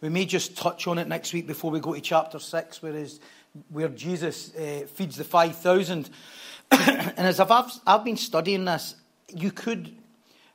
we 0.00 0.08
may 0.08 0.24
just 0.24 0.56
touch 0.56 0.86
on 0.86 0.96
it 0.96 1.06
next 1.06 1.34
week 1.34 1.46
before 1.46 1.70
we 1.70 1.80
go 1.80 1.92
to 1.92 2.00
chapter 2.00 2.38
6, 2.38 2.82
where, 2.82 2.96
is, 2.96 3.20
where 3.68 3.88
Jesus 3.88 4.56
uh, 4.56 4.86
feeds 4.86 5.16
the 5.16 5.24
5,000. 5.24 6.08
and 6.70 7.18
as 7.18 7.40
I've, 7.40 7.70
I've 7.86 8.04
been 8.04 8.16
studying 8.16 8.64
this, 8.64 8.94
you 9.28 9.52
could, 9.52 9.94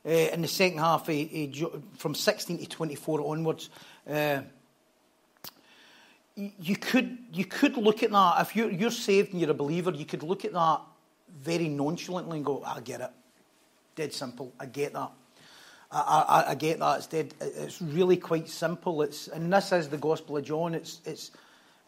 uh, 0.04 0.08
in 0.10 0.42
the 0.42 0.48
second 0.48 0.78
half, 0.78 1.08
uh, 1.08 1.14
from 1.96 2.16
16 2.16 2.58
to 2.58 2.66
24 2.66 3.20
onwards, 3.24 3.70
uh, 4.10 4.40
you 6.34 6.74
could 6.74 7.16
you 7.32 7.44
could 7.44 7.76
look 7.76 8.02
at 8.02 8.10
that 8.10 8.40
if 8.40 8.56
you're, 8.56 8.68
you're 8.68 8.90
saved 8.90 9.30
and 9.30 9.40
you're 9.40 9.52
a 9.52 9.54
believer. 9.54 9.92
You 9.92 10.04
could 10.04 10.24
look 10.24 10.44
at 10.44 10.52
that 10.52 10.80
very 11.40 11.68
nonchalantly 11.68 12.38
and 12.38 12.44
go, 12.44 12.60
"I 12.66 12.80
get 12.80 13.00
it, 13.00 13.10
dead 13.94 14.12
simple. 14.12 14.52
I 14.58 14.66
get 14.66 14.92
that. 14.92 15.10
I, 15.90 16.24
I, 16.28 16.50
I 16.50 16.54
get 16.54 16.78
that. 16.80 16.98
It's 16.98 17.06
dead. 17.06 17.34
It's 17.40 17.80
really 17.80 18.16
quite 18.16 18.48
simple. 18.48 19.02
It's 19.02 19.28
and 19.28 19.52
this 19.52 19.72
is 19.72 19.88
the 19.88 19.98
Gospel 19.98 20.36
of 20.36 20.44
John. 20.44 20.74
It's 20.74 21.00
it's 21.04 21.30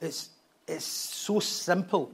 it's 0.01 0.31
it's 0.69 0.85
so 0.85 1.41
simple, 1.41 2.13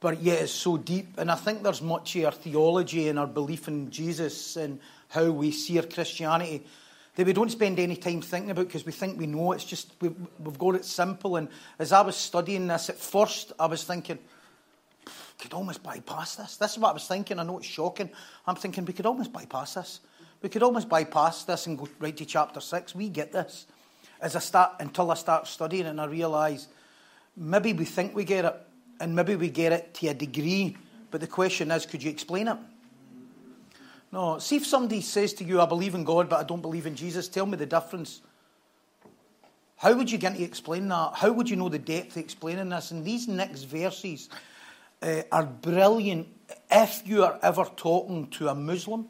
but 0.00 0.22
yet 0.22 0.42
it's 0.42 0.52
so 0.52 0.76
deep. 0.76 1.18
And 1.18 1.30
I 1.30 1.34
think 1.34 1.62
there's 1.62 1.82
much 1.82 2.16
of 2.16 2.24
our 2.26 2.32
theology 2.32 3.08
and 3.08 3.18
our 3.18 3.26
belief 3.26 3.68
in 3.68 3.90
Jesus 3.90 4.56
and 4.56 4.78
how 5.08 5.30
we 5.30 5.50
see 5.50 5.78
our 5.78 5.86
Christianity 5.86 6.64
that 7.16 7.26
we 7.26 7.32
don't 7.32 7.50
spend 7.50 7.78
any 7.78 7.96
time 7.96 8.20
thinking 8.20 8.50
about 8.50 8.66
because 8.66 8.84
we 8.84 8.92
think 8.92 9.18
we 9.18 9.26
know. 9.26 9.52
It's 9.52 9.64
just 9.64 9.90
we, 10.00 10.10
we've 10.38 10.58
got 10.58 10.74
it 10.74 10.84
simple. 10.84 11.36
And 11.36 11.48
as 11.78 11.90
I 11.90 12.02
was 12.02 12.16
studying 12.16 12.66
this 12.66 12.90
at 12.90 12.98
first, 12.98 13.52
I 13.58 13.66
was 13.66 13.84
thinking 13.84 14.18
could 15.38 15.52
almost 15.52 15.82
bypass 15.82 16.36
this. 16.36 16.56
This 16.56 16.72
is 16.72 16.78
what 16.78 16.90
I 16.90 16.92
was 16.92 17.06
thinking. 17.06 17.38
I 17.38 17.42
know 17.42 17.58
it's 17.58 17.66
shocking. 17.66 18.10
I'm 18.46 18.56
thinking 18.56 18.84
we 18.84 18.92
could 18.92 19.06
almost 19.06 19.32
bypass 19.32 19.74
this. 19.74 20.00
We 20.42 20.48
could 20.48 20.62
almost 20.62 20.88
bypass 20.88 21.44
this 21.44 21.66
and 21.66 21.78
go 21.78 21.88
right 21.98 22.16
to 22.16 22.24
chapter 22.24 22.60
six. 22.60 22.94
We 22.94 23.08
get 23.08 23.32
this. 23.32 23.66
As 24.20 24.34
I 24.34 24.38
start 24.38 24.72
until 24.80 25.10
I 25.10 25.14
start 25.14 25.46
studying 25.46 25.86
and 25.86 26.00
I 26.00 26.06
realise 26.06 26.68
maybe 27.36 27.72
we 27.72 27.84
think 27.84 28.14
we 28.14 28.24
get 28.24 28.44
it, 28.44 28.54
and 28.98 29.14
maybe 29.14 29.36
we 29.36 29.50
get 29.50 29.72
it 29.72 29.92
to 29.94 30.08
a 30.08 30.14
degree. 30.14 30.76
But 31.10 31.20
the 31.20 31.26
question 31.26 31.70
is, 31.70 31.84
could 31.84 32.02
you 32.02 32.10
explain 32.10 32.48
it? 32.48 32.56
No. 34.10 34.38
See 34.38 34.56
if 34.56 34.66
somebody 34.66 35.02
says 35.02 35.34
to 35.34 35.44
you, 35.44 35.60
"I 35.60 35.66
believe 35.66 35.94
in 35.94 36.04
God, 36.04 36.30
but 36.30 36.40
I 36.40 36.44
don't 36.44 36.62
believe 36.62 36.86
in 36.86 36.96
Jesus." 36.96 37.28
Tell 37.28 37.44
me 37.44 37.56
the 37.56 37.66
difference. 37.66 38.22
How 39.76 39.92
would 39.92 40.10
you 40.10 40.16
get 40.16 40.36
to 40.36 40.42
explain 40.42 40.88
that? 40.88 41.12
How 41.14 41.30
would 41.30 41.50
you 41.50 41.56
know 41.56 41.68
the 41.68 41.78
depth 41.78 42.12
of 42.12 42.22
explaining 42.22 42.70
this? 42.70 42.90
And 42.90 43.04
these 43.04 43.28
next 43.28 43.64
verses 43.64 44.30
uh, 45.02 45.22
are 45.30 45.46
brilliant 45.46 46.28
if 46.70 47.02
you 47.06 47.24
are 47.24 47.38
ever 47.42 47.64
talking 47.76 48.28
to 48.28 48.48
a 48.48 48.54
Muslim. 48.54 49.08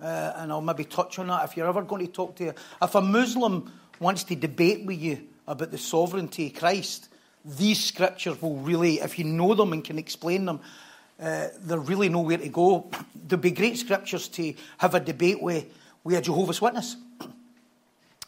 Uh, 0.00 0.32
and 0.36 0.52
I'll 0.52 0.60
maybe 0.60 0.84
touch 0.84 1.18
on 1.18 1.28
that. 1.28 1.44
If 1.44 1.56
you're 1.56 1.68
ever 1.68 1.82
going 1.82 2.06
to 2.06 2.12
talk 2.12 2.36
to, 2.36 2.54
if 2.82 2.94
a 2.94 3.00
Muslim 3.00 3.72
wants 3.98 4.24
to 4.24 4.36
debate 4.36 4.84
with 4.84 5.00
you 5.00 5.26
about 5.46 5.70
the 5.70 5.78
sovereignty 5.78 6.48
of 6.48 6.54
Christ, 6.54 7.08
these 7.44 7.82
scriptures 7.82 8.40
will 8.42 8.56
really, 8.56 8.96
if 8.96 9.18
you 9.18 9.24
know 9.24 9.54
them 9.54 9.72
and 9.72 9.82
can 9.82 9.98
explain 9.98 10.44
them, 10.44 10.60
uh, 11.18 11.48
they 11.60 11.78
really 11.78 12.10
nowhere 12.10 12.38
to 12.38 12.48
go. 12.48 12.90
There'd 13.14 13.40
be 13.40 13.52
great 13.52 13.78
scriptures 13.78 14.28
to 14.28 14.54
have 14.78 14.94
a 14.94 15.00
debate 15.00 15.42
with, 15.42 15.64
with 16.04 16.18
a 16.18 16.20
Jehovah's 16.20 16.60
Witness 16.60 16.96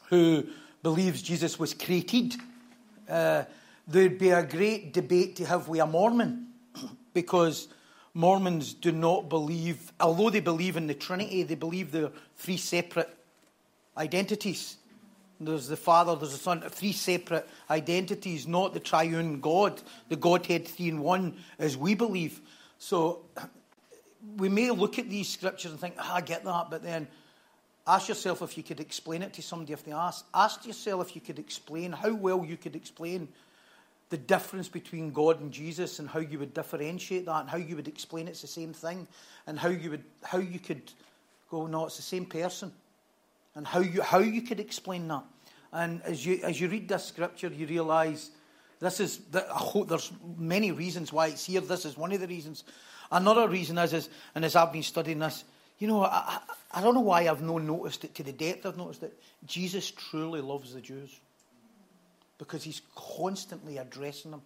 who 0.09 0.47
believes 0.83 1.21
Jesus 1.21 1.59
was 1.59 1.75
created. 1.75 2.35
Uh, 3.09 3.45
there'd 3.87 4.19
be 4.19 4.31
a 4.31 4.43
great 4.43 4.93
debate 4.93 5.37
to 5.37 5.45
have 5.47 5.69
with 5.69 5.81
a 5.81 5.87
Mormon 5.87 6.48
because 7.23 7.67
Mormons 8.15 8.75
do 8.75 8.93
not 8.93 9.29
believe, 9.29 9.93
although 9.99 10.31
they 10.31 10.39
believe 10.39 10.77
in 10.77 10.87
the 10.87 10.95
Trinity, 10.95 11.43
they 11.43 11.57
believe 11.57 11.91
they're 11.91 12.13
three 12.37 12.57
separate 12.57 13.13
identities. 13.97 14.77
There's 15.41 15.67
the 15.67 15.77
Father, 15.77 16.15
there's 16.15 16.31
the 16.31 16.39
Son, 16.39 16.61
three 16.61 16.93
separate 16.93 17.49
identities, 17.69 18.47
not 18.47 18.73
the 18.73 18.79
triune 18.79 19.41
God, 19.41 19.83
the 20.09 20.15
Godhead 20.15 20.69
three 20.69 20.89
in 20.89 21.01
one, 21.01 21.39
as 21.59 21.77
we 21.77 21.97
believe. 21.97 22.41
So 22.79 23.25
we 24.37 24.49
may 24.49 24.71
look 24.71 25.01
at 25.01 25.11
these 25.11 25.29
scriptures 25.29 25.73
and 25.73 25.81
think, 25.81 25.95
ah, 25.99 26.15
I 26.15 26.21
get 26.21 26.45
that, 26.45 26.71
but 26.71 26.85
then 26.85 27.09
ask 27.85 28.09
yourself 28.09 28.43
if 28.43 28.57
you 28.57 28.63
could 28.63 28.79
explain 28.79 29.23
it 29.23 29.33
to 29.33 29.43
somebody 29.43 29.73
if 29.73 29.85
they 29.85 29.93
ask. 29.93 30.25
Ask 30.33 30.67
yourself 30.67 31.09
if 31.09 31.17
you 31.17 31.21
could 31.21 31.41
explain, 31.41 31.91
how 31.91 32.15
well 32.15 32.45
you 32.45 32.57
could 32.57 32.77
explain 32.77 33.29
the 34.11 34.17
difference 34.17 34.69
between 34.69 35.13
God 35.13 35.41
and 35.41 35.53
Jesus 35.53 35.99
and 35.99 36.09
how 36.09 36.21
you 36.21 36.39
would 36.39 36.55
differentiate 36.55 37.27
that 37.27 37.41
and 37.41 37.51
how 37.51 37.59
you 37.59 37.77
would 37.77 37.89
explain 37.89 38.27
it's 38.27 38.41
the 38.41 38.47
same 38.47 38.73
thing 38.73 39.07
and 39.47 39.59
how 39.59 39.69
you 39.69 39.91
would 39.91 40.05
how 40.23 40.39
you 40.39 40.59
could 40.59 40.83
go 41.51 41.67
no 41.67 41.87
it's 41.87 41.97
the 41.97 42.03
same 42.03 42.25
person. 42.25 42.73
And 43.55 43.67
how 43.67 43.81
you 43.81 44.03
how 44.03 44.19
you 44.19 44.43
could 44.43 44.61
explain 44.61 45.09
that. 45.09 45.25
And 45.73 46.01
as 46.03 46.25
you 46.25 46.41
as 46.43 46.61
you 46.61 46.69
read 46.69 46.89
this 46.89 47.05
scripture 47.05 47.49
you 47.49 47.67
realize 47.67 48.31
this 48.81 49.01
is 49.01 49.21
I 49.35 49.41
hope 49.49 49.89
there's 49.89 50.13
many 50.39 50.73
reasons 50.73 51.13
why 51.13 51.29
it's 51.29 51.45
here. 51.45 51.61
This 51.61 51.85
is 51.85 51.97
one 51.97 52.13
of 52.13 52.21
the 52.21 52.29
reasons. 52.29 52.65
Another 53.11 53.49
reason 53.49 53.77
is 53.79 53.93
is 53.93 54.09
and 54.35 54.45
as 54.45 54.57
I've 54.57 54.73
been 54.73 54.83
studying 54.83 55.19
this 55.19 55.45
you 55.79 55.87
know 55.87 56.05
I, 56.05 56.39
I 56.73 56.81
don't 56.81 56.95
know 56.95 57.01
why 57.01 57.29
I've 57.29 57.43
not 57.43 57.63
noticed 57.63 58.05
it 58.05 58.15
to 58.15 58.23
the 58.23 58.33
depth 58.33 58.65
I've 58.65 58.79
noticed 58.79 59.03
it. 59.03 59.21
Jesus 59.45 59.91
truly 59.91 60.41
loves 60.41 60.73
the 60.73 60.81
Jews 60.81 61.21
because 62.39 62.63
he's 62.63 62.83
constantly 62.95 63.79
addressing 63.79 64.31
them. 64.31 64.43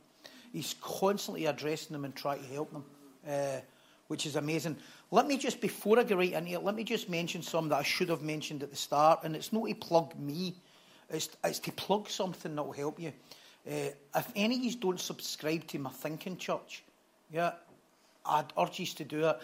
He's 0.52 0.74
constantly 0.80 1.46
addressing 1.46 1.92
them 1.92 2.04
and 2.04 2.14
trying 2.14 2.42
to 2.42 2.48
help 2.48 2.72
them, 2.72 2.84
uh, 3.28 3.60
which 4.08 4.26
is 4.26 4.36
amazing. 4.36 4.76
Let 5.10 5.26
me 5.26 5.36
just, 5.38 5.60
before 5.60 5.98
I 5.98 6.04
go 6.04 6.16
right 6.16 6.32
in 6.32 6.46
here, 6.46 6.58
let 6.58 6.74
me 6.74 6.84
just 6.84 7.08
mention 7.08 7.42
some 7.42 7.68
that 7.68 7.76
I 7.76 7.82
should 7.82 8.08
have 8.08 8.22
mentioned 8.22 8.62
at 8.62 8.70
the 8.70 8.76
start, 8.76 9.20
and 9.24 9.36
it's 9.36 9.52
not 9.52 9.66
to 9.66 9.74
plug 9.74 10.18
me, 10.18 10.54
it's, 11.10 11.28
it's 11.44 11.58
to 11.60 11.72
plug 11.72 12.08
something 12.08 12.54
that 12.54 12.62
will 12.62 12.72
help 12.72 12.98
you. 12.98 13.12
Uh, 13.66 13.92
if 14.16 14.32
any 14.34 14.56
of 14.56 14.64
you 14.64 14.74
don't 14.74 15.00
subscribe 15.00 15.66
to 15.68 15.78
my 15.78 15.90
Thinking 15.90 16.36
Church, 16.36 16.82
yeah, 17.32 17.52
I'd 18.26 18.52
urge 18.58 18.80
you 18.80 18.86
to 18.86 19.04
do 19.04 19.28
it. 19.28 19.38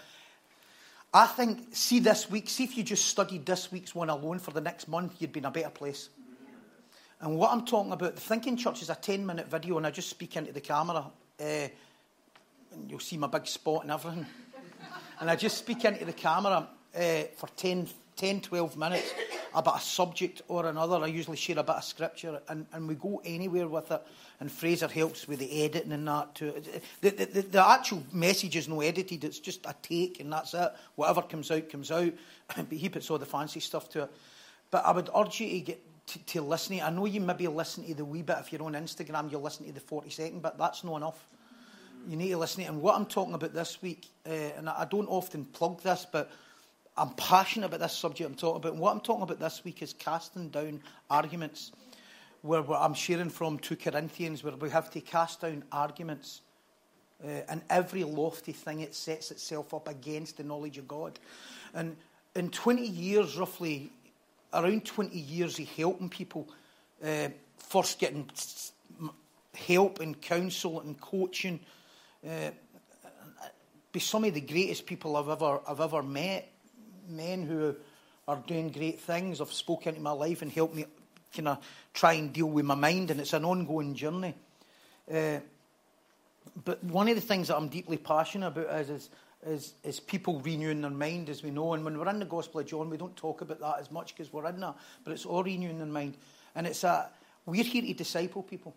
I 1.13 1.25
think, 1.25 1.69
see 1.71 1.99
this 1.99 2.29
week, 2.29 2.49
see 2.49 2.63
if 2.63 2.77
you 2.77 2.83
just 2.83 3.05
studied 3.05 3.45
this 3.45 3.71
week's 3.71 3.95
one 3.95 4.09
alone 4.09 4.39
for 4.39 4.51
the 4.51 4.61
next 4.61 4.87
month, 4.87 5.15
you'd 5.19 5.31
be 5.31 5.39
in 5.39 5.45
a 5.45 5.51
better 5.51 5.69
place. 5.69 6.09
And 7.21 7.37
what 7.37 7.51
I'm 7.51 7.65
talking 7.65 7.91
about, 7.91 8.15
the 8.15 8.21
Thinking 8.21 8.55
Church 8.55 8.81
is 8.81 8.89
a 8.89 8.95
10 8.95 9.25
minute 9.25 9.49
video, 9.49 9.77
and 9.77 9.85
I 9.85 9.91
just 9.91 10.09
speak 10.09 10.37
into 10.37 10.53
the 10.53 10.61
camera. 10.61 11.05
Uh, 11.39 11.43
and 12.71 12.89
you'll 12.89 12.99
see 12.99 13.17
my 13.17 13.27
big 13.27 13.47
spot 13.47 13.83
and 13.83 13.91
everything. 13.91 14.25
and 15.19 15.29
I 15.29 15.35
just 15.35 15.57
speak 15.57 15.83
into 15.83 16.05
the 16.05 16.13
camera 16.13 16.67
uh, 16.95 17.23
for 17.35 17.47
10, 17.57 17.87
10, 18.15 18.41
12 18.41 18.77
minutes 18.77 19.13
about 19.53 19.77
a 19.77 19.81
subject 19.81 20.43
or 20.47 20.65
another. 20.67 20.97
I 20.97 21.07
usually 21.07 21.35
share 21.35 21.59
a 21.59 21.63
bit 21.63 21.75
of 21.75 21.83
scripture, 21.83 22.41
and, 22.47 22.65
and 22.71 22.87
we 22.87 22.95
go 22.95 23.21
anywhere 23.25 23.67
with 23.67 23.91
it. 23.91 24.01
And 24.39 24.49
Fraser 24.49 24.87
helps 24.87 25.27
with 25.27 25.39
the 25.39 25.63
editing 25.63 25.91
and 25.91 26.07
that 26.07 26.35
too. 26.35 26.53
The, 27.01 27.09
the, 27.09 27.25
the, 27.25 27.41
the 27.41 27.67
actual 27.67 28.03
message 28.13 28.55
is 28.55 28.69
no 28.69 28.79
edited, 28.79 29.25
it's 29.25 29.39
just 29.39 29.65
a 29.65 29.75
take, 29.81 30.21
and 30.21 30.31
that's 30.31 30.53
it. 30.53 30.71
Whatever 30.95 31.23
comes 31.23 31.51
out, 31.51 31.69
comes 31.69 31.91
out. 31.91 32.13
but 32.55 32.71
he 32.71 32.87
puts 32.87 33.09
all 33.09 33.17
the 33.17 33.25
fancy 33.25 33.59
stuff 33.59 33.89
to 33.89 34.03
it. 34.03 34.11
But 34.71 34.85
I 34.85 34.91
would 34.91 35.09
urge 35.15 35.41
you 35.41 35.49
to 35.49 35.59
get 35.61 35.88
to, 36.09 36.19
to 36.19 36.41
listening. 36.41 36.81
I 36.81 36.89
know 36.89 37.05
you 37.05 37.21
maybe 37.21 37.47
listen 37.47 37.85
to 37.85 37.93
the 37.93 38.05
wee 38.05 38.21
bit 38.21 38.37
if 38.39 38.51
you're 38.51 38.63
on 38.63 38.73
Instagram, 38.73 39.31
you'll 39.31 39.41
listen 39.41 39.65
to 39.65 39.71
the 39.71 39.79
40 39.79 40.09
second, 40.09 40.41
but 40.41 40.57
that's 40.57 40.83
not 40.83 40.97
enough. 40.97 41.23
You 42.07 42.15
need 42.15 42.29
to 42.29 42.37
listen 42.37 42.63
to. 42.63 42.69
And 42.69 42.81
what 42.81 42.95
I'm 42.95 43.05
talking 43.05 43.33
about 43.33 43.53
this 43.53 43.81
week, 43.81 44.07
uh, 44.25 44.31
and 44.57 44.69
I 44.69 44.85
don't 44.89 45.07
often 45.07 45.45
plug 45.45 45.81
this, 45.81 46.05
but 46.11 46.31
I'm 46.97 47.11
passionate 47.11 47.67
about 47.67 47.81
this 47.81 47.93
subject 47.93 48.29
I'm 48.29 48.35
talking 48.35 48.57
about. 48.57 48.73
And 48.73 48.81
what 48.81 48.91
I'm 48.91 49.01
talking 49.01 49.23
about 49.23 49.39
this 49.39 49.63
week 49.63 49.81
is 49.81 49.93
casting 49.93 50.49
down 50.49 50.81
arguments, 51.09 51.71
where, 52.41 52.61
where 52.61 52.79
I'm 52.79 52.93
sharing 52.93 53.29
from 53.29 53.59
2 53.59 53.75
Corinthians, 53.75 54.43
where 54.43 54.55
we 54.55 54.69
have 54.69 54.89
to 54.91 55.01
cast 55.01 55.41
down 55.41 55.63
arguments. 55.71 56.41
Uh, 57.23 57.41
and 57.49 57.61
every 57.69 58.05
lofty 58.05 58.53
thing 58.53 58.79
it 58.79 58.95
sets 58.95 59.29
itself 59.29 59.73
up 59.73 59.89
against 59.89 60.37
the 60.37 60.43
knowledge 60.43 60.77
of 60.77 60.87
God. 60.87 61.19
And 61.73 61.97
in 62.35 62.49
20 62.49 62.87
years, 62.87 63.37
roughly, 63.37 63.91
around 64.53 64.85
20 64.85 65.17
years 65.17 65.59
of 65.59 65.69
helping 65.69 66.09
people, 66.09 66.47
uh, 67.03 67.29
first 67.57 67.99
getting 67.99 68.29
help 69.55 69.99
and 69.99 70.19
counsel 70.21 70.79
and 70.81 70.99
coaching, 70.99 71.59
uh, 72.27 72.51
be 73.91 73.99
some 73.99 74.23
of 74.23 74.33
the 74.33 74.41
greatest 74.41 74.85
people 74.85 75.15
I've 75.15 75.29
ever, 75.29 75.59
I've 75.67 75.81
ever 75.81 76.03
met. 76.03 76.51
Men 77.07 77.43
who 77.43 77.75
are 78.27 78.43
doing 78.45 78.69
great 78.69 78.99
things, 78.99 79.39
have 79.39 79.51
spoken 79.51 79.89
into 79.89 80.01
my 80.01 80.11
life 80.11 80.41
and 80.41 80.51
helped 80.51 80.75
me 80.75 80.85
kind 81.35 81.47
of 81.47 81.57
try 81.93 82.13
and 82.13 82.31
deal 82.31 82.47
with 82.47 82.65
my 82.65 82.75
mind, 82.75 83.11
and 83.11 83.19
it's 83.19 83.33
an 83.33 83.45
ongoing 83.45 83.95
journey. 83.95 84.35
Uh, 85.11 85.39
but 86.63 86.83
one 86.83 87.07
of 87.07 87.15
the 87.15 87.21
things 87.21 87.47
that 87.47 87.57
I'm 87.57 87.69
deeply 87.69 87.97
passionate 87.97 88.47
about 88.47 88.79
is, 88.81 88.89
is, 88.89 89.09
is, 89.45 89.73
is, 89.83 89.99
people 89.99 90.39
renewing 90.41 90.81
their 90.81 90.91
mind, 90.91 91.29
as 91.29 91.43
we 91.43 91.51
know. 91.51 91.73
And 91.73 91.83
when 91.85 91.97
we're 91.97 92.09
in 92.09 92.19
the 92.19 92.25
Gospel 92.25 92.59
of 92.59 92.67
John, 92.67 92.89
we 92.89 92.97
don't 92.97 93.15
talk 93.15 93.41
about 93.41 93.59
that 93.59 93.77
as 93.79 93.91
much 93.91 94.15
because 94.15 94.31
we're 94.33 94.47
in 94.47 94.59
that, 94.59 94.75
but 95.03 95.13
it's 95.13 95.25
all 95.25 95.43
renewing 95.43 95.77
their 95.77 95.87
mind. 95.87 96.17
And 96.55 96.67
it's 96.67 96.83
a, 96.83 97.09
we're 97.45 97.63
here 97.63 97.81
to 97.81 97.93
disciple 97.93 98.43
people. 98.43 98.75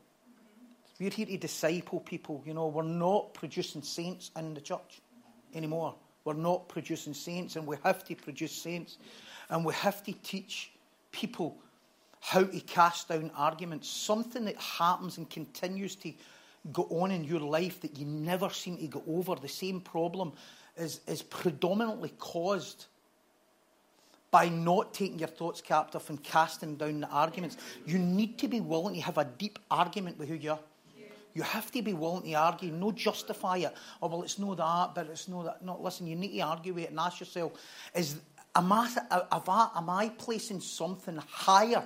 We're 1.00 1.10
here 1.10 1.26
to 1.26 1.36
disciple 1.36 2.00
people. 2.00 2.42
You 2.46 2.54
know, 2.54 2.68
we're 2.68 2.82
not 2.82 3.34
producing 3.34 3.82
saints 3.82 4.30
in 4.36 4.54
the 4.54 4.60
church 4.60 5.00
anymore. 5.54 5.94
We're 6.24 6.34
not 6.34 6.68
producing 6.68 7.14
saints, 7.14 7.56
and 7.56 7.66
we 7.66 7.76
have 7.82 8.04
to 8.04 8.14
produce 8.14 8.52
saints. 8.52 8.98
And 9.50 9.64
we 9.64 9.74
have 9.74 10.02
to 10.04 10.12
teach 10.12 10.70
people 11.10 11.58
how 12.20 12.44
to 12.44 12.60
cast 12.60 13.08
down 13.08 13.32
arguments. 13.36 13.88
Something 13.88 14.44
that 14.44 14.56
happens 14.56 15.18
and 15.18 15.28
continues 15.28 15.96
to 15.96 16.12
go 16.70 16.84
on 16.90 17.10
in 17.10 17.24
your 17.24 17.40
life 17.40 17.80
that 17.80 17.98
you 17.98 18.06
never 18.06 18.50
seem 18.50 18.76
to 18.76 18.86
get 18.86 19.02
over. 19.08 19.34
The 19.34 19.48
same 19.48 19.80
problem 19.80 20.32
is, 20.76 21.00
is 21.06 21.22
predominantly 21.22 22.10
caused 22.18 22.86
by 24.30 24.48
not 24.48 24.94
taking 24.94 25.18
your 25.18 25.28
thoughts 25.28 25.60
captive 25.60 26.08
and 26.08 26.22
casting 26.22 26.76
down 26.76 27.00
the 27.00 27.08
arguments. 27.08 27.56
You 27.84 27.98
need 27.98 28.38
to 28.38 28.48
be 28.48 28.60
willing 28.60 28.94
to 28.94 29.00
have 29.02 29.18
a 29.18 29.24
deep 29.24 29.58
argument 29.70 30.18
with 30.18 30.28
who 30.28 30.36
you 30.36 30.52
are. 30.52 30.58
You 31.34 31.42
have 31.42 31.70
to 31.72 31.82
be 31.82 31.94
willing 31.94 32.24
to 32.24 32.34
argue, 32.34 32.70
no 32.70 32.92
justify 32.92 33.58
it. 33.58 33.74
Oh, 34.02 34.08
well, 34.08 34.22
it's 34.22 34.38
no 34.38 34.54
that, 34.54 34.94
but 34.94 35.06
it's 35.06 35.28
no 35.28 35.42
that. 35.44 35.64
No, 35.64 35.78
listen, 35.80 36.06
you 36.06 36.14
need 36.14 36.36
to 36.36 36.40
argue 36.40 36.74
with 36.74 36.84
it 36.84 36.90
and 36.90 37.00
ask 37.00 37.20
yourself, 37.20 37.52
is, 37.94 38.16
am, 38.54 38.70
I, 38.70 38.88
am 39.74 39.90
I 39.90 40.10
placing 40.18 40.60
something 40.60 41.16
higher 41.26 41.82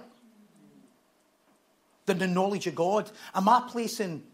than 2.07 2.19
the 2.19 2.27
knowledge 2.27 2.67
of 2.67 2.75
God? 2.75 3.11
Am 3.35 3.49
I 3.49 3.65
placing 3.69 4.25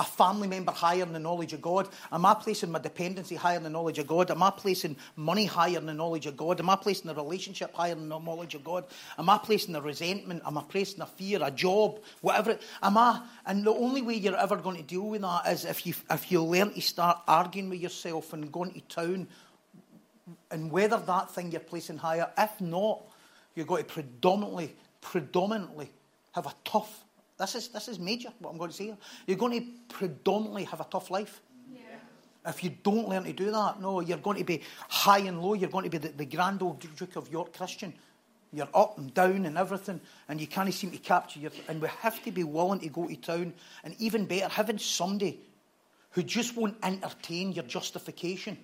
a 0.00 0.04
family 0.04 0.48
member 0.48 0.72
higher 0.72 1.04
than 1.04 1.12
the 1.12 1.20
knowledge 1.20 1.52
of 1.52 1.60
God? 1.60 1.88
Am 2.10 2.24
I 2.24 2.34
placing 2.34 2.72
my 2.72 2.78
dependency 2.78 3.36
higher 3.36 3.56
than 3.56 3.64
the 3.64 3.70
knowledge 3.70 3.98
of 3.98 4.06
God? 4.06 4.30
Am 4.30 4.42
I 4.42 4.50
placing 4.50 4.96
money 5.14 5.44
higher 5.44 5.74
than 5.74 5.86
the 5.86 5.94
knowledge 5.94 6.26
of 6.26 6.36
God? 6.36 6.58
Am 6.58 6.70
I 6.70 6.76
placing 6.76 7.06
the 7.06 7.14
relationship 7.14 7.74
higher 7.74 7.94
than 7.94 8.08
the 8.08 8.18
knowledge 8.18 8.54
of 8.54 8.64
God? 8.64 8.84
Am 9.18 9.28
I 9.28 9.36
placing 9.36 9.74
the 9.74 9.82
resentment? 9.82 10.42
Am 10.46 10.56
I 10.56 10.62
placing 10.62 11.02
a 11.02 11.06
fear, 11.06 11.38
a 11.42 11.50
job, 11.50 12.00
whatever? 12.22 12.58
Am 12.82 12.96
I? 12.96 13.20
And 13.44 13.62
the 13.64 13.72
only 13.72 14.00
way 14.00 14.14
you're 14.14 14.36
ever 14.36 14.56
going 14.56 14.78
to 14.78 14.82
deal 14.82 15.06
with 15.06 15.20
that 15.20 15.46
is 15.48 15.66
if 15.66 15.86
you 15.86 15.94
if 16.10 16.32
you 16.32 16.42
learn 16.42 16.72
to 16.72 16.80
start 16.80 17.18
arguing 17.28 17.68
with 17.68 17.80
yourself 17.80 18.32
and 18.32 18.50
going 18.50 18.72
to 18.72 18.80
town, 18.80 19.28
and 20.50 20.72
whether 20.72 20.96
that 20.96 21.30
thing 21.30 21.52
you're 21.52 21.60
placing 21.60 21.98
higher. 21.98 22.30
If 22.38 22.58
not, 22.60 23.02
you're 23.54 23.66
going 23.66 23.84
to 23.84 23.92
predominantly, 23.92 24.74
predominantly 25.02 25.90
have 26.32 26.46
a 26.46 26.54
tough 26.64 27.04
this 27.40 27.54
is, 27.54 27.68
this 27.68 27.88
is 27.88 27.98
major, 27.98 28.28
what 28.38 28.50
I'm 28.50 28.58
going 28.58 28.70
to 28.70 28.76
say. 28.76 28.94
You're 29.26 29.38
going 29.38 29.60
to 29.60 29.94
predominantly 29.94 30.64
have 30.64 30.80
a 30.80 30.84
tough 30.84 31.10
life. 31.10 31.40
Yeah. 31.72 31.80
If 32.46 32.62
you 32.62 32.70
don't 32.82 33.08
learn 33.08 33.24
to 33.24 33.32
do 33.32 33.50
that, 33.50 33.80
no, 33.80 34.00
you're 34.00 34.18
going 34.18 34.38
to 34.38 34.44
be 34.44 34.62
high 34.88 35.20
and 35.20 35.40
low. 35.40 35.54
You're 35.54 35.70
going 35.70 35.84
to 35.84 35.90
be 35.90 35.98
the, 35.98 36.08
the 36.08 36.26
Grand 36.26 36.62
Old 36.62 36.80
Duke 36.80 37.16
of 37.16 37.32
York 37.32 37.56
Christian. 37.56 37.94
You're 38.52 38.68
up 38.74 38.98
and 38.98 39.14
down 39.14 39.46
and 39.46 39.56
everything, 39.56 40.00
and 40.28 40.40
you 40.40 40.46
can't 40.46 40.72
seem 40.74 40.90
to 40.90 40.98
capture 40.98 41.38
your. 41.40 41.52
And 41.68 41.80
we 41.80 41.88
have 42.00 42.22
to 42.24 42.32
be 42.32 42.44
willing 42.44 42.80
to 42.80 42.88
go 42.88 43.06
to 43.06 43.16
town, 43.16 43.54
and 43.84 43.94
even 43.98 44.26
better, 44.26 44.48
having 44.48 44.78
somebody 44.78 45.40
who 46.10 46.22
just 46.22 46.56
won't 46.56 46.76
entertain 46.82 47.52
your 47.52 47.64
justification 47.64 48.58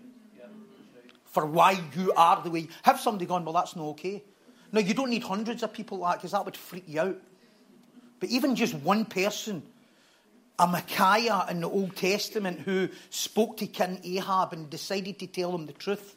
for 1.24 1.46
why 1.46 1.80
you 1.94 2.12
are 2.16 2.42
the 2.42 2.50
way. 2.50 2.60
You, 2.60 2.68
have 2.82 2.98
somebody 2.98 3.26
gone, 3.26 3.44
well, 3.44 3.54
that's 3.54 3.76
not 3.76 3.84
okay. 3.88 4.24
No, 4.72 4.80
you 4.80 4.94
don't 4.94 5.10
need 5.10 5.22
hundreds 5.22 5.62
of 5.62 5.72
people 5.72 5.98
like 5.98 6.18
because 6.18 6.32
that 6.32 6.44
would 6.44 6.56
freak 6.56 6.84
you 6.86 7.00
out. 7.00 7.16
But 8.20 8.30
even 8.30 8.56
just 8.56 8.74
one 8.74 9.04
person, 9.04 9.62
a 10.58 10.66
Micaiah 10.66 11.46
in 11.50 11.60
the 11.60 11.68
Old 11.68 11.96
Testament 11.96 12.60
who 12.60 12.88
spoke 13.10 13.58
to 13.58 13.66
King 13.66 14.00
Ahab 14.04 14.52
and 14.52 14.70
decided 14.70 15.18
to 15.18 15.26
tell 15.26 15.54
him 15.54 15.66
the 15.66 15.72
truth 15.72 16.16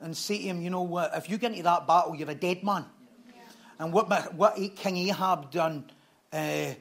and 0.00 0.16
say 0.16 0.38
to 0.38 0.44
him, 0.44 0.62
you 0.62 0.70
know 0.70 0.82
what, 0.82 1.12
if 1.14 1.28
you 1.28 1.38
get 1.38 1.52
into 1.52 1.62
that 1.64 1.86
battle, 1.86 2.14
you're 2.14 2.30
a 2.30 2.34
dead 2.34 2.62
man. 2.62 2.84
Yeah. 3.28 3.42
And 3.78 3.92
what, 3.92 4.34
what 4.34 4.56
King 4.76 4.96
Ahab 5.08 5.50
done, 5.50 5.90
uh, 6.32 6.74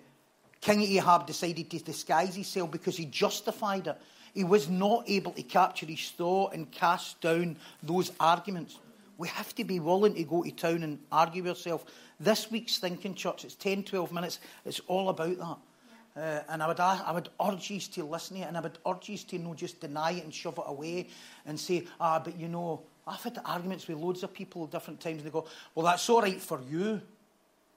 King 0.62 0.82
Ahab 0.82 1.28
decided 1.28 1.70
to 1.70 1.80
disguise 1.80 2.36
himself 2.36 2.72
because 2.72 2.98
he 2.98 3.06
justified 3.06 3.88
it. 3.88 3.98
He 4.34 4.44
was 4.44 4.70
not 4.70 5.06
able 5.08 5.32
to 5.32 5.44
capture 5.44 5.86
his 5.86 6.10
thought 6.12 6.54
and 6.54 6.70
cast 6.70 7.22
down 7.22 7.58
those 7.82 8.12
arguments. 8.20 8.78
We 9.18 9.28
have 9.30 9.56
to 9.56 9.64
be 9.64 9.80
willing 9.80 10.16
to 10.16 10.24
go 10.24 10.44
to 10.44 10.52
town 10.52 10.84
and 10.84 11.00
argue 11.12 11.44
with 11.44 11.52
ourselves. 11.52 11.86
This 12.20 12.52
week's 12.52 12.78
Thinking 12.78 13.16
Church, 13.16 13.46
it's 13.46 13.56
10, 13.56 13.84
12 13.84 14.12
minutes. 14.12 14.40
It's 14.66 14.82
all 14.88 15.10
about 15.10 15.38
that. 15.38 15.58
Uh, 16.18 16.42
and 16.48 16.64
I 16.64 16.68
would, 16.68 16.80
I 16.80 17.12
would 17.12 17.30
urge 17.46 17.70
you 17.70 17.80
to 17.80 18.06
listen 18.06 18.38
to 18.38 18.44
it, 18.44 18.48
and 18.48 18.58
I 18.58 18.62
would 18.62 18.78
urge 18.88 19.10
you 19.10 19.18
to 19.18 19.38
not 19.38 19.58
just 19.58 19.82
deny 19.82 20.12
it 20.12 20.24
and 20.24 20.34
shove 20.34 20.58
it 20.58 20.64
away 20.66 21.10
and 21.46 21.60
say, 21.60 21.88
ah, 22.00 22.20
but 22.24 22.40
you 22.40 22.48
know, 22.48 22.84
I've 23.06 23.22
had 23.22 23.40
arguments 23.44 23.88
with 23.88 23.98
loads 23.98 24.24
of 24.24 24.34
people 24.34 24.64
at 24.64 24.72
different 24.72 25.02
times, 25.02 25.18
and 25.18 25.26
they 25.26 25.30
go, 25.30 25.46
well, 25.74 25.86
that's 25.86 26.10
all 26.10 26.22
right 26.22 26.42
for 26.42 26.62
you. 26.70 27.02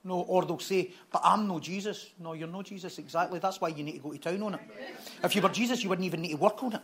No, 0.04 0.20
or 0.20 0.44
they'll 0.44 0.60
say, 0.60 0.92
but 1.10 1.20
I'm 1.24 1.48
no 1.48 1.58
Jesus. 1.58 2.10
No, 2.20 2.32
you're 2.32 2.46
no 2.46 2.62
Jesus, 2.62 2.98
exactly. 2.98 3.40
That's 3.40 3.60
why 3.60 3.68
you 3.68 3.82
need 3.82 3.96
to 3.96 3.98
go 3.98 4.12
to 4.12 4.18
town 4.18 4.42
on 4.44 4.54
it. 4.54 4.60
If 5.24 5.34
you 5.34 5.42
were 5.42 5.48
Jesus, 5.48 5.82
you 5.82 5.88
wouldn't 5.88 6.06
even 6.06 6.22
need 6.22 6.30
to 6.30 6.36
work 6.36 6.62
on 6.62 6.74
it. 6.74 6.80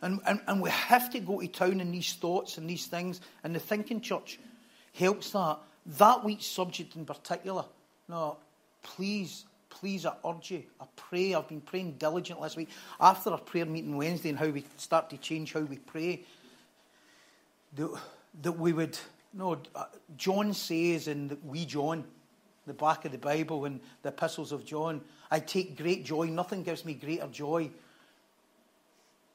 And, 0.00 0.20
and, 0.26 0.40
and 0.46 0.60
we 0.60 0.70
have 0.70 1.10
to 1.10 1.20
go 1.20 1.40
to 1.40 1.48
town 1.48 1.80
in 1.80 1.90
these 1.90 2.14
thoughts 2.14 2.58
and 2.58 2.68
these 2.68 2.86
things, 2.86 3.20
and 3.42 3.54
the 3.54 3.60
thinking 3.60 4.00
church 4.00 4.38
helps 4.94 5.30
that. 5.30 5.58
That 5.98 6.24
week's 6.24 6.46
subject 6.46 6.96
in 6.96 7.04
particular, 7.06 7.64
no, 8.08 8.36
please, 8.82 9.44
please, 9.70 10.04
I 10.04 10.12
urge 10.24 10.50
you, 10.50 10.62
I 10.80 10.84
pray, 10.96 11.34
I've 11.34 11.48
been 11.48 11.60
praying 11.60 11.92
diligently 11.92 12.46
this 12.46 12.56
week. 12.56 12.68
After 13.00 13.30
our 13.30 13.38
prayer 13.38 13.66
meeting 13.66 13.96
Wednesday 13.96 14.28
and 14.28 14.38
how 14.38 14.48
we 14.48 14.64
start 14.76 15.10
to 15.10 15.16
change 15.16 15.52
how 15.52 15.60
we 15.60 15.78
pray, 15.78 16.24
that, 17.76 17.98
that 18.42 18.52
we 18.52 18.72
would, 18.72 18.98
no, 19.32 19.58
uh, 19.74 19.84
John 20.16 20.52
says 20.52 21.08
in 21.08 21.28
the, 21.28 21.38
we 21.44 21.64
John, 21.64 22.04
the 22.66 22.74
back 22.74 23.06
of 23.06 23.12
the 23.12 23.18
Bible 23.18 23.64
and 23.64 23.80
the 24.02 24.10
epistles 24.10 24.52
of 24.52 24.64
John, 24.64 25.00
I 25.30 25.40
take 25.40 25.76
great 25.76 26.04
joy, 26.04 26.26
nothing 26.26 26.62
gives 26.62 26.84
me 26.84 26.94
greater 26.94 27.26
joy 27.28 27.70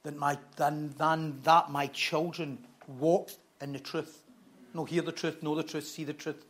than, 0.04 0.18
my, 0.18 0.38
than, 0.58 0.94
than 0.98 1.40
that 1.44 1.72
my 1.72 1.88
children 1.88 2.58
walk 3.00 3.32
in 3.62 3.74
the 3.74 3.80
truth. 3.80 4.22
No, 4.74 4.86
hear 4.86 5.02
the 5.02 5.12
truth, 5.12 5.42
know 5.42 5.56
the 5.56 5.64
truth, 5.64 5.88
see 5.88 6.04
the 6.04 6.14
truth, 6.14 6.44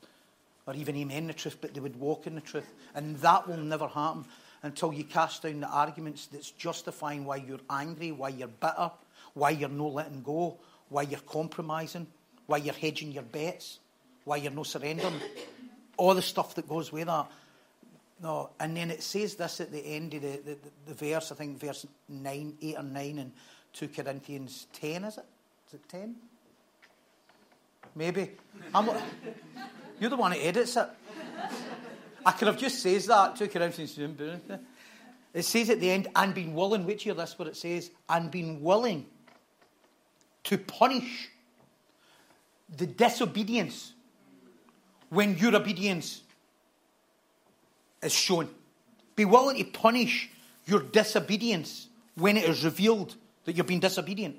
or 0.66 0.74
even 0.74 0.96
amen 0.96 1.28
the 1.28 1.34
truth, 1.34 1.58
but 1.62 1.74
they 1.74 1.80
would 1.80 2.00
walk 2.00 2.26
in 2.26 2.36
the 2.36 2.42
truth. 2.42 2.68
And 2.96 3.18
that 3.18 3.48
will 3.48 3.58
never 3.58 3.88
happen 3.88 4.26
until 4.64 4.94
you 4.94 5.04
cast 5.04 5.44
down 5.44 5.60
the 5.60 5.68
arguments 5.68 6.28
that's 6.28 6.52
justifying 6.52 7.26
why 7.26 7.36
you're 7.36 7.60
angry, 7.70 8.12
why 8.12 8.30
you're 8.30 8.48
bitter, 8.48 8.90
why 9.34 9.52
you're 9.52 9.70
not 9.70 9.94
letting 9.94 10.24
go, 10.24 10.58
why 10.90 11.04
you're 11.04 11.20
compromising, 11.20 12.08
why 12.48 12.58
you're 12.58 12.74
hedging 12.74 13.12
your 13.12 13.24
bets, 13.24 13.80
why 14.24 14.38
you're 14.38 14.52
not 14.52 14.68
surrendering. 14.68 15.20
All 15.98 16.16
the 16.16 16.22
stuff 16.22 16.56
that 16.56 16.68
goes 16.68 16.92
with 16.92 17.08
that. 17.08 17.28
No, 18.24 18.52
and 18.58 18.76
then 18.78 18.90
it 18.90 19.04
says 19.04 19.36
this 19.36 19.60
at 19.60 19.70
the 19.70 19.86
end 19.86 20.14
of 20.14 20.22
the, 20.22 20.40
the, 20.46 20.58
the 20.88 20.94
verse, 20.94 21.34
I 21.34 21.36
think 21.36 21.60
verse 21.60 21.86
9, 22.08 22.58
8 22.62 22.76
or 22.78 22.84
9 22.84 23.20
in 23.20 23.34
2 23.74 23.90
Corinthians 23.90 24.68
10, 24.72 25.04
is 25.04 25.18
it? 25.18 25.26
Is 25.68 25.74
it 25.74 25.90
10? 25.90 26.16
Maybe. 27.96 28.32
You're 30.00 30.10
the 30.10 30.16
one 30.16 30.32
who 30.32 30.40
edits 30.40 30.78
it. 30.78 30.88
I 32.26 32.32
could 32.32 32.48
have 32.48 32.58
just 32.58 32.82
says 32.82 33.08
that, 33.08 33.36
2 33.36 33.50
Corinthians 33.50 33.94
10. 33.94 34.40
It 35.34 35.44
says 35.44 35.70
at 35.70 35.82
the 35.82 35.92
end, 35.92 36.08
and 36.16 36.34
being 36.34 36.56
willing, 36.56 36.86
which 36.86 37.06
year 37.06 37.16
this 37.16 37.38
what 37.38 37.50
it 37.50 37.58
says, 37.58 37.92
and 38.08 38.32
being 38.32 38.64
willing 38.64 39.06
to 40.46 40.58
punish 40.58 41.30
the 42.78 42.88
disobedience 42.88 43.92
when 45.10 45.38
your 45.38 45.54
obedience 45.58 46.22
is 48.04 48.14
shown. 48.14 48.50
Be 49.16 49.26
willing 49.26 49.58
to 49.58 49.64
punish 49.66 50.30
your 50.66 50.82
disobedience 50.82 51.88
when 52.16 52.38
it 52.38 52.46
is 52.46 52.64
revealed 52.64 53.16
that 53.46 53.56
you've 53.56 53.68
been 53.68 53.80
disobedient. 53.80 54.38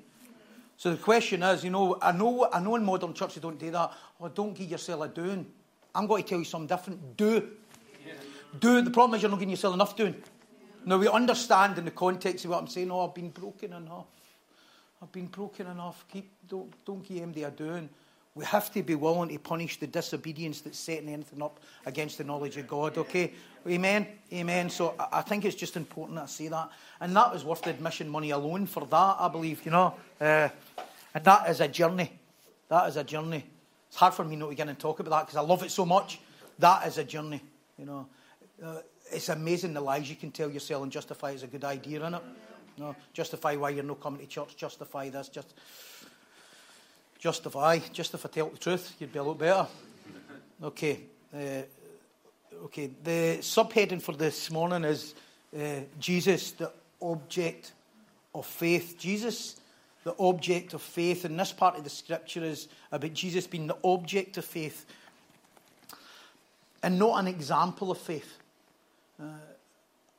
So 0.77 0.91
the 0.91 0.97
question 0.97 1.41
is, 1.43 1.63
you 1.63 1.69
know, 1.69 1.97
I 2.01 2.11
know, 2.11 2.49
I 2.51 2.59
know 2.59 2.75
in 2.75 2.83
modern 2.83 3.13
churches 3.13 3.41
don't 3.41 3.57
do 3.57 3.71
that. 3.71 3.91
Oh, 4.19 4.27
don't 4.27 4.53
give 4.53 4.69
yourself 4.69 5.01
a 5.03 5.07
doing. 5.07 5.45
I'm 5.93 6.07
going 6.07 6.23
to 6.23 6.29
tell 6.29 6.39
you 6.39 6.45
something 6.45 6.67
different. 6.67 7.15
Do. 7.15 7.49
Yeah. 8.05 8.13
Do. 8.59 8.81
The 8.81 8.91
problem 8.91 9.15
is 9.15 9.21
you're 9.21 9.31
not 9.31 9.39
giving 9.39 9.51
yourself 9.51 9.73
enough 9.73 9.95
doing. 9.95 10.15
Yeah. 10.15 10.65
Now, 10.85 10.97
we 10.97 11.07
understand 11.07 11.77
in 11.77 11.85
the 11.85 11.91
context 11.91 12.43
of 12.43 12.51
what 12.51 12.59
I'm 12.59 12.67
saying, 12.67 12.91
oh, 12.91 13.07
I've 13.07 13.15
been 13.15 13.29
broken 13.29 13.71
enough. 13.71 14.07
I've 15.01 15.11
been 15.11 15.27
broken 15.27 15.67
enough. 15.67 16.03
Keep, 16.11 16.29
don't, 16.49 16.73
don't 16.85 17.07
give 17.07 17.19
MD 17.19 17.47
a 17.47 17.51
doing. 17.51 17.89
We 18.35 18.43
have 18.43 18.71
to 18.73 18.83
be 18.83 18.95
willing 18.95 19.29
to 19.29 19.39
punish 19.39 19.79
the 19.79 19.87
disobedience 19.87 20.59
that's 20.59 20.77
setting 20.77 21.07
anything 21.07 21.41
up 21.41 21.61
against 21.85 22.17
the 22.17 22.25
knowledge 22.25 22.57
of 22.57 22.67
God, 22.67 22.97
okay? 22.97 23.31
Amen? 23.65 24.07
Amen. 24.33 24.69
So 24.69 24.93
I 25.11 25.21
think 25.21 25.45
it's 25.45 25.55
just 25.55 25.77
important 25.77 26.19
I 26.19 26.25
say 26.25 26.49
that. 26.49 26.69
And 26.99 27.15
that 27.15 27.31
was 27.31 27.45
worth 27.45 27.61
the 27.61 27.69
admission 27.69 28.09
money 28.09 28.31
alone 28.31 28.65
for 28.65 28.85
that, 28.85 29.15
I 29.19 29.29
believe, 29.29 29.65
you 29.65 29.71
know. 29.71 29.93
Uh, 30.19 30.49
and 31.13 31.23
that 31.23 31.49
is 31.49 31.61
a 31.61 31.69
journey. 31.69 32.11
That 32.67 32.89
is 32.89 32.97
a 32.97 33.05
journey. 33.05 33.45
It's 33.87 33.95
hard 33.95 34.13
for 34.13 34.25
me 34.25 34.35
not 34.35 34.49
to 34.49 34.55
get 34.55 34.67
and 34.67 34.77
talk 34.77 34.99
about 34.99 35.11
that 35.11 35.27
because 35.27 35.37
I 35.37 35.41
love 35.41 35.63
it 35.63 35.71
so 35.71 35.85
much. 35.85 36.19
That 36.59 36.85
is 36.87 36.97
a 36.97 37.05
journey, 37.05 37.41
you 37.77 37.85
know. 37.85 38.05
Uh, 38.61 38.79
it's 39.11 39.29
amazing 39.29 39.73
the 39.73 39.81
lies 39.81 40.09
you 40.09 40.17
can 40.17 40.31
tell 40.31 40.49
yourself 40.49 40.83
and 40.83 40.91
justify 40.91 41.31
it's 41.31 41.43
a 41.43 41.47
good 41.47 41.63
idea, 41.63 41.99
isn't 41.99 42.15
it? 42.15 42.23
You 42.77 42.83
know, 42.83 42.95
justify 43.13 43.55
why 43.55 43.69
you're 43.69 43.83
not 43.83 44.01
coming 44.01 44.19
to 44.19 44.27
church, 44.27 44.57
justify 44.57 45.09
this, 45.09 45.29
just 45.29 45.53
justify, 47.25 47.79
just 47.91 48.13
if 48.13 48.23
I 48.23 48.29
tell 48.29 48.49
the 48.49 48.57
truth, 48.59 48.97
you'd 48.99 49.11
be 49.11 49.17
a 49.17 49.23
lot 49.23 49.39
better. 49.39 49.65
Okay. 50.61 50.99
Uh, 51.33 51.63
okay. 52.65 52.91
The 53.03 53.39
subheading 53.41 53.99
for 53.99 54.11
this 54.11 54.51
morning 54.51 54.83
is 54.83 55.15
uh, 55.51 55.79
Jesus, 55.99 56.51
the 56.51 56.71
object 57.01 57.71
of 58.35 58.45
faith. 58.45 58.95
Jesus, 58.99 59.55
the 60.03 60.13
object 60.19 60.75
of 60.75 60.83
faith. 60.83 61.25
And 61.25 61.39
this 61.39 61.51
part 61.51 61.75
of 61.75 61.83
the 61.83 61.89
scripture 61.89 62.43
is 62.43 62.67
about 62.91 63.13
Jesus 63.13 63.47
being 63.47 63.65
the 63.65 63.77
object 63.83 64.37
of 64.37 64.45
faith 64.45 64.85
and 66.83 66.99
not 66.99 67.19
an 67.19 67.27
example 67.27 67.89
of 67.89 67.97
faith. 67.97 68.37
Uh, 69.19 69.23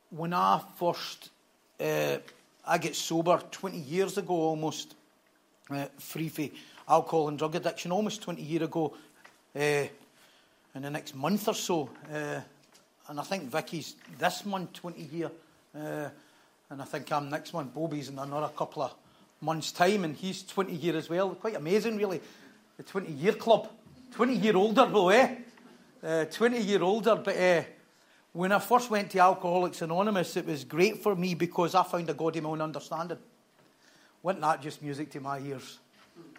when 0.09 0.33
I 0.33 0.61
first, 0.77 1.29
uh, 1.79 2.17
I 2.65 2.77
get 2.77 2.97
sober 2.97 3.41
20 3.49 3.77
years 3.77 4.17
ago 4.17 4.33
almost, 4.33 4.95
uh, 5.69 5.85
free 5.99 6.27
from 6.27 6.49
alcohol 6.87 7.27
and 7.27 7.37
drug 7.37 7.55
addiction, 7.55 7.91
almost 7.91 8.21
20 8.21 8.41
years 8.41 8.63
ago, 8.63 8.93
uh, 9.55 9.59
in 9.59 10.81
the 10.81 10.89
next 10.89 11.15
month 11.15 11.47
or 11.47 11.53
so. 11.53 11.89
Uh, 12.11 12.39
and 13.07 13.19
I 13.19 13.23
think 13.23 13.43
Vicky's 13.43 13.95
this 14.17 14.45
month 14.45 14.73
20 14.73 15.01
year. 15.01 15.31
Uh, 15.75 16.09
and 16.69 16.81
I 16.81 16.85
think 16.85 17.11
I'm 17.11 17.29
next 17.29 17.53
month. 17.53 17.73
Bobby's 17.73 18.09
in 18.09 18.19
another 18.19 18.49
couple 18.49 18.83
of 18.83 18.93
months' 19.41 19.71
time, 19.71 20.03
and 20.03 20.15
he's 20.15 20.43
20 20.43 20.73
year 20.73 20.97
as 20.97 21.09
well. 21.09 21.29
Quite 21.35 21.55
amazing, 21.55 21.97
really. 21.97 22.21
The 22.77 22.83
20 22.83 23.11
year 23.11 23.33
club. 23.33 23.69
20 24.11 24.35
year 24.35 24.55
older, 24.55 24.85
though, 24.85 25.09
eh? 25.09 25.35
Uh, 26.03 26.25
20 26.25 26.59
year 26.59 26.83
older. 26.83 27.15
But 27.15 27.65
when 28.33 28.51
I 28.51 28.59
first 28.59 28.89
went 28.89 29.11
to 29.11 29.19
Alcoholics 29.19 29.81
Anonymous, 29.81 30.35
it 30.37 30.45
was 30.45 30.63
great 30.63 31.01
for 31.01 31.15
me 31.15 31.33
because 31.33 31.73
I 31.75 31.83
found 31.83 32.09
a 32.09 32.13
God 32.13 32.35
in 32.35 32.43
my 32.43 32.49
own 32.49 32.61
understanding. 32.61 33.17
Wasn't 34.21 34.41
that 34.41 34.61
just 34.61 34.81
music 34.81 35.09
to 35.11 35.21
my 35.21 35.39
ears? 35.39 35.79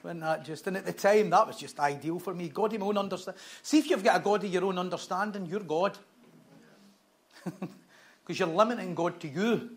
Wasn't 0.02 0.20
that 0.20 0.44
just? 0.44 0.66
And 0.66 0.76
at 0.76 0.86
the 0.86 0.92
time, 0.92 1.30
that 1.30 1.46
was 1.46 1.56
just 1.56 1.78
ideal 1.80 2.18
for 2.18 2.34
me. 2.34 2.48
God 2.48 2.72
in 2.72 2.80
my 2.80 2.86
own 2.86 2.98
understanding. 2.98 3.40
See 3.62 3.78
if 3.78 3.90
you've 3.90 4.04
got 4.04 4.20
a 4.20 4.22
God 4.22 4.44
of 4.44 4.52
your 4.52 4.64
own 4.64 4.78
understanding, 4.78 5.46
you're 5.46 5.60
God. 5.60 5.98
Because 8.24 8.40
you're 8.40 8.48
limiting 8.48 8.94
God 8.94 9.18
to 9.20 9.28
you. 9.28 9.70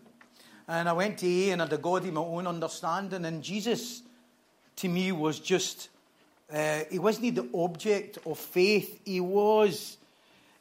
And 0.68 0.86
I 0.86 0.92
went 0.92 1.18
to 1.20 1.26
A 1.26 1.50
and 1.52 1.62
had 1.62 1.72
a 1.72 1.78
God 1.78 2.04
in 2.04 2.12
my 2.12 2.20
own 2.20 2.46
understanding. 2.46 3.24
And 3.24 3.42
Jesus, 3.42 4.02
to 4.76 4.88
me, 4.88 5.10
was 5.10 5.40
just, 5.40 5.88
uh, 6.52 6.80
he 6.90 6.98
wasn't 6.98 7.34
the 7.34 7.48
object 7.54 8.18
of 8.26 8.38
faith. 8.38 9.00
He 9.06 9.20
was, 9.20 9.96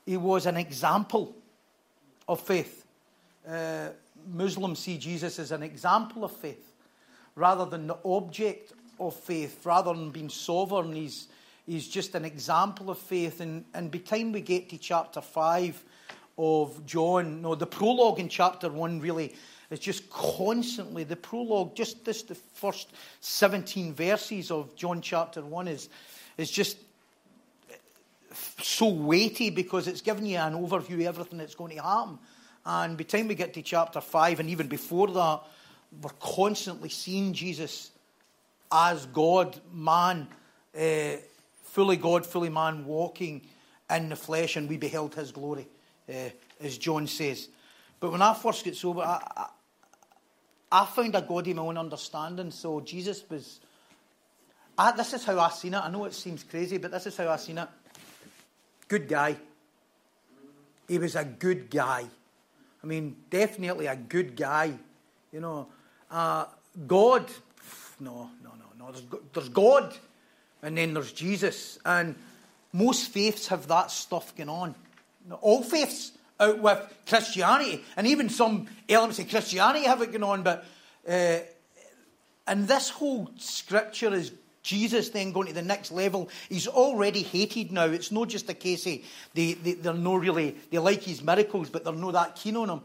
he 0.06 0.16
was 0.16 0.46
an 0.46 0.56
example 0.56 1.36
of 2.30 2.40
faith. 2.40 2.86
Uh, 3.46 3.90
Muslims 4.26 4.80
see 4.80 4.98
Jesus 4.98 5.38
as 5.38 5.52
an 5.52 5.64
example 5.64 6.24
of 6.24 6.32
faith 6.32 6.74
rather 7.36 7.66
than 7.66 7.88
the 7.88 7.98
object 8.06 8.74
of 9.08 9.16
faith. 9.16 9.66
Rather 9.66 9.94
than 9.94 10.12
being 10.12 10.30
sovereign, 10.30 10.94
he's, 10.94 11.28
he's 11.66 11.88
just 11.88 12.16
an 12.16 12.26
example 12.26 12.90
of 12.90 12.98
faith. 12.98 13.42
And, 13.42 13.66
and 13.74 13.92
by 13.92 13.98
the 13.98 14.04
time 14.04 14.32
we 14.32 14.42
get 14.42 14.70
to 14.70 14.78
chapter 14.78 15.22
5 15.22 15.84
of 16.38 16.86
John, 16.86 17.42
no, 17.42 17.56
the 17.56 17.68
prologue 17.68 18.20
in 18.20 18.30
chapter 18.30 18.70
1 18.70 19.00
really 19.00 19.34
is 19.70 19.80
just 19.80 20.10
constantly, 20.10 21.04
the 21.04 21.16
prologue, 21.16 21.76
just 21.76 22.04
this, 22.06 22.24
the 22.24 22.36
first 22.36 22.92
17 23.22 23.94
verses 23.94 24.52
of 24.52 24.76
John 24.76 25.02
chapter 25.02 25.42
1 25.42 25.68
is, 25.68 25.90
is 26.38 26.52
just 26.52 26.78
so 28.62 28.90
weighty 28.90 29.50
because 29.50 29.88
it's 29.88 30.02
giving 30.02 30.26
you 30.26 30.38
an 30.38 30.54
overview 30.54 30.96
of 30.96 31.02
everything 31.20 31.38
that's 31.38 31.56
going 31.56 31.76
to 31.76 31.82
happen. 31.82 32.20
And 32.66 32.98
by 32.98 33.04
the 33.04 33.18
time 33.18 33.28
we 33.28 33.36
get 33.36 33.54
to 33.56 33.62
chapter 33.62 34.02
5, 34.02 34.40
and 34.40 34.50
even 34.50 34.68
before 34.68 35.08
that, 35.08 35.42
we're 36.02 36.10
constantly 36.20 36.90
seeing 36.90 37.34
Jesus 37.34 37.91
as 38.72 39.06
God, 39.08 39.60
man, 39.72 40.28
uh, 40.80 41.18
fully 41.64 41.98
God, 41.98 42.26
fully 42.26 42.50
man, 42.50 42.86
walking 42.86 43.42
in 43.90 44.10
the 44.10 44.16
flesh, 44.16 44.56
and 44.56 44.70
we 44.70 44.78
beheld 44.78 45.16
his 45.16 45.32
glory, 45.32 45.68
uh, 46.10 46.30
as 46.62 46.78
John 46.78 47.08
says. 47.08 47.50
But 48.00 48.12
when 48.12 48.22
I 48.22 48.34
first 48.34 48.64
get 48.64 48.76
sober, 48.76 49.02
I, 49.02 49.48
I 50.72 50.86
found 50.86 51.16
a 51.16 51.22
God 51.22 51.48
in 51.48 51.58
my 51.58 51.64
own 51.64 51.78
understanding. 51.78 52.52
So 52.52 52.80
Jesus 52.80 53.24
was. 53.30 53.60
I, 54.78 54.94
this 54.94 55.14
is 55.14 55.26
how 55.26 55.38
I 55.40 55.50
seen 55.50 55.74
it. 55.74 55.78
I 55.84 55.92
know 55.92 56.06
it 56.06 56.14
seems 56.14 56.44
crazy, 56.44 56.78
but 56.78 56.92
this 56.92 57.06
is 57.06 57.18
how 57.18 57.30
I 57.30 57.36
seen 57.36 57.58
it. 57.58 57.68
Good 58.88 59.08
guy. 59.08 59.36
He 60.88 60.98
was 60.98 61.16
a 61.16 61.26
good 61.26 61.70
guy. 61.70 62.06
I 62.84 62.88
mean, 62.88 63.16
definitely 63.30 63.86
a 63.86 63.96
good 63.96 64.36
guy. 64.36 64.74
You 65.32 65.42
know, 65.42 65.68
uh, 66.10 66.46
God. 66.88 67.30
No, 68.00 68.32
no, 68.44 68.50
no, 68.58 68.61
There's, 68.92 69.04
there's 69.34 69.50
God, 69.50 69.94
and 70.62 70.78
then 70.78 70.94
there's 70.94 71.12
Jesus, 71.12 71.80
and 71.86 72.16
most 72.74 73.10
faiths 73.10 73.48
have 73.48 73.68
that 73.68 73.92
stuff 73.92 74.36
going 74.36 74.50
on. 74.50 74.76
All 75.42 75.64
faiths 75.64 76.12
out 76.40 76.60
with 76.60 76.94
Christianity, 77.08 77.84
and 77.96 78.08
even 78.08 78.30
some 78.30 78.68
elements 78.90 79.20
of 79.20 79.30
Christianity 79.30 79.86
have 79.86 80.02
it 80.02 80.12
going 80.12 80.24
on. 80.24 80.44
But 80.44 80.66
uh, 81.08 81.40
and 82.48 82.68
this 82.68 82.90
whole 82.90 83.30
scripture 83.38 84.14
is 84.14 84.32
Jesus 84.64 85.10
then 85.10 85.32
going 85.32 85.48
to 85.48 85.54
the 85.54 85.62
next 85.62 85.92
level. 85.92 86.30
He's 86.50 86.68
already 86.68 87.24
hated 87.24 87.72
now. 87.72 87.86
It's 87.86 88.12
not 88.12 88.30
just 88.30 88.50
a 88.50 88.54
case 88.54 88.86
of 88.86 89.00
they, 89.34 89.54
they, 89.54 89.74
they're 89.74 89.94
no 89.94 90.16
really, 90.16 90.56
they 90.70 90.78
like 90.78 91.02
his 91.02 91.24
miracles, 91.24 91.70
but 91.70 91.84
they're 91.84 91.94
not 91.94 92.14
that 92.14 92.36
keen 92.36 92.58
on 92.58 92.70
him. 92.70 92.82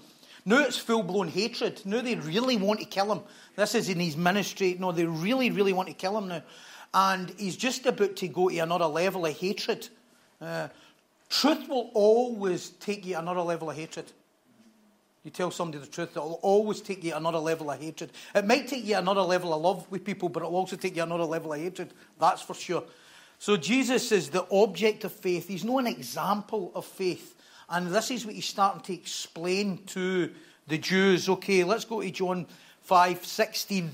Now 0.46 0.62
it's 0.62 0.78
full 0.78 1.02
blown 1.02 1.28
hatred. 1.28 1.82
Now 1.84 2.00
they 2.00 2.14
really 2.14 2.56
want 2.56 2.80
to 2.80 2.86
kill 2.86 3.12
him. 3.12 3.20
This 3.56 3.74
is 3.74 3.90
in 3.90 4.00
his 4.00 4.16
ministry. 4.16 4.76
No, 4.78 4.92
they 4.92 5.04
really, 5.04 5.50
really 5.50 5.74
want 5.74 5.88
to 5.88 5.94
kill 5.94 6.16
him 6.16 6.28
now. 6.28 6.42
And 6.94 7.30
he's 7.36 7.56
just 7.56 7.84
about 7.84 8.16
to 8.16 8.28
go 8.28 8.48
to 8.48 8.56
another 8.58 8.86
level 8.86 9.26
of 9.26 9.36
hatred. 9.36 9.88
Uh, 10.40 10.68
Truth 11.28 11.68
will 11.68 11.90
always 11.94 12.70
take 12.70 13.04
you 13.04 13.18
another 13.18 13.40
level 13.40 13.70
of 13.70 13.76
hatred. 13.76 14.10
You 15.24 15.30
tell 15.30 15.50
somebody 15.50 15.82
the 15.84 15.90
truth, 15.90 16.10
it'll 16.12 16.38
always 16.40 16.80
take 16.80 17.02
you 17.02 17.14
another 17.14 17.38
level 17.38 17.68
of 17.70 17.80
hatred. 17.80 18.12
It 18.32 18.46
might 18.46 18.68
take 18.68 18.84
you 18.84 18.96
another 18.96 19.22
level 19.22 19.52
of 19.52 19.60
love 19.60 19.90
with 19.90 20.04
people, 20.04 20.28
but 20.28 20.44
it'll 20.44 20.54
also 20.54 20.76
take 20.76 20.94
you 20.94 21.02
another 21.02 21.24
level 21.24 21.52
of 21.52 21.60
hatred. 21.60 21.92
That's 22.20 22.42
for 22.42 22.54
sure. 22.54 22.84
So 23.40 23.56
Jesus 23.56 24.12
is 24.12 24.30
the 24.30 24.46
object 24.52 25.02
of 25.02 25.12
faith. 25.12 25.48
He's 25.48 25.64
not 25.64 25.78
an 25.78 25.88
example 25.88 26.70
of 26.76 26.84
faith. 26.84 27.34
And 27.68 27.88
this 27.88 28.10
is 28.10 28.24
what 28.24 28.34
he's 28.34 28.46
starting 28.46 28.82
to 28.82 28.94
explain 28.94 29.78
to 29.86 30.30
the 30.68 30.78
Jews. 30.78 31.28
Okay, 31.28 31.64
let's 31.64 31.84
go 31.84 32.00
to 32.00 32.10
John 32.10 32.46
5 32.82 33.24
16. 33.24 33.90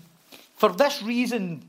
For 0.57 0.71
this 0.71 1.03
reason, 1.03 1.63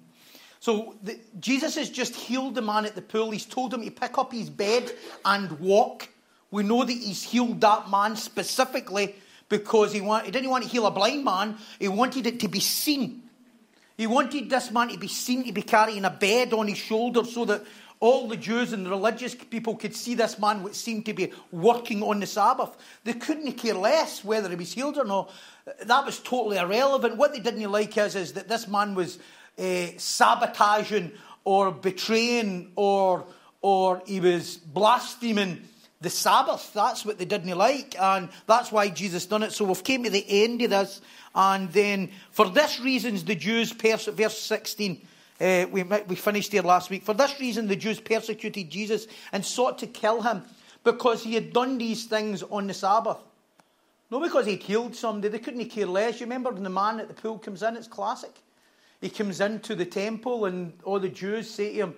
so 0.59 0.95
the, 1.01 1.19
Jesus 1.39 1.75
has 1.75 1.89
just 1.89 2.15
healed 2.15 2.55
the 2.55 2.61
man 2.61 2.85
at 2.85 2.95
the 2.95 3.01
pool. 3.01 3.31
He's 3.31 3.45
told 3.45 3.73
him 3.73 3.83
to 3.83 3.91
pick 3.91 4.17
up 4.17 4.31
his 4.31 4.49
bed 4.49 4.91
and 5.25 5.59
walk. 5.59 6.09
We 6.51 6.63
know 6.63 6.83
that 6.83 6.91
he's 6.91 7.23
healed 7.23 7.61
that 7.61 7.89
man 7.89 8.15
specifically 8.15 9.15
because 9.49 9.93
he, 9.93 10.01
want, 10.01 10.25
he 10.25 10.31
didn't 10.31 10.49
want 10.49 10.63
to 10.63 10.69
heal 10.69 10.85
a 10.85 10.91
blind 10.91 11.23
man. 11.23 11.57
He 11.79 11.87
wanted 11.87 12.27
it 12.27 12.39
to 12.41 12.47
be 12.47 12.59
seen. 12.59 13.23
He 13.97 14.07
wanted 14.07 14.49
this 14.49 14.71
man 14.71 14.89
to 14.89 14.97
be 14.97 15.07
seen 15.07 15.43
to 15.45 15.51
be 15.51 15.61
carrying 15.61 16.05
a 16.05 16.09
bed 16.09 16.53
on 16.53 16.67
his 16.67 16.77
shoulder 16.77 17.23
so 17.23 17.45
that 17.45 17.63
all 18.03 18.27
the 18.27 18.35
Jews 18.35 18.73
and 18.73 18.85
the 18.85 18.89
religious 18.89 19.33
people 19.33 19.77
could 19.77 19.95
see 19.95 20.13
this 20.13 20.37
man 20.37 20.61
which 20.61 20.73
seemed 20.73 21.05
to 21.05 21.13
be 21.13 21.31
working 21.53 22.03
on 22.03 22.19
the 22.19 22.27
Sabbath. 22.27 22.75
They 23.05 23.13
couldn't 23.13 23.53
care 23.53 23.75
less 23.75 24.25
whether 24.25 24.49
he 24.49 24.57
was 24.57 24.73
healed 24.73 24.97
or 24.97 25.05
not. 25.05 25.31
That 25.85 26.05
was 26.05 26.19
totally 26.19 26.57
irrelevant. 26.57 27.15
What 27.15 27.31
they 27.31 27.39
didn't 27.39 27.71
like 27.71 27.97
is, 27.97 28.17
is 28.17 28.33
that 28.33 28.49
this 28.49 28.67
man 28.67 28.93
was 28.93 29.19
uh, 29.57 29.85
sabotaging 29.95 31.13
or 31.45 31.71
betraying 31.71 32.73
or, 32.75 33.23
or 33.61 34.01
he 34.05 34.19
was 34.19 34.57
blaspheming 34.57 35.61
the 36.01 36.09
Sabbath. 36.09 36.73
That's 36.73 37.05
what 37.05 37.17
they 37.17 37.25
didn't 37.25 37.57
like, 37.57 37.95
and 37.97 38.27
that's 38.47 38.69
why 38.69 38.89
Jesus 38.89 39.25
done 39.27 39.43
it. 39.43 39.53
So 39.53 39.63
we've 39.63 39.81
came 39.81 40.03
to 40.03 40.09
the 40.09 40.25
end 40.43 40.61
of 40.61 40.71
this, 40.71 40.99
and 41.33 41.71
then 41.71 42.11
for 42.31 42.49
this 42.49 42.81
reasons 42.81 43.23
the 43.23 43.35
Jews, 43.35 43.71
verse 43.71 44.37
16, 44.37 45.07
uh, 45.43 45.67
we, 45.71 45.83
we 45.83 46.15
finished 46.15 46.51
here 46.51 46.61
last 46.61 46.89
week. 46.89 47.03
For 47.03 47.13
this 47.13 47.39
reason 47.39 47.67
the 47.67 47.75
Jews 47.75 47.99
persecuted 47.99 48.69
Jesus 48.69 49.07
and 49.31 49.45
sought 49.45 49.79
to 49.79 49.87
kill 49.87 50.21
him 50.21 50.43
because 50.83 51.23
he 51.23 51.35
had 51.35 51.51
done 51.51 51.77
these 51.77 52.05
things 52.05 52.43
on 52.43 52.67
the 52.67 52.73
Sabbath. 52.73 53.17
Not 54.09 54.23
because 54.23 54.45
he'd 54.45 54.63
healed 54.63 54.95
somebody, 54.95 55.29
they 55.29 55.39
couldn't 55.39 55.65
care 55.65 55.85
less. 55.85 56.19
You 56.19 56.27
remember 56.27 56.51
when 56.51 56.63
the 56.63 56.69
man 56.69 56.99
at 56.99 57.07
the 57.07 57.13
pool 57.13 57.39
comes 57.39 57.63
in, 57.63 57.75
it's 57.75 57.87
classic. 57.87 58.31
He 59.01 59.09
comes 59.09 59.41
into 59.41 59.75
the 59.75 59.85
temple, 59.85 60.45
and 60.45 60.71
all 60.85 60.99
the 60.99 61.09
Jews 61.09 61.49
say 61.49 61.73
to 61.73 61.79
him, 61.79 61.95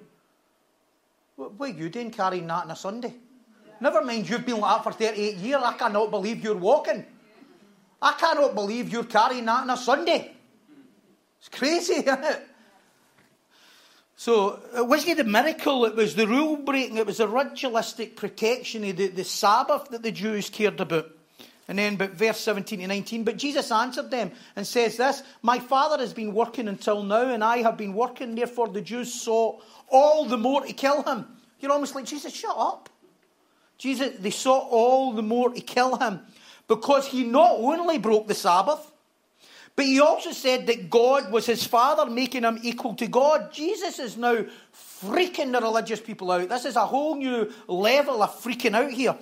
What 1.36 1.52
are 1.60 1.68
you 1.68 1.90
doing 1.90 2.10
carrying 2.10 2.48
that 2.48 2.64
on 2.64 2.72
a 2.72 2.76
Sunday? 2.76 3.14
Never 3.80 4.02
mind, 4.02 4.28
you've 4.30 4.46
been 4.46 4.60
like 4.60 4.84
that 4.84 4.84
for 4.84 4.98
38 4.98 5.36
years. 5.36 5.62
I 5.64 5.74
cannot 5.74 6.10
believe 6.10 6.44
you're 6.44 6.56
walking. 6.56 7.06
I 8.02 8.14
cannot 8.14 8.56
believe 8.56 8.90
you're 8.90 9.04
carrying 9.04 9.46
that 9.46 9.64
on 9.64 9.70
a 9.70 9.78
Sunday. 9.78 10.32
It's 11.40 11.50
crazy, 11.50 11.94
isn't 12.00 12.24
it? 12.24 12.48
So 14.18 14.62
uh, 14.74 14.82
it 14.82 14.88
wasn't 14.88 15.18
the 15.18 15.24
miracle, 15.26 15.86
it 15.86 15.96
was 15.96 16.16
the 16.16 16.28
rule 16.28 16.58
breaking, 16.58 16.98
it 16.98 17.06
was 17.06 17.18
the 17.18 17.28
ritualistic 17.28 18.16
protection 18.16 18.84
of 18.86 18.96
the, 18.96 19.08
the 19.08 19.24
Sabbath 19.24 19.90
that 19.90 20.04
the 20.04 20.12
Jews 20.12 20.50
cared 20.50 20.80
about. 20.80 21.12
And 21.68 21.80
then, 21.80 21.96
but 21.96 22.12
verse 22.12 22.40
17 22.40 22.80
to 22.80 22.88
19, 22.88 23.24
but 23.24 23.38
Jesus 23.38 23.72
answered 23.72 24.12
them 24.12 24.32
and 24.56 24.66
says 24.66 24.98
this 24.98 25.24
My 25.42 25.60
Father 25.60 25.98
has 25.98 26.14
been 26.14 26.34
working 26.34 26.68
until 26.68 27.04
now, 27.04 27.28
and 27.28 27.44
I 27.44 27.58
have 27.58 27.78
been 27.78 27.94
working, 27.94 28.36
therefore 28.36 28.68
the 28.68 28.82
Jews 28.82 29.14
sought 29.14 29.62
all 29.90 30.26
the 30.26 30.38
more 30.38 30.66
to 30.66 30.74
kill 30.74 31.04
him. 31.04 31.26
You're 31.60 31.72
almost 31.72 31.96
like, 31.96 32.06
Jesus, 32.06 32.34
shut 32.34 32.56
up. 32.56 32.90
Jesus, 33.78 34.18
they 34.20 34.30
sought 34.30 34.68
all 34.70 35.14
the 35.14 35.24
more 35.24 35.50
to 35.50 35.60
kill 35.60 35.98
him 35.98 36.22
because 36.68 37.08
he 37.08 37.24
not 37.24 37.52
only 37.54 37.98
broke 37.98 38.28
the 38.28 38.34
Sabbath, 38.34 38.92
but 39.76 39.86
he 39.86 40.00
also 40.00 40.32
said 40.32 40.68
that 40.68 40.90
God 40.90 41.32
was 41.32 41.46
his 41.46 41.66
father, 41.66 42.10
making 42.10 42.44
him 42.44 42.60
equal 42.64 42.96
to 42.96 43.08
God. 43.08 43.52
Jesus 43.52 44.00
is 44.00 44.16
now 44.16 44.46
freaking 45.04 45.52
the 45.52 45.60
religious 45.60 46.00
people 46.00 46.32
out. 46.32 46.48
This 46.48 46.66
is 46.66 46.78
a 46.78 46.86
whole 46.86 47.16
new 47.16 47.52
level 47.68 48.24
of 48.24 48.42
freaking 48.42 48.76
out 48.76 48.92
here. 48.92 49.16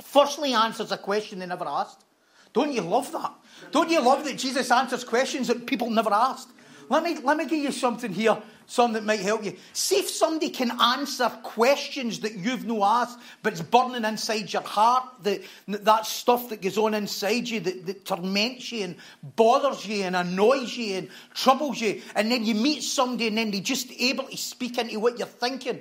Firstly, 0.00 0.54
answers 0.54 0.92
a 0.92 0.98
question 0.98 1.40
they 1.40 1.46
never 1.46 1.66
asked. 1.66 2.04
Don't 2.52 2.72
you 2.72 2.82
love 2.82 3.10
that? 3.12 3.32
Don't 3.72 3.90
you 3.90 4.00
love 4.00 4.24
that 4.24 4.38
Jesus 4.38 4.70
answers 4.70 5.02
questions 5.02 5.48
that 5.48 5.66
people 5.66 5.90
never 5.90 6.12
asked? 6.12 6.50
Let 6.88 7.02
me, 7.02 7.18
let 7.22 7.36
me 7.36 7.46
give 7.46 7.62
you 7.62 7.72
something 7.72 8.12
here 8.12 8.38
some 8.66 8.94
that 8.94 9.04
might 9.04 9.20
help 9.20 9.44
you. 9.44 9.56
See 9.72 9.96
if 9.96 10.08
somebody 10.08 10.50
can 10.50 10.70
answer 10.80 11.28
questions 11.42 12.20
that 12.20 12.34
you've 12.34 12.64
no 12.64 12.84
asked, 12.84 13.18
but 13.42 13.52
it's 13.52 13.62
burning 13.62 14.04
inside 14.04 14.52
your 14.52 14.62
heart, 14.62 15.04
that, 15.22 15.42
that 15.68 16.06
stuff 16.06 16.48
that 16.48 16.62
goes 16.62 16.78
on 16.78 16.94
inside 16.94 17.48
you 17.48 17.60
that, 17.60 17.86
that 17.86 18.04
torments 18.04 18.72
you 18.72 18.84
and 18.84 18.96
bothers 19.22 19.86
you 19.86 20.04
and 20.04 20.16
annoys 20.16 20.76
you 20.76 20.96
and 20.96 21.08
troubles 21.34 21.80
you. 21.80 22.00
And 22.14 22.30
then 22.30 22.44
you 22.44 22.54
meet 22.54 22.82
somebody 22.82 23.28
and 23.28 23.38
then 23.38 23.50
they're 23.50 23.60
just 23.60 23.90
able 23.98 24.24
to 24.24 24.36
speak 24.36 24.78
into 24.78 24.98
what 24.98 25.18
you're 25.18 25.26
thinking. 25.26 25.80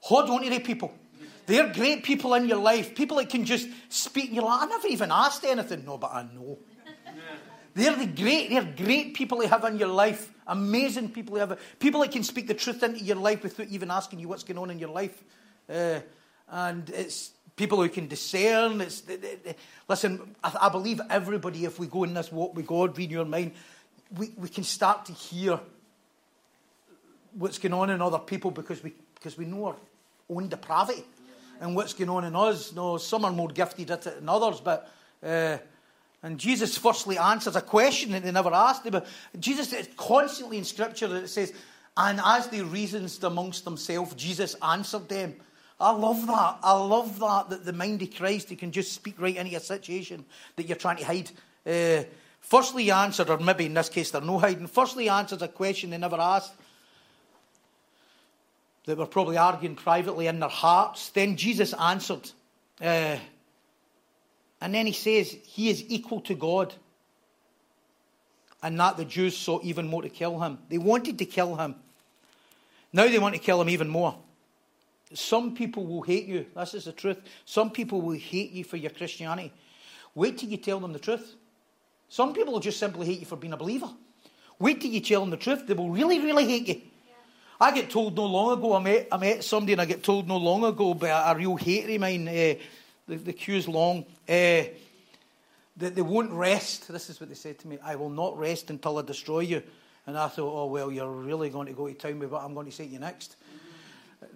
Hold 0.00 0.30
on 0.30 0.42
to 0.42 0.50
the 0.50 0.60
people. 0.60 0.92
They're 1.46 1.72
great 1.72 2.04
people 2.04 2.34
in 2.34 2.46
your 2.46 2.58
life, 2.58 2.94
people 2.94 3.16
that 3.16 3.28
can 3.28 3.44
just 3.44 3.68
speak. 3.88 4.26
And 4.26 4.36
you're 4.36 4.44
like, 4.44 4.62
I 4.62 4.66
never 4.66 4.88
even 4.88 5.10
asked 5.10 5.44
anything. 5.44 5.84
No, 5.84 5.98
but 5.98 6.12
I 6.12 6.22
know. 6.22 6.58
They're 7.74 7.96
the 7.96 8.06
great, 8.06 8.50
they're 8.50 8.64
great 8.64 9.14
people 9.14 9.40
to 9.40 9.48
have 9.48 9.64
in 9.64 9.78
your 9.78 9.88
life. 9.88 10.30
Amazing 10.46 11.10
people 11.10 11.36
to 11.36 11.40
have. 11.40 11.60
People 11.78 12.02
that 12.02 12.12
can 12.12 12.22
speak 12.22 12.46
the 12.46 12.54
truth 12.54 12.82
into 12.82 13.02
your 13.02 13.16
life 13.16 13.42
without 13.42 13.68
even 13.68 13.90
asking 13.90 14.18
you 14.18 14.28
what's 14.28 14.44
going 14.44 14.58
on 14.58 14.70
in 14.70 14.78
your 14.78 14.90
life. 14.90 15.22
Uh, 15.70 16.00
and 16.50 16.90
it's 16.90 17.32
people 17.56 17.80
who 17.80 17.88
can 17.88 18.08
discern. 18.08 18.80
It's, 18.82 19.00
they, 19.02 19.16
they, 19.16 19.56
listen, 19.88 20.34
I, 20.44 20.54
I, 20.62 20.68
believe 20.68 21.00
everybody, 21.08 21.64
if 21.64 21.78
we 21.78 21.86
go 21.86 22.04
in 22.04 22.12
this 22.12 22.30
walk 22.30 22.54
with 22.54 22.66
God, 22.66 22.96
read 22.98 23.10
your 23.10 23.24
mind, 23.24 23.52
we, 24.16 24.32
we 24.36 24.48
can 24.48 24.64
start 24.64 25.06
to 25.06 25.12
hear 25.12 25.58
what's 27.34 27.58
going 27.58 27.72
on 27.72 27.88
in 27.88 28.02
other 28.02 28.18
people 28.18 28.50
because 28.50 28.82
we, 28.82 28.92
because 29.14 29.38
we 29.38 29.46
know 29.46 29.66
our 29.66 29.76
own 30.28 30.48
depravity 30.48 31.04
and 31.60 31.74
what's 31.74 31.94
going 31.94 32.10
on 32.10 32.24
in 32.24 32.36
us. 32.36 32.74
No, 32.74 32.98
some 32.98 33.24
are 33.24 33.32
more 33.32 33.48
gifted 33.48 33.90
at 33.90 34.06
it 34.06 34.16
than 34.16 34.28
others, 34.28 34.60
but. 34.60 34.90
Uh, 35.22 35.56
and 36.22 36.38
Jesus 36.38 36.78
firstly 36.78 37.18
answers 37.18 37.56
a 37.56 37.60
question 37.60 38.12
that 38.12 38.22
they 38.22 38.30
never 38.30 38.52
asked 38.52 38.86
him. 38.86 39.02
Jesus 39.38 39.72
is 39.72 39.88
constantly 39.96 40.58
in 40.58 40.64
Scripture 40.64 41.08
that 41.08 41.24
it 41.24 41.28
says, 41.28 41.52
and 41.96 42.20
as 42.24 42.46
they 42.48 42.62
reasoned 42.62 43.16
amongst 43.22 43.64
themselves, 43.64 44.14
Jesus 44.14 44.54
answered 44.62 45.08
them. 45.08 45.34
I 45.80 45.90
love 45.90 46.26
that. 46.28 46.58
I 46.62 46.72
love 46.74 47.18
that, 47.18 47.50
that 47.50 47.64
the 47.64 47.72
mind 47.72 48.02
of 48.02 48.14
Christ, 48.14 48.50
he 48.50 48.56
can 48.56 48.70
just 48.70 48.92
speak 48.92 49.20
right 49.20 49.36
into 49.36 49.56
a 49.56 49.60
situation 49.60 50.24
that 50.54 50.68
you're 50.68 50.76
trying 50.76 50.98
to 50.98 51.04
hide. 51.04 51.30
Uh, 51.66 52.04
firstly, 52.40 52.90
answered, 52.92 53.28
or 53.28 53.38
maybe 53.38 53.66
in 53.66 53.74
this 53.74 53.88
case, 53.88 54.12
they're 54.12 54.20
no 54.20 54.38
hiding. 54.38 54.68
Firstly, 54.68 55.08
answers 55.08 55.42
a 55.42 55.48
question 55.48 55.90
they 55.90 55.98
never 55.98 56.20
asked. 56.20 56.54
They 58.86 58.94
were 58.94 59.06
probably 59.06 59.38
arguing 59.38 59.74
privately 59.74 60.28
in 60.28 60.38
their 60.38 60.48
hearts. 60.48 61.08
Then 61.10 61.36
Jesus 61.36 61.72
answered. 61.74 62.30
Uh, 62.80 63.16
and 64.62 64.72
then 64.72 64.86
he 64.86 64.92
says 64.92 65.36
he 65.42 65.68
is 65.70 65.84
equal 65.88 66.20
to 66.20 66.34
God. 66.34 66.72
And 68.62 68.78
that 68.78 68.96
the 68.96 69.04
Jews 69.04 69.36
sought 69.36 69.64
even 69.64 69.88
more 69.88 70.02
to 70.02 70.08
kill 70.08 70.38
him. 70.38 70.58
They 70.68 70.78
wanted 70.78 71.18
to 71.18 71.24
kill 71.24 71.56
him. 71.56 71.74
Now 72.92 73.08
they 73.08 73.18
want 73.18 73.34
to 73.34 73.40
kill 73.40 73.60
him 73.60 73.68
even 73.68 73.88
more. 73.88 74.16
Some 75.14 75.56
people 75.56 75.84
will 75.84 76.02
hate 76.02 76.26
you. 76.26 76.46
This 76.54 76.74
is 76.74 76.84
the 76.84 76.92
truth. 76.92 77.18
Some 77.44 77.70
people 77.70 78.02
will 78.02 78.16
hate 78.16 78.52
you 78.52 78.62
for 78.62 78.76
your 78.76 78.92
Christianity. 78.92 79.52
Wait 80.14 80.38
till 80.38 80.48
you 80.48 80.58
tell 80.58 80.78
them 80.78 80.92
the 80.92 81.00
truth. 81.00 81.34
Some 82.08 82.32
people 82.32 82.52
will 82.52 82.60
just 82.60 82.78
simply 82.78 83.06
hate 83.06 83.18
you 83.18 83.26
for 83.26 83.36
being 83.36 83.52
a 83.52 83.56
believer. 83.56 83.90
Wait 84.60 84.80
till 84.80 84.92
you 84.92 85.00
tell 85.00 85.22
them 85.22 85.30
the 85.30 85.38
truth. 85.38 85.66
They 85.66 85.74
will 85.74 85.90
really, 85.90 86.20
really 86.20 86.44
hate 86.44 86.68
you. 86.68 86.82
I 87.60 87.72
get 87.72 87.90
told 87.90 88.14
no 88.14 88.26
long 88.26 88.56
ago, 88.58 88.76
I 88.76 88.80
met, 88.80 89.08
I 89.10 89.16
met 89.16 89.42
somebody 89.42 89.72
and 89.72 89.80
I 89.80 89.86
get 89.86 90.04
told 90.04 90.28
no 90.28 90.36
long 90.36 90.62
ago 90.64 90.94
by 90.94 91.08
a, 91.08 91.32
a 91.32 91.36
real 91.36 91.56
hater 91.56 91.92
of 91.94 92.00
mine. 92.00 92.28
Uh, 92.28 92.54
the, 93.08 93.16
the 93.16 93.32
queue's 93.32 93.68
long. 93.68 94.04
Uh, 94.28 94.64
that 95.76 95.94
they 95.94 96.02
won't 96.02 96.30
rest. 96.32 96.88
This 96.88 97.08
is 97.08 97.20
what 97.20 97.28
they 97.28 97.34
said 97.34 97.58
to 97.60 97.68
me. 97.68 97.78
I 97.82 97.96
will 97.96 98.10
not 98.10 98.38
rest 98.38 98.70
until 98.70 98.98
I 98.98 99.02
destroy 99.02 99.40
you. 99.40 99.62
And 100.06 100.18
I 100.18 100.28
thought, 100.28 100.52
oh, 100.52 100.66
well, 100.66 100.90
you're 100.90 101.10
really 101.10 101.48
going 101.48 101.66
to 101.68 101.72
go 101.72 101.86
to 101.86 101.94
town 101.94 102.18
with 102.18 102.30
what 102.30 102.42
I'm 102.42 102.54
going 102.54 102.66
to 102.66 102.72
say 102.72 102.86
to 102.86 102.92
you 102.92 102.98
next. 102.98 103.36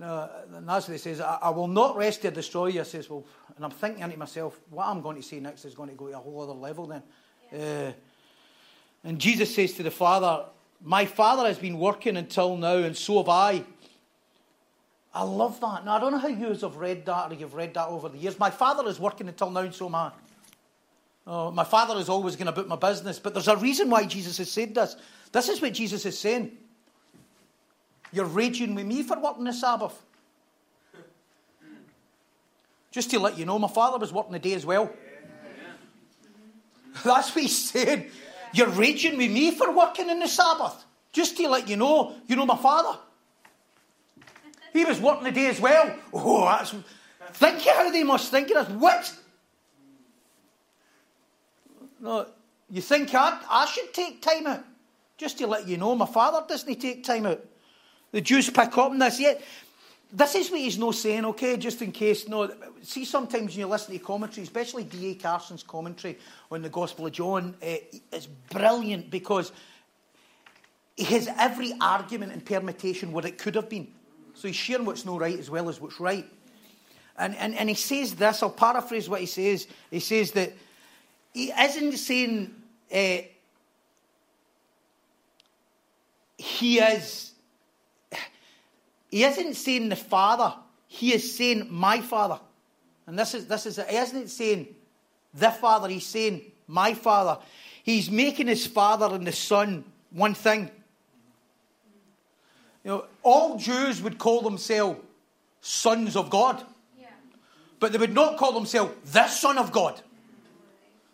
No, 0.00 0.28
and 0.54 0.68
that's 0.68 0.88
what 0.88 0.92
he 0.92 0.98
says. 0.98 1.20
I, 1.20 1.38
I, 1.42 1.50
will 1.50 1.68
not 1.68 1.96
rest 1.96 2.22
to 2.22 2.30
destroy 2.30 2.66
you. 2.66 2.80
I 2.80 2.84
says, 2.84 3.08
well, 3.08 3.24
and 3.54 3.64
I'm 3.64 3.70
thinking 3.70 4.08
to 4.08 4.16
myself, 4.16 4.58
what 4.70 4.86
I'm 4.86 5.00
going 5.00 5.16
to 5.16 5.22
say 5.22 5.40
next 5.40 5.64
is 5.64 5.74
going 5.74 5.88
to 5.88 5.94
go 5.94 6.08
to 6.08 6.14
a 6.14 6.18
whole 6.18 6.42
other 6.42 6.52
level 6.52 6.86
then. 6.86 7.02
Yeah. 7.52 7.58
Uh, 7.58 7.92
and 9.04 9.20
Jesus 9.20 9.54
says 9.54 9.74
to 9.74 9.82
the 9.82 9.90
Father, 9.90 10.46
My 10.82 11.06
Father 11.06 11.46
has 11.46 11.58
been 11.58 11.78
working 11.78 12.16
until 12.16 12.56
now, 12.56 12.78
and 12.78 12.96
so 12.96 13.18
have 13.18 13.28
I. 13.28 13.64
I 15.16 15.22
love 15.22 15.58
that. 15.60 15.86
Now, 15.86 15.96
I 15.96 16.00
don't 16.00 16.12
know 16.12 16.18
how 16.18 16.28
you 16.28 16.52
have 16.52 16.76
read 16.76 17.06
that 17.06 17.32
or 17.32 17.34
you've 17.34 17.54
read 17.54 17.72
that 17.72 17.88
over 17.88 18.10
the 18.10 18.18
years. 18.18 18.38
My 18.38 18.50
father 18.50 18.86
is 18.86 19.00
working 19.00 19.26
until 19.28 19.48
now, 19.48 19.70
so 19.70 19.86
am 19.86 19.94
I. 19.94 20.10
Oh, 21.26 21.50
my 21.50 21.64
father 21.64 21.98
is 21.98 22.10
always 22.10 22.36
going 22.36 22.48
to 22.48 22.52
book 22.52 22.68
my 22.68 22.76
business, 22.76 23.18
but 23.18 23.32
there's 23.32 23.48
a 23.48 23.56
reason 23.56 23.88
why 23.88 24.04
Jesus 24.04 24.36
has 24.36 24.50
said 24.50 24.74
this. 24.74 24.94
This 25.32 25.48
is 25.48 25.62
what 25.62 25.72
Jesus 25.72 26.04
is 26.04 26.18
saying. 26.18 26.52
You're 28.12 28.26
raging 28.26 28.74
with 28.74 28.84
me 28.84 29.02
for 29.02 29.18
working 29.18 29.44
the 29.44 29.54
Sabbath. 29.54 29.98
Just 32.90 33.10
to 33.12 33.18
let 33.18 33.38
you 33.38 33.46
know, 33.46 33.58
my 33.58 33.68
father 33.68 33.96
was 33.96 34.12
working 34.12 34.32
the 34.32 34.38
day 34.38 34.52
as 34.52 34.66
well. 34.66 34.92
That's 37.04 37.34
what 37.34 37.42
he's 37.42 37.56
saying. 37.56 38.10
You're 38.52 38.68
raging 38.68 39.16
with 39.16 39.30
me 39.30 39.50
for 39.50 39.74
working 39.74 40.10
in 40.10 40.18
the 40.18 40.28
Sabbath. 40.28 40.84
Just 41.12 41.38
to 41.38 41.48
let 41.48 41.70
you 41.70 41.76
know, 41.76 42.12
you 42.26 42.36
know 42.36 42.44
my 42.44 42.58
father. 42.58 42.98
He 44.76 44.84
was 44.84 45.00
working 45.00 45.24
the 45.24 45.32
day 45.32 45.46
as 45.46 45.60
well. 45.60 45.94
Oh, 46.12 46.44
that's. 46.44 46.74
Think 47.32 47.62
how 47.62 47.90
they 47.90 48.04
must 48.04 48.30
think 48.30 48.50
of 48.50 48.56
us. 48.56 48.68
What? 48.70 49.14
No, 52.00 52.26
you 52.70 52.82
think 52.82 53.14
I, 53.14 53.40
I 53.50 53.66
should 53.66 53.92
take 53.94 54.20
time 54.20 54.46
out? 54.46 54.64
Just 55.16 55.38
to 55.38 55.46
let 55.46 55.66
you 55.66 55.78
know, 55.78 55.94
my 55.94 56.06
father 56.06 56.44
doesn't 56.46 56.80
take 56.80 57.04
time 57.04 57.26
out. 57.26 57.42
The 58.12 58.20
Jews 58.20 58.50
pick 58.50 58.76
up 58.76 58.90
on 58.90 58.98
this. 58.98 59.18
Yet, 59.18 59.42
this 60.12 60.34
is 60.34 60.50
what 60.50 60.60
he's 60.60 60.78
not 60.78 60.94
saying, 60.94 61.24
okay, 61.24 61.56
just 61.56 61.80
in 61.80 61.90
case. 61.90 62.28
No, 62.28 62.50
see, 62.82 63.04
sometimes 63.04 63.52
when 63.52 63.60
you 63.60 63.66
listen 63.66 63.92
to 63.94 63.98
commentary, 63.98 64.42
especially 64.42 64.84
D.A. 64.84 65.14
Carson's 65.14 65.62
commentary 65.62 66.18
on 66.50 66.62
the 66.62 66.68
Gospel 66.68 67.06
of 67.06 67.12
John, 67.12 67.54
uh, 67.62 67.76
it's 68.12 68.26
brilliant 68.50 69.10
because 69.10 69.52
he 70.96 71.04
has 71.04 71.28
every 71.38 71.72
argument 71.80 72.32
and 72.32 72.44
permutation 72.44 73.12
what 73.12 73.24
it 73.24 73.38
could 73.38 73.54
have 73.54 73.70
been. 73.70 73.88
So 74.36 74.48
he's 74.48 74.56
sharing 74.56 74.84
what's 74.84 75.06
not 75.06 75.18
right 75.18 75.38
as 75.38 75.48
well 75.48 75.70
as 75.70 75.80
what's 75.80 75.98
right. 75.98 76.26
And, 77.18 77.34
and, 77.36 77.54
and 77.54 77.70
he 77.70 77.74
says 77.74 78.14
this, 78.14 78.42
I'll 78.42 78.50
paraphrase 78.50 79.08
what 79.08 79.20
he 79.20 79.26
says. 79.26 79.66
He 79.90 80.00
says 80.00 80.32
that 80.32 80.52
he 81.32 81.50
isn't 81.50 81.96
saying 81.96 82.54
uh, 82.92 83.16
he 86.36 86.78
is, 86.78 87.32
he 89.10 89.24
isn't 89.24 89.54
saying 89.54 89.88
the 89.88 89.96
Father, 89.96 90.54
he 90.86 91.14
is 91.14 91.34
saying 91.34 91.68
my 91.70 92.02
Father. 92.02 92.38
And 93.06 93.18
this 93.18 93.32
is, 93.32 93.46
this 93.46 93.64
is, 93.64 93.76
he 93.76 93.96
isn't 93.96 94.28
saying 94.28 94.68
the 95.32 95.50
Father, 95.50 95.88
he's 95.88 96.06
saying 96.06 96.42
my 96.66 96.92
Father. 96.92 97.40
He's 97.82 98.10
making 98.10 98.48
his 98.48 98.66
Father 98.66 99.14
and 99.14 99.26
the 99.26 99.32
Son 99.32 99.84
one 100.10 100.34
thing. 100.34 100.70
You 102.86 102.92
know, 102.92 103.04
all 103.24 103.58
Jews 103.58 104.00
would 104.00 104.16
call 104.16 104.42
themselves 104.42 105.00
sons 105.60 106.14
of 106.14 106.30
God. 106.30 106.64
Yeah. 106.96 107.08
But 107.80 107.90
they 107.90 107.98
would 107.98 108.14
not 108.14 108.36
call 108.36 108.52
themselves 108.52 108.92
the 109.12 109.26
Son 109.26 109.58
of 109.58 109.72
God. 109.72 110.00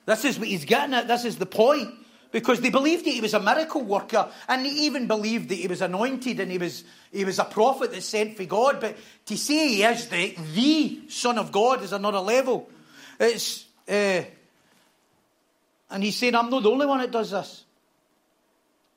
This 0.05 0.27
is 0.27 0.39
what 0.39 0.49
he's 0.49 0.67
getting 0.67 0.93
at. 0.93 1.09
This 1.09 1.25
is 1.25 1.39
the 1.39 1.47
point. 1.47 1.95
Because 2.31 2.61
they 2.61 2.69
believed 2.69 3.07
that 3.07 3.13
he 3.13 3.23
was 3.23 3.33
a 3.33 3.41
miracle 3.41 3.81
worker, 3.81 4.29
and 4.49 4.67
they 4.67 4.69
even 4.69 5.07
believed 5.07 5.49
that 5.49 5.55
he 5.55 5.67
was 5.67 5.81
anointed 5.81 6.41
and 6.41 6.53
he 6.53 6.59
was, 6.59 6.85
he 7.11 7.25
was 7.25 7.39
a 7.39 7.45
prophet 7.45 7.91
that's 7.91 8.05
sent 8.05 8.37
for 8.37 8.45
God. 8.45 8.79
But 8.79 8.99
to 9.27 9.39
say 9.39 9.69
he 9.69 9.83
is 9.83 10.09
the, 10.09 10.37
the 10.53 11.01
Son 11.09 11.39
of 11.39 11.53
God 11.53 11.83
is 11.83 11.95
another 11.95 12.21
level. 12.21 12.69
It's, 13.19 13.65
uh, 13.89 14.25
and 15.91 16.03
he's 16.03 16.17
saying, 16.17 16.35
I'm 16.35 16.51
not 16.51 16.65
the 16.65 16.71
only 16.71 16.85
one 16.85 16.99
that 16.99 17.11
does 17.11 17.31
this. 17.31 17.65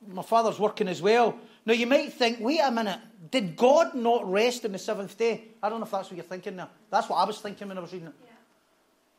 My 0.09 0.23
father's 0.23 0.59
working 0.59 0.89
as 0.89 1.01
well. 1.01 1.39
Now, 1.65 1.73
you 1.73 1.87
might 1.87 2.13
think, 2.13 2.39
wait 2.39 2.59
a 2.63 2.69
minute, 2.69 2.99
did 3.31 3.55
God 3.55 3.95
not 3.95 4.29
rest 4.29 4.65
on 4.65 4.71
the 4.71 4.77
seventh 4.77 5.17
day? 5.17 5.45
I 5.63 5.69
don't 5.69 5.79
know 5.79 5.85
if 5.85 5.91
that's 5.91 6.09
what 6.09 6.15
you're 6.15 6.23
thinking 6.23 6.55
now. 6.55 6.69
That's 6.91 7.09
what 7.09 7.17
I 7.17 7.25
was 7.25 7.39
thinking 7.39 7.67
when 7.67 7.77
I 7.77 7.81
was 7.81 7.91
reading 7.91 8.09
it. 8.09 8.13
Yeah. 8.23 8.31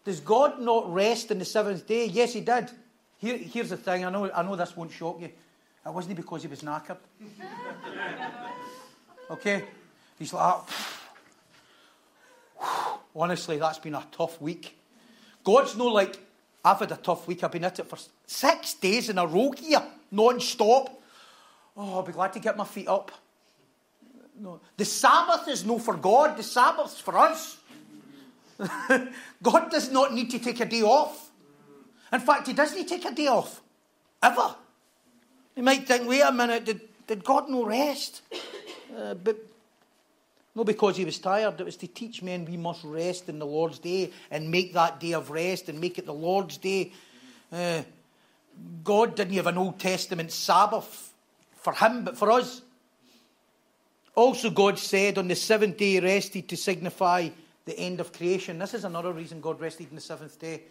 Does 0.04 0.20
God 0.20 0.60
not 0.60 0.92
rest 0.92 1.32
on 1.32 1.38
the 1.38 1.44
seventh 1.44 1.86
day? 1.86 2.06
Yes, 2.06 2.34
He 2.34 2.40
did. 2.40 2.70
Here, 3.18 3.36
here's 3.36 3.70
the 3.70 3.76
thing 3.76 4.04
I 4.04 4.10
know, 4.10 4.30
I 4.30 4.42
know 4.42 4.54
this 4.54 4.76
won't 4.76 4.92
shock 4.92 5.20
you. 5.20 5.26
It 5.26 5.92
wasn't 5.92 6.16
because 6.16 6.42
He 6.42 6.48
was 6.48 6.62
knackered. 6.62 6.98
okay? 9.30 9.64
He's 10.18 10.32
like, 10.32 10.54
ah, 12.60 13.00
honestly, 13.14 13.58
that's 13.58 13.78
been 13.78 13.94
a 13.94 14.06
tough 14.12 14.40
week. 14.40 14.78
God's 15.42 15.76
no 15.76 15.86
like, 15.86 16.18
I've 16.64 16.78
had 16.78 16.92
a 16.92 16.96
tough 16.96 17.26
week. 17.26 17.44
I've 17.44 17.52
been 17.52 17.64
at 17.64 17.78
it 17.78 17.88
for 17.88 17.98
six 18.26 18.74
days 18.74 19.08
in 19.08 19.18
a 19.18 19.26
row 19.26 19.52
here, 19.52 19.82
non 20.10 20.40
stop. 20.40 20.90
Oh, 21.76 21.94
I'll 21.94 22.02
be 22.02 22.12
glad 22.12 22.32
to 22.32 22.40
get 22.40 22.56
my 22.56 22.64
feet 22.64 22.88
up. 22.88 23.12
No. 24.38 24.60
The 24.76 24.84
Sabbath 24.84 25.48
is 25.48 25.64
no 25.64 25.78
for 25.78 25.94
God, 25.94 26.36
the 26.36 26.42
Sabbath's 26.42 27.00
for 27.00 27.16
us. 27.18 27.58
God 29.42 29.70
does 29.70 29.90
not 29.90 30.14
need 30.14 30.30
to 30.30 30.38
take 30.38 30.60
a 30.60 30.64
day 30.64 30.82
off. 30.82 31.30
In 32.12 32.20
fact, 32.20 32.46
He 32.46 32.52
doesn't 32.52 32.86
take 32.86 33.04
a 33.04 33.12
day 33.12 33.26
off. 33.26 33.60
Ever. 34.22 34.54
You 35.54 35.62
might 35.62 35.86
think, 35.86 36.08
wait 36.08 36.20
a 36.20 36.32
minute, 36.32 36.64
did, 36.64 36.80
did 37.06 37.24
God 37.24 37.48
no 37.48 37.64
rest? 37.64 38.22
Uh, 38.96 39.14
but 39.14 39.36
not 40.54 40.66
because 40.66 40.96
he 40.96 41.04
was 41.04 41.18
tired, 41.18 41.60
it 41.60 41.64
was 41.64 41.76
to 41.76 41.86
teach 41.86 42.22
men 42.22 42.46
we 42.46 42.56
must 42.56 42.82
rest 42.82 43.28
in 43.28 43.38
the 43.38 43.46
Lord's 43.46 43.78
day 43.78 44.10
and 44.30 44.50
make 44.50 44.72
that 44.72 45.00
day 45.00 45.12
of 45.12 45.30
rest 45.30 45.68
and 45.68 45.78
make 45.78 45.98
it 45.98 46.06
the 46.06 46.14
Lord's 46.14 46.56
day. 46.56 46.92
Uh, 47.52 47.82
God 48.82 49.16
didn't 49.16 49.34
have 49.34 49.46
an 49.46 49.58
Old 49.58 49.78
Testament 49.78 50.32
Sabbath 50.32 51.05
for 51.66 51.72
him, 51.72 52.04
but 52.04 52.16
for 52.16 52.30
us. 52.30 52.62
Also, 54.14 54.50
God 54.50 54.78
said 54.78 55.18
on 55.18 55.26
the 55.26 55.34
seventh 55.34 55.76
day 55.76 55.94
he 55.94 56.00
rested 56.00 56.48
to 56.48 56.56
signify 56.56 57.28
the 57.64 57.76
end 57.76 57.98
of 57.98 58.12
creation. 58.12 58.60
This 58.60 58.72
is 58.72 58.84
another 58.84 59.12
reason 59.12 59.40
God 59.40 59.60
rested 59.60 59.88
on 59.88 59.96
the 59.96 60.00
seventh 60.00 60.38
day. 60.38 60.62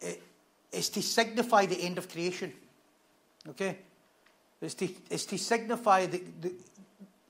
It, 0.00 0.20
it's 0.72 0.88
to 0.90 1.00
signify 1.00 1.66
the 1.66 1.80
end 1.80 1.98
of 1.98 2.10
creation. 2.10 2.52
Okay? 3.50 3.78
It's 4.60 4.74
to, 4.74 4.88
it's 5.10 5.26
to 5.26 5.38
signify 5.38 6.06
the, 6.06 6.22
the, 6.40 6.52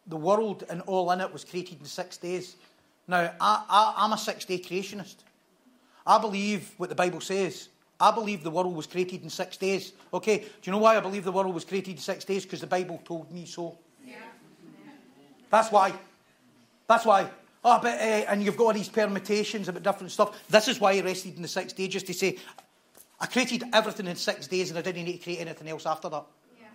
the 0.07 0.16
world 0.16 0.64
and 0.70 0.81
all 0.87 1.11
in 1.11 1.20
it 1.20 1.31
was 1.31 1.44
created 1.44 1.81
in 1.81 1.87
six 1.87 2.16
days. 2.16 2.57
Now, 3.07 3.31
I, 3.38 3.92
I, 3.98 4.05
am 4.07 4.14
a 4.14 4.18
six 4.18 4.46
day 4.46 4.59
creationist. 4.59 5.16
I 6.07 6.18
believe 6.18 6.72
what 6.79 6.88
the 6.88 6.94
Bible 6.94 7.20
says. 7.20 7.68
I 8.05 8.11
believe 8.11 8.43
the 8.43 8.51
world 8.51 8.77
was 8.77 8.87
created 8.87 9.23
in 9.23 9.31
six 9.31 9.57
days. 9.57 9.95
Okay, 10.12 10.38
do 10.38 10.47
you 10.64 10.73
know 10.73 10.79
why 10.79 10.95
I 10.95 11.01
believe 11.01 11.25
the 11.25 11.33
world 11.33 11.55
was 11.55 11.64
created 11.64 11.93
in 11.93 11.99
six 11.99 12.23
days? 12.27 12.45
Because 12.45 12.61
the 12.61 12.67
Bible 12.67 13.01
told 13.03 13.33
me 13.33 13.47
so. 13.47 13.79
Yeah. 14.07 14.17
That's 15.49 15.73
why. 15.73 15.95
That's 16.87 17.07
why. 17.07 17.31
Oh, 17.64 17.79
but, 17.81 17.99
uh, 17.99 18.29
and 18.29 18.43
you've 18.43 18.59
got 18.59 18.64
all 18.64 18.73
these 18.75 18.90
permutations 18.90 19.69
about 19.69 19.83
different 19.83 20.12
stuff. 20.12 20.38
This 20.51 20.69
is 20.69 20.79
why 20.79 20.93
he 20.93 21.01
rested 21.01 21.37
in 21.37 21.40
the 21.40 21.49
six 21.49 21.73
days, 21.73 21.88
just 21.88 22.07
to 22.09 22.12
say, 22.12 22.37
I 23.19 23.25
created 23.25 23.64
everything 23.73 24.07
in 24.07 24.17
six 24.17 24.49
days 24.49 24.69
and 24.69 24.79
I 24.79 24.83
didn't 24.83 25.05
need 25.05 25.17
to 25.17 25.25
create 25.25 25.40
anything 25.40 25.69
else 25.69 25.87
after 25.87 26.11
that. 26.11 26.25
Yeah. 26.61 26.67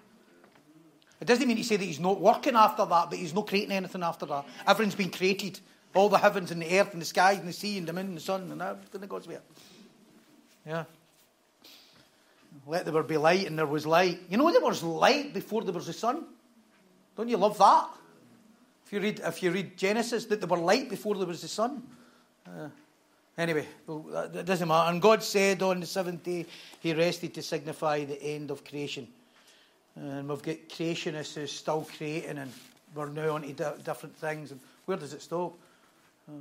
It 1.22 1.26
doesn't 1.26 1.48
mean 1.48 1.58
to 1.58 1.63
say 1.63 1.76
that 1.76 1.86
he's 1.86 2.00
not 2.00 2.20
working 2.20 2.56
after 2.56 2.86
that, 2.86 3.12
but 3.12 3.20
he's 3.20 3.36
not 3.36 3.46
creating 3.46 3.74
anything 3.74 4.02
after 4.02 4.26
that. 4.26 4.46
Everything's 4.65 4.96
been 4.96 5.12
created. 5.12 5.60
All 5.94 6.10
the 6.10 6.18
heavens 6.18 6.50
and 6.50 6.60
the 6.60 6.80
earth 6.80 6.94
and 6.94 7.02
the 7.04 7.06
sky 7.06 7.34
and 7.34 7.48
the 7.48 7.54
sea 7.54 7.78
and 7.78 7.88
the 7.88 7.94
moon 7.94 8.08
and 8.08 8.18
the 8.18 8.22
sun 8.22 8.52
and 8.52 8.60
everything 8.60 9.02
that 9.02 9.10
God's 9.10 9.28
made. 9.28 9.39
Yeah. 10.65 10.86
Let 12.67 12.86
there 12.86 13.04
be 13.04 13.17
light 13.17 13.48
and 13.48 13.58
there 13.58 13.65
was 13.65 13.86
light. 13.86 14.19
You 14.30 14.38
know 14.38 14.52
there 14.52 14.62
was 14.62 14.84
light 14.84 15.34
before 15.34 15.63
there 15.63 15.74
was 15.74 15.88
the 15.88 15.93
sun? 15.93 16.26
Don't 17.15 17.30
you 17.30 17.38
love 17.38 17.58
that? 17.58 17.89
If 18.86 18.93
you 18.93 19.00
read, 19.02 19.22
if 19.24 19.43
you 19.43 19.52
read 19.52 19.78
Genesis, 19.78 20.26
that 20.26 20.39
there 20.39 20.48
were 20.48 20.58
light 20.58 20.89
before 20.89 21.15
there 21.15 21.28
was 21.28 21.41
the 21.41 21.48
sun. 21.48 21.84
Uh, 22.48 22.69
anyway, 23.38 23.67
that 23.88 24.45
doesn't 24.45 24.67
matter. 24.67 24.89
And 24.89 25.02
God 25.02 25.22
said 25.22 25.62
on 25.62 25.80
the 25.80 25.86
seventh 25.86 26.24
day, 26.24 26.45
He 26.80 26.93
rested 26.93 27.34
to 27.36 27.43
signify 27.43 28.06
the 28.06 28.22
end 28.22 28.50
of 28.50 28.63
creation. 28.63 29.08
And 29.95 30.28
we've 30.30 30.41
got 30.41 30.56
creationists 30.69 31.36
who's 31.36 31.52
still 31.52 31.88
creating, 31.98 32.38
and 32.38 32.52
we're 32.95 33.10
now 33.10 33.36
onto 33.36 33.54
di- 33.54 33.74
different 33.84 34.15
things. 34.15 34.52
And 34.52 34.60
where 34.86 34.98
does 34.98 35.13
it 35.13 35.22
stop? 35.22 35.54
Uh, 36.28 36.32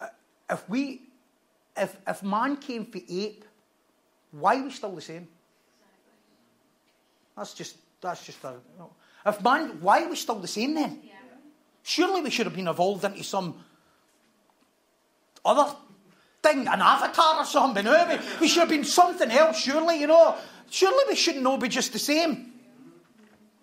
uh, 0.00 0.06
if 0.50 0.68
we, 0.68 1.02
if 1.76 1.96
if 2.06 2.22
man 2.22 2.56
came 2.56 2.84
for 2.84 3.00
ape, 3.08 3.44
why 4.32 4.56
are 4.56 4.64
we 4.64 4.70
still 4.70 4.94
the 4.94 5.00
same? 5.00 5.28
That's 7.36 7.54
just 7.54 7.76
that's 8.00 8.24
just 8.24 8.42
a. 8.44 8.48
You 8.48 8.78
know, 8.78 8.90
if 9.26 9.42
man, 9.42 9.80
why 9.80 10.04
are 10.04 10.08
we 10.08 10.16
still 10.16 10.36
the 10.36 10.48
same 10.48 10.74
then? 10.74 11.00
Surely 11.82 12.20
we 12.20 12.30
should 12.30 12.46
have 12.46 12.54
been 12.54 12.68
evolved 12.68 13.04
into 13.04 13.24
some 13.24 13.64
other 15.44 15.74
thing, 16.42 16.60
an 16.68 16.80
avatar 16.80 17.38
or 17.38 17.44
something. 17.44 17.86
Eh? 17.86 17.90
You 17.90 18.18
know? 18.18 18.22
We 18.40 18.48
should 18.48 18.60
have 18.60 18.68
been 18.68 18.84
something 18.84 19.30
else, 19.30 19.58
surely, 19.58 20.00
you 20.00 20.06
know. 20.06 20.36
Surely 20.70 21.04
we 21.08 21.16
shouldn't 21.16 21.46
all 21.46 21.58
be 21.58 21.68
just 21.68 21.92
the 21.92 21.98
same. 21.98 22.52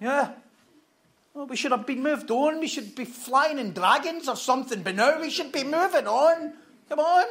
Yeah. 0.01 0.31
Well, 1.33 1.45
we 1.45 1.55
should 1.55 1.71
have 1.71 1.85
been 1.85 2.01
moved 2.01 2.31
on. 2.31 2.59
We 2.59 2.67
should 2.67 2.95
be 2.95 3.05
flying 3.05 3.59
in 3.59 3.73
dragons 3.73 4.27
or 4.27 4.35
something. 4.35 4.81
But 4.81 4.95
now 4.95 5.21
we 5.21 5.29
should 5.29 5.51
be 5.51 5.63
moving 5.63 6.07
on. 6.07 6.53
Come 6.89 6.99
on. 6.99 7.25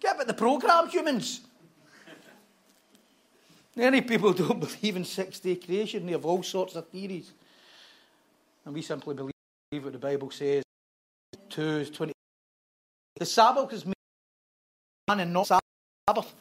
Get 0.00 0.16
with 0.16 0.28
the 0.28 0.34
programme, 0.34 0.88
humans. 0.88 1.40
Many 3.74 4.00
people 4.02 4.32
don't 4.34 4.60
believe 4.60 4.96
in 4.96 5.04
six 5.04 5.40
day 5.40 5.56
creation. 5.56 6.06
They 6.06 6.12
have 6.12 6.24
all 6.24 6.42
sorts 6.42 6.76
of 6.76 6.88
theories. 6.88 7.32
And 8.64 8.74
we 8.74 8.82
simply 8.82 9.14
believe 9.14 9.32
what 9.84 9.92
the 9.92 9.98
Bible 9.98 10.30
says. 10.30 10.62
2 11.50 11.86
20. 11.86 12.12
The 13.18 13.26
Sabbath 13.26 13.72
is 13.72 13.84
made 13.84 13.94
man 15.08 15.20
and 15.20 15.32
not 15.32 15.46
Sabbath. 15.46 16.32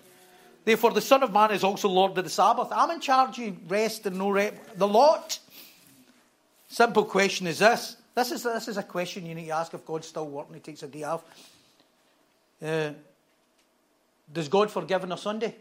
Therefore, 0.64 0.92
the 0.92 1.02
Son 1.02 1.24
of 1.24 1.34
Man 1.34 1.52
is 1.52 1.64
also 1.64 1.90
Lord 1.90 2.18
of 2.18 2.24
the 2.24 2.30
Sabbath. 2.30 2.68
I'm 2.72 2.92
in 2.92 3.02
charge 3.02 3.40
of 3.40 3.72
rest 3.72 4.06
and 4.06 4.18
no 4.18 4.30
rest. 4.30 4.56
The 4.76 4.88
lot. 4.88 5.40
Simple 6.70 7.04
question 7.04 7.48
is 7.48 7.60
this. 7.60 7.98
This 8.16 8.32
is, 8.32 8.44
this 8.44 8.68
is 8.68 8.78
a 8.78 8.84
question 8.84 9.26
you 9.26 9.36
need 9.36 9.48
to 9.48 9.52
ask 9.52 9.74
if 9.74 9.86
God's 9.86 10.08
still 10.08 10.28
working, 10.28 10.54
he 10.54 10.60
takes 10.60 10.84
a 10.84 10.88
day 10.88 11.04
off. 11.04 11.24
Uh, 12.62 12.92
does 14.32 14.48
God 14.48 14.70
forgive 14.70 15.04
on 15.04 15.12
a 15.12 15.18
Sunday? 15.18 15.56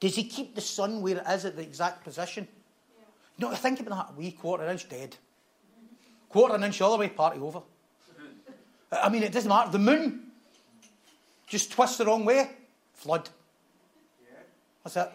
Yeah. 0.00 0.08
Does 0.08 0.16
he 0.16 0.24
keep 0.24 0.54
the 0.54 0.60
sun 0.60 1.02
where 1.02 1.18
it 1.18 1.24
is 1.28 1.44
at 1.44 1.56
the 1.56 1.62
exact 1.62 2.04
position? 2.04 2.46
Yeah. 2.98 3.48
No, 3.48 3.54
think 3.54 3.80
about 3.80 4.08
that. 4.08 4.14
A 4.14 4.18
wee 4.18 4.32
quarter 4.32 4.68
inch 4.68 4.88
dead. 4.88 5.16
Quarter 6.28 6.56
an 6.56 6.64
inch 6.64 6.80
all 6.80 6.92
the 6.92 6.98
way, 6.98 7.08
party 7.08 7.40
over. 7.40 7.62
I 8.92 9.08
mean, 9.08 9.22
it 9.22 9.32
doesn't 9.32 9.48
matter. 9.48 9.70
The 9.70 9.78
moon 9.78 10.30
just 11.46 11.72
twist 11.72 11.98
the 11.98 12.04
wrong 12.04 12.24
way, 12.24 12.50
flood. 12.94 13.28
That's 14.84 14.96
it. 14.96 15.12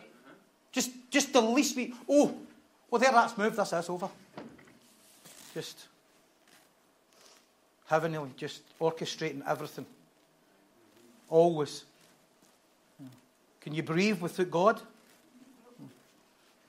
Just, 0.72 0.92
just 1.10 1.34
the 1.34 1.42
least 1.42 1.76
bit. 1.76 1.92
Oh, 2.10 2.36
well, 2.90 3.00
there, 3.00 3.12
that's 3.12 3.38
moved. 3.38 3.56
That's 3.56 3.74
us 3.74 3.90
over. 3.90 4.10
Just 5.54 5.88
heavenly, 7.86 8.30
just 8.38 8.62
orchestrating 8.80 9.42
everything. 9.48 9.86
Always. 11.30 11.86
Can 13.64 13.74
you 13.74 13.82
breathe 13.82 14.22
without 14.22 14.52
God? 14.52 14.82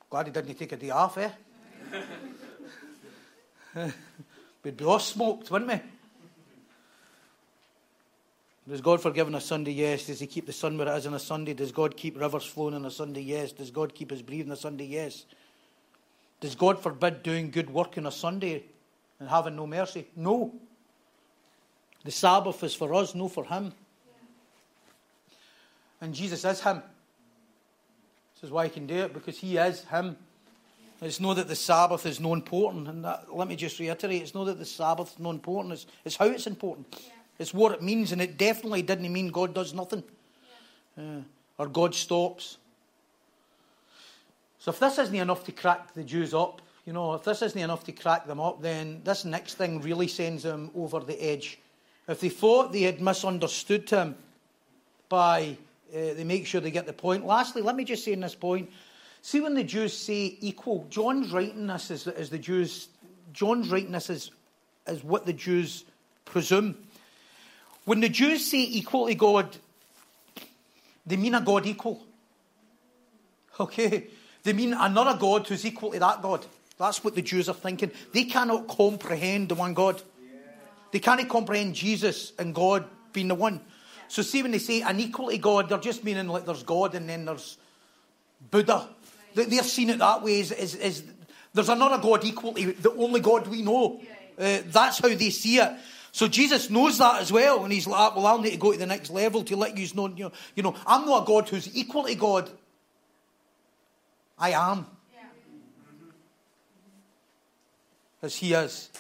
Glad 0.09 0.27
he 0.27 0.33
didn't 0.33 0.55
take 0.55 0.71
a 0.73 0.77
day 0.77 0.91
off, 0.91 1.19
eh? 1.19 1.31
We'd 4.63 4.77
be 4.77 4.85
all 4.85 5.01
smoked, 5.01 5.51
wouldn't 5.51 5.71
we? 5.73 5.81
Does 8.69 8.81
God 8.81 9.03
forgive 9.03 9.27
on 9.27 9.35
a 9.35 9.41
Sunday? 9.41 9.73
Yes. 9.73 10.07
Does 10.07 10.21
He 10.21 10.27
keep 10.27 10.47
the 10.47 10.53
sun 10.53 10.79
where 10.79 10.89
it 10.89 10.97
is 10.97 11.07
on 11.07 11.15
a 11.15 11.19
Sunday? 11.19 11.53
Does 11.53 11.73
God 11.73 11.97
keep 11.97 12.19
rivers 12.19 12.45
flowing 12.45 12.75
on 12.75 12.85
a 12.87 12.91
Sunday? 12.91 13.23
Yes. 13.23 13.53
Does 13.53 13.71
God 13.71 13.95
keep 13.95 14.13
us 14.13 14.23
breathing 14.23 14.51
on 14.51 14.53
a 14.53 14.57
Sunday? 14.57 14.87
Yes. 14.87 15.25
Does 16.41 16.55
God 16.55 16.81
forbid 16.81 17.23
doing 17.23 17.51
good 17.51 17.69
work 17.69 17.99
on 17.99 18.07
a 18.07 18.13
Sunday 18.13 18.63
and 19.19 19.29
having 19.29 19.57
no 19.57 19.67
mercy? 19.67 20.07
No. 20.17 20.55
The 22.05 22.11
Sabbath 22.11 22.63
is 22.63 22.75
for 22.75 22.95
us, 22.95 23.15
no 23.15 23.29
for 23.29 23.45
Him. 23.45 23.73
And 26.05 26.15
Jesus 26.15 26.45
is 26.45 26.61
Him. 26.61 26.83
This 28.35 28.45
is 28.45 28.51
why 28.51 28.65
He 28.65 28.71
can 28.71 28.87
do 28.87 28.97
it, 28.97 29.15
because 29.15 29.39
He 29.39 29.57
is 29.57 29.85
Him. 29.85 30.17
It's 31.01 31.19
not 31.19 31.37
that 31.37 31.49
the 31.49 31.57
Sabbath 31.57 32.05
is 32.05 32.21
no 32.21 32.35
important. 32.35 32.89
And 32.89 33.03
that, 33.07 33.35
let 33.35 33.49
me 33.49 33.57
just 33.57 33.79
reiterate 33.79 34.21
it's 34.21 34.35
not 34.35 34.45
that 34.45 34.59
the 34.59 34.67
Sabbath 34.67 35.15
is 35.15 35.19
no 35.19 35.31
important, 35.31 35.73
it's, 35.73 35.87
it's 36.05 36.17
how 36.17 36.27
it's 36.27 36.47
important. 36.47 36.87
Yeah. 36.93 37.13
It's 37.39 37.55
what 37.55 37.73
it 37.73 37.83
means, 37.83 38.13
and 38.13 38.21
it 38.21 38.37
definitely 38.37 38.83
didn't 38.83 39.11
mean 39.11 39.29
God 39.31 39.55
does 39.55 39.73
nothing 39.73 40.05
yeah. 40.97 41.05
uh, 41.05 41.21
or 41.57 41.69
God 41.69 41.95
stops. 41.95 42.59
So 44.59 44.73
if 44.73 44.79
this 44.79 44.99
isn't 44.99 45.15
enough 45.15 45.45
to 45.45 45.53
crack 45.53 45.95
the 45.95 46.05
Jews 46.05 46.35
up, 46.35 46.61
you 46.85 46.93
know, 46.93 47.15
if 47.15 47.25
this 47.25 47.41
isn't 47.41 47.61
enough 47.61 47.83
to 47.85 47.93
crack 47.93 48.27
them 48.27 48.41
up, 48.41 48.61
then 48.61 49.01
this 49.05 49.25
next 49.25 49.55
thing 49.55 49.81
really 49.81 50.09
sends 50.09 50.43
them 50.43 50.71
over 50.77 51.01
the 51.01 51.21
edge. 51.23 51.59
If 52.07 52.21
they 52.21 52.29
thought 52.29 52.73
they 52.73 52.83
had 52.83 53.01
misunderstood 53.01 53.89
him 53.89 54.17
by, 55.09 55.57
uh, 55.95 56.15
they 56.15 56.25
make 56.25 56.47
sure 56.47 56.61
they 56.61 56.71
get 56.71 56.87
the 56.87 56.93
point. 56.93 57.25
Lastly, 57.25 57.63
let 57.63 57.77
me 57.77 57.85
just 57.85 58.05
say 58.05 58.13
in 58.13 58.21
this 58.21 58.35
point, 58.35 58.71
See, 59.25 59.41
when 59.41 59.55
the 59.55 59.65
Jews 59.65 59.97
say 59.97 60.37
equal, 60.43 60.87
John's 60.91 61.33
writing 61.33 61.67
this 61.67 61.91
as, 61.91 62.07
as 62.07 62.29
the 62.29 62.37
Jews, 62.37 62.89
John's 63.33 63.71
writing 63.71 63.93
this 63.93 64.11
as, 64.11 64.31
as 64.87 65.03
what 65.03 65.25
the 65.25 65.33
Jews 65.33 65.87
presume. 66.27 66.77
When 67.87 68.01
the 68.01 68.11
Jews 68.11 68.45
say 68.45 68.61
equal 68.61 69.07
to 69.07 69.15
God, 69.15 69.57
they 71.07 71.17
mean 71.17 71.35
a 71.35 71.41
God 71.41 71.65
equal. 71.65 72.03
Okay? 73.59 74.09
They 74.43 74.53
mean 74.53 74.75
another 74.75 75.19
God 75.19 75.47
who's 75.47 75.65
equal 75.65 75.93
to 75.93 75.99
that 76.01 76.21
God. 76.21 76.45
That's 76.77 77.03
what 77.03 77.15
the 77.15 77.23
Jews 77.23 77.49
are 77.49 77.55
thinking. 77.55 77.93
They 78.13 78.25
cannot 78.25 78.69
comprehend 78.69 79.49
the 79.49 79.55
one 79.55 79.73
God. 79.73 80.03
They 80.93 80.99
can't 80.99 81.27
comprehend 81.31 81.75
Jesus 81.75 82.35
and 82.39 82.55
God 82.55 82.85
being 83.15 83.29
the 83.29 83.35
one. 83.35 83.63
So, 84.09 84.23
see, 84.23 84.43
when 84.43 84.53
they 84.53 84.59
say 84.59 84.83
an 84.83 85.01
equal 85.01 85.31
to 85.31 85.39
God, 85.39 85.69
they're 85.69 85.79
just 85.79 86.05
meaning 86.05 86.29
like 86.29 86.47
there's 86.47 86.63
God 86.63 86.95
and 86.95 87.09
then 87.09 87.25
there's 87.25 87.59
Buddha 88.51 88.89
they're 89.35 89.63
seeing 89.63 89.91
it 89.91 89.99
that 89.99 90.23
way. 90.23 90.41
Is, 90.41 90.53
is, 90.53 90.75
is 90.77 91.05
there's 91.53 91.69
another 91.69 91.99
God 91.99 92.25
equal 92.25 92.55
to 92.55 92.73
the 92.73 92.93
only 92.93 93.21
God 93.21 93.47
we 93.49 93.63
know. 93.63 94.01
Uh, 94.39 94.61
that's 94.67 94.99
how 94.99 95.09
they 95.09 95.31
see 95.31 95.59
it. 95.59 95.73
So 96.13 96.29
Jesus 96.29 96.71
knows 96.71 96.99
that 96.99 97.23
as 97.23 97.33
well, 97.33 97.65
and 97.65 97.73
he's 97.73 97.87
like, 97.87 98.15
"Well, 98.15 98.27
I'll 98.27 98.41
need 98.41 98.53
to 98.53 98.57
go 98.57 98.73
to 98.73 98.79
the 98.79 98.87
next 98.87 99.11
level 99.11 99.43
to 99.45 99.57
let 99.57 99.77
you 99.77 99.89
know. 99.95 100.09
You 100.09 100.25
know, 100.25 100.33
you 100.55 100.63
know 100.63 100.75
I'm 100.87 101.07
not 101.07 101.25
a 101.25 101.27
God 101.27 101.49
who's 101.49 101.75
equal 101.77 102.05
to 102.05 102.15
God. 102.15 102.51
I 104.39 104.51
am, 104.51 104.87
as 108.23 108.37
He 108.37 108.53
is." 108.55 108.91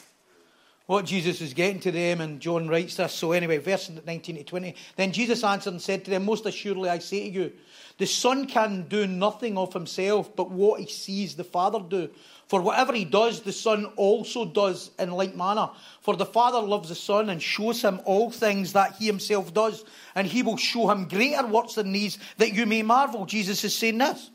What 0.87 1.07
Jesus 1.07 1.40
is 1.40 1.55
getting 1.55 1.81
to 1.81 1.90
them, 1.90 2.20
and 2.20 2.40
John 2.40 2.68
writes 2.68 2.97
this. 2.97 3.14
So 3.14 3.33
anyway, 3.33 3.57
verse 3.57 3.90
19 4.05 4.37
to 4.37 4.44
20. 4.44 4.75
Then 4.97 5.12
Jesus 5.12 5.42
answered 5.42 5.73
and 5.73 5.81
said 5.81 6.05
to 6.05 6.11
them, 6.11 6.27
Most 6.27 6.44
assuredly 6.44 6.90
I 6.90 6.99
say 6.99 7.31
to 7.31 7.35
you, 7.35 7.53
the 7.97 8.07
Son 8.07 8.47
can 8.47 8.87
do 8.88 9.07
nothing 9.07 9.57
of 9.57 9.73
himself 9.73 10.35
but 10.37 10.51
what 10.51 10.81
he 10.81 10.87
sees 10.87 11.37
the 11.37 11.44
Father 11.44 11.81
do. 11.81 12.11
For 12.49 12.61
whatever 12.61 12.92
he 12.92 13.07
does, 13.07 13.40
the 13.40 13.53
Son 13.53 13.87
also 13.97 14.44
does 14.44 14.90
in 14.99 15.11
like 15.12 15.35
manner. 15.35 15.70
For 16.03 16.16
the 16.16 16.27
Father 16.27 16.61
loves 16.61 16.90
the 16.90 16.94
Son 16.94 17.31
and 17.31 17.42
shows 17.42 17.81
him 17.81 18.01
all 18.05 18.31
things 18.31 18.75
that 18.75 18.97
he 18.97 19.07
himself 19.07 19.55
does, 19.55 19.85
and 20.14 20.27
he 20.27 20.42
will 20.42 20.59
show 20.59 20.90
him 20.90 21.09
greater 21.09 21.47
works 21.47 21.75
than 21.75 21.92
these, 21.92 22.18
that 22.37 22.53
you 22.53 22.66
may 22.66 22.83
marvel. 22.83 23.25
Jesus 23.25 23.64
is 23.64 23.75
saying 23.75 23.99
this. 23.99 24.31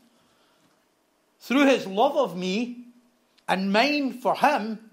Through 1.40 1.66
his 1.66 1.86
love 1.86 2.16
of 2.16 2.36
me 2.36 2.86
and 3.48 3.72
mine 3.72 4.20
for 4.20 4.34
him, 4.34 4.89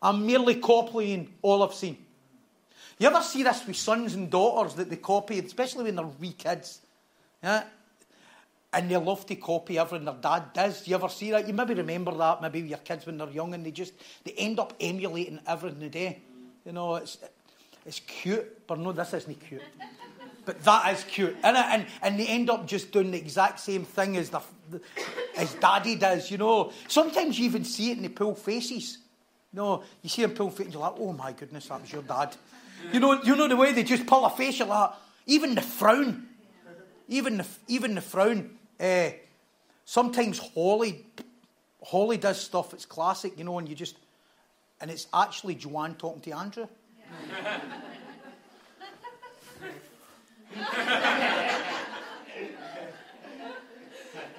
I'm 0.00 0.26
merely 0.26 0.56
copying 0.56 1.34
all 1.42 1.62
I've 1.62 1.74
seen. 1.74 1.98
You 2.98 3.08
ever 3.08 3.22
see 3.22 3.42
this 3.42 3.66
with 3.66 3.76
sons 3.76 4.14
and 4.14 4.30
daughters 4.30 4.74
that 4.74 4.90
they 4.90 4.96
copy, 4.96 5.38
especially 5.38 5.84
when 5.84 5.96
they're 5.96 6.06
wee 6.06 6.32
kids? 6.32 6.80
Yeah? 7.42 7.64
and 8.72 8.90
they 8.90 8.96
love 8.96 9.24
to 9.26 9.34
copy 9.36 9.78
everything 9.78 10.04
their 10.04 10.14
dad 10.14 10.52
does. 10.52 10.86
You 10.86 10.94
ever 10.96 11.08
see 11.08 11.30
that? 11.30 11.48
You 11.48 11.54
maybe 11.54 11.74
remember 11.74 12.12
that, 12.12 12.42
maybe 12.42 12.60
your 12.60 12.78
kids 12.78 13.06
when 13.06 13.16
they're 13.16 13.30
young 13.30 13.54
and 13.54 13.64
they 13.64 13.70
just 13.70 13.94
they 14.24 14.32
end 14.32 14.58
up 14.58 14.74
emulating 14.80 15.40
everything 15.46 15.80
they 15.80 15.88
do. 15.88 16.14
You 16.66 16.72
know, 16.72 16.96
it's 16.96 17.18
it's 17.86 18.00
cute, 18.00 18.66
but 18.66 18.78
no, 18.78 18.92
this 18.92 19.14
isn't 19.14 19.40
cute. 19.46 19.62
But 20.44 20.62
that 20.64 20.92
is 20.94 21.04
cute, 21.04 21.36
and 21.42 21.56
and 21.56 21.86
and 22.02 22.20
they 22.20 22.26
end 22.26 22.50
up 22.50 22.66
just 22.66 22.92
doing 22.92 23.10
the 23.10 23.18
exact 23.18 23.60
same 23.60 23.84
thing 23.84 24.16
as 24.16 24.30
the, 24.30 24.40
as 25.36 25.54
daddy 25.54 25.94
does. 25.94 26.30
You 26.30 26.38
know, 26.38 26.72
sometimes 26.88 27.38
you 27.38 27.46
even 27.46 27.64
see 27.64 27.90
it 27.90 27.96
in 27.96 28.02
the 28.02 28.08
pull 28.08 28.34
faces. 28.34 28.98
No, 29.52 29.82
you 30.02 30.08
see 30.08 30.22
them 30.22 30.32
pull 30.32 30.50
faces, 30.50 30.74
you're 30.74 30.82
like, 30.82 30.94
oh 30.98 31.12
my 31.12 31.32
goodness, 31.32 31.68
that 31.68 31.80
was 31.80 31.92
your 31.92 32.02
dad. 32.02 32.36
You 32.92 33.00
know, 33.00 33.22
you 33.22 33.34
know 33.34 33.48
the 33.48 33.56
way 33.56 33.72
they 33.72 33.82
just 33.82 34.06
pull 34.06 34.24
a 34.24 34.30
face, 34.30 34.58
you're 34.58 34.68
like, 34.68 34.90
even 35.26 35.54
the 35.54 35.62
frown, 35.62 36.26
even 37.08 37.38
the 37.38 37.46
even 37.66 37.94
the 37.94 38.00
frown 38.00 38.58
uh, 38.80 39.10
sometimes 39.84 40.38
Holly, 40.38 41.04
Holly 41.84 42.16
does 42.16 42.40
stuff. 42.40 42.72
It's 42.74 42.86
classic, 42.86 43.38
you 43.38 43.44
know, 43.44 43.58
and 43.58 43.68
you 43.68 43.74
just, 43.74 43.96
and 44.80 44.90
it's 44.90 45.06
actually 45.12 45.54
Joanne 45.54 45.94
talking 45.94 46.20
to 46.22 46.30
Andrew. 46.32 46.66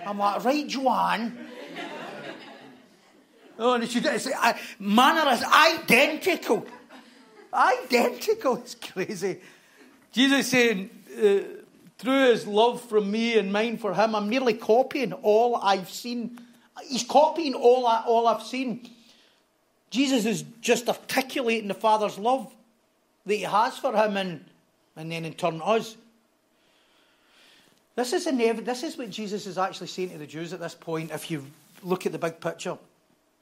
I'm 0.05 0.17
like, 0.17 0.43
right, 0.43 0.67
Joanne. 0.67 1.48
Oh, 3.59 3.73
and 3.73 3.89
she 3.89 3.99
does. 3.99 4.25
Uh, 4.25 4.53
manner 4.79 5.29
is 5.31 5.43
identical. 5.43 6.65
Identical. 7.53 8.55
It's 8.55 8.75
crazy. 8.75 9.41
Jesus 10.13 10.47
saying, 10.47 10.89
uh, 11.21 11.39
through 11.97 12.31
his 12.31 12.47
love 12.47 12.81
from 12.81 13.11
me 13.11 13.37
and 13.37 13.51
mine 13.51 13.77
for 13.77 13.93
him, 13.93 14.15
I'm 14.15 14.29
merely 14.29 14.53
copying 14.53 15.11
all 15.11 15.57
I've 15.57 15.89
seen. 15.89 16.39
He's 16.87 17.03
copying 17.03 17.53
all, 17.53 17.85
I, 17.85 18.03
all 18.07 18.27
I've 18.27 18.43
seen. 18.43 18.89
Jesus 19.89 20.25
is 20.25 20.45
just 20.61 20.87
articulating 20.87 21.67
the 21.67 21.73
Father's 21.73 22.17
love 22.17 22.55
that 23.25 23.35
he 23.35 23.41
has 23.41 23.77
for 23.77 23.93
him 23.93 24.15
and, 24.15 24.45
and 24.95 25.11
then 25.11 25.25
in 25.25 25.33
turn 25.33 25.61
us. 25.61 25.97
This 27.95 28.13
is, 28.13 28.25
inev- 28.25 28.63
this 28.63 28.83
is 28.83 28.97
what 28.97 29.09
Jesus 29.09 29.45
is 29.45 29.57
actually 29.57 29.87
saying 29.87 30.11
to 30.11 30.17
the 30.17 30.27
Jews 30.27 30.53
at 30.53 30.61
this 30.61 30.75
point, 30.75 31.11
if 31.11 31.29
you 31.29 31.45
look 31.83 32.05
at 32.05 32.13
the 32.13 32.19
big 32.19 32.39
picture. 32.39 32.77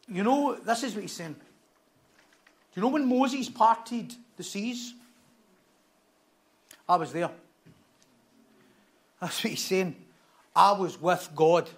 You 0.08 0.24
know, 0.24 0.56
this 0.56 0.84
is 0.84 0.94
what 0.94 1.02
he's 1.02 1.14
saying. 1.14 1.34
Do 1.34 1.40
you 2.76 2.82
know 2.82 2.90
when 2.90 3.06
Moses 3.06 3.50
parted 3.50 4.14
the 4.38 4.44
seas? 4.44 4.94
I 6.88 6.96
was 6.96 7.12
there. 7.12 7.30
That's 9.20 9.44
what 9.44 9.52
he's 9.52 9.64
saying. 9.64 9.96
I 10.56 10.72
was 10.72 11.00
with 11.02 11.30
God. 11.36 11.70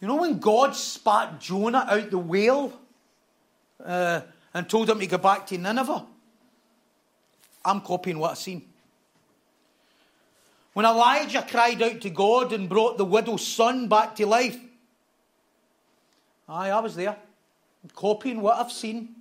You 0.00 0.08
know 0.08 0.16
when 0.16 0.38
God 0.38 0.74
spat 0.74 1.40
Jonah 1.40 1.86
out 1.88 2.10
the 2.10 2.18
whale 2.18 2.72
uh, 3.84 4.22
and 4.54 4.68
told 4.68 4.88
him 4.90 4.98
to 4.98 5.06
go 5.06 5.18
back 5.18 5.46
to 5.48 5.58
Nineveh? 5.58 6.06
I'm 7.64 7.80
copying 7.80 8.18
what 8.18 8.32
I've 8.32 8.38
seen. 8.38 8.62
When 10.72 10.86
Elijah 10.86 11.46
cried 11.48 11.82
out 11.82 12.00
to 12.00 12.10
God 12.10 12.52
and 12.52 12.68
brought 12.68 12.96
the 12.96 13.04
widow's 13.04 13.46
son 13.46 13.88
back 13.88 14.16
to 14.16 14.26
life, 14.26 14.58
aye, 16.48 16.70
I 16.70 16.80
was 16.80 16.94
there, 16.94 17.16
copying 17.94 18.40
what 18.40 18.58
I've 18.58 18.72
seen. 18.72 19.14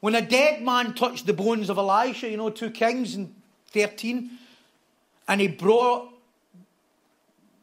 When 0.00 0.14
a 0.14 0.22
dead 0.22 0.62
man 0.62 0.94
touched 0.94 1.26
the 1.26 1.32
bones 1.32 1.70
of 1.70 1.78
Elisha, 1.78 2.30
you 2.30 2.36
know, 2.36 2.50
2 2.50 2.70
Kings 2.70 3.14
and 3.14 3.34
13, 3.72 4.30
and 5.26 5.40
he 5.40 5.48
brought 5.48 6.08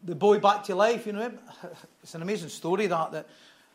the 0.04 0.16
boy 0.16 0.40
back 0.40 0.64
to 0.66 0.76
life. 0.76 1.08
You 1.08 1.14
know, 1.14 1.32
it's 2.04 2.16
an 2.16 2.22
amazing 2.22 2.50
story 2.50 2.88
that 2.88 3.12
that 3.12 3.28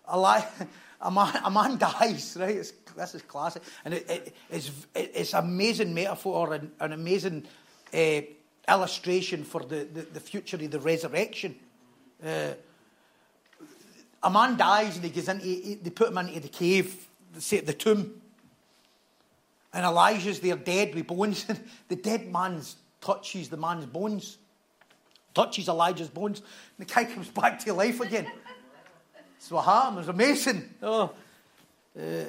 a, 0.09 0.21
li- 0.21 0.67
a, 1.01 1.11
man, 1.11 1.41
a 1.45 1.51
man 1.51 1.79
dies. 1.79 2.37
Right, 2.39 2.57
it's, 2.57 2.73
this 2.97 3.15
is 3.15 3.23
classic, 3.23 3.63
and 3.85 3.95
it, 3.95 4.11
it, 4.11 4.37
it's 4.51 4.71
it's 4.95 5.35
amazing 5.35 5.95
metaphor 5.95 6.55
and 6.55 6.71
an 6.81 6.93
amazing 6.93 7.47
uh, 7.95 8.21
illustration 8.69 9.45
for 9.45 9.63
the, 9.63 9.85
the, 9.93 10.03
the, 10.03 10.21
future 10.21 10.57
of 10.57 10.71
the 10.71 10.81
resurrection. 10.81 11.57
Uh, 12.25 12.51
a 14.23 14.31
man 14.31 14.57
dies 14.57 14.97
and 14.97 15.05
he 15.05 15.11
goes 15.11 15.29
into, 15.29 15.83
they 15.83 15.91
put 15.91 16.09
him 16.09 16.19
into 16.19 16.41
the 16.41 16.49
cave, 16.49 17.09
the, 17.33 17.61
the 17.61 17.73
tomb. 17.73 18.21
And 19.73 19.85
Elijah's 19.85 20.41
there 20.41 20.57
dead 20.57 20.95
with 20.95 21.07
bones. 21.07 21.47
the 21.89 21.97
dead 21.97 22.31
man's 22.31 22.77
touches 23.01 23.49
the 23.49 23.57
man's 23.57 23.87
bones, 23.87 24.37
touches 25.35 25.69
Elijah's 25.69 26.09
bones, 26.09 26.41
and 26.77 26.87
the 26.87 26.93
guy 26.93 27.05
comes 27.05 27.29
back 27.29 27.59
to 27.61 27.73
life 27.73 28.01
again. 28.01 28.31
So 29.39 29.57
what 29.57 29.65
happened? 29.65 29.97
It 29.97 30.01
was 30.01 30.09
amazing. 30.09 30.75
Oh. 30.83 31.13
Uh, 31.99 32.25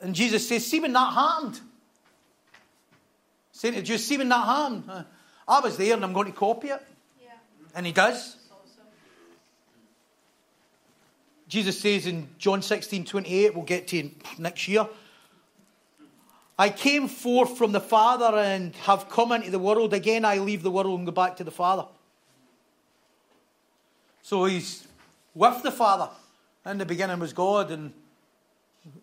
and 0.00 0.14
Jesus 0.14 0.48
says, 0.48 0.66
See 0.66 0.78
when 0.78 0.92
that 0.92 1.12
happened. 1.12 1.60
Saying 3.50 3.74
to 3.74 3.82
Jews, 3.82 4.04
See 4.04 4.18
when 4.18 4.28
that 4.28 4.44
happened. 4.44 4.84
Uh, 4.88 5.02
I 5.48 5.60
was 5.60 5.76
there 5.76 5.94
and 5.94 6.04
I'm 6.04 6.12
going 6.12 6.30
to 6.30 6.38
copy 6.38 6.68
it. 6.68 6.80
Yeah. 7.20 7.30
And 7.74 7.86
he 7.86 7.92
does. 7.92 8.36
Jesus 11.52 11.78
says 11.78 12.06
in 12.06 12.30
John 12.38 12.62
16 12.62 13.04
28, 13.04 13.54
we'll 13.54 13.62
get 13.66 13.86
to 13.88 14.10
next 14.38 14.66
year. 14.68 14.88
I 16.58 16.70
came 16.70 17.08
forth 17.08 17.58
from 17.58 17.72
the 17.72 17.80
Father 17.80 18.38
and 18.38 18.74
have 18.76 19.10
come 19.10 19.32
into 19.32 19.50
the 19.50 19.58
world. 19.58 19.92
Again, 19.92 20.24
I 20.24 20.38
leave 20.38 20.62
the 20.62 20.70
world 20.70 20.98
and 20.98 21.04
go 21.04 21.12
back 21.12 21.36
to 21.36 21.44
the 21.44 21.50
Father. 21.50 21.84
So 24.22 24.46
he's 24.46 24.86
with 25.34 25.62
the 25.62 25.70
Father. 25.70 26.08
In 26.64 26.78
the 26.78 26.86
beginning 26.86 27.18
was 27.18 27.34
God, 27.34 27.70
and 27.70 27.92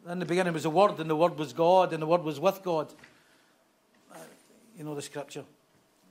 in 0.10 0.18
the 0.18 0.26
beginning 0.26 0.54
was 0.54 0.64
the 0.64 0.72
Word, 0.72 1.00
and 1.00 1.08
the 1.08 1.16
Word 1.16 1.38
was 1.38 1.54
God, 1.54 1.94
and 1.94 2.02
the 2.02 2.08
Word 2.08 2.24
was 2.24 2.40
with 2.40 2.64
God. 2.64 2.92
Uh, 4.12 4.18
you 4.76 4.84
know 4.84 4.96
the 4.96 5.04
scripture. 5.04 5.44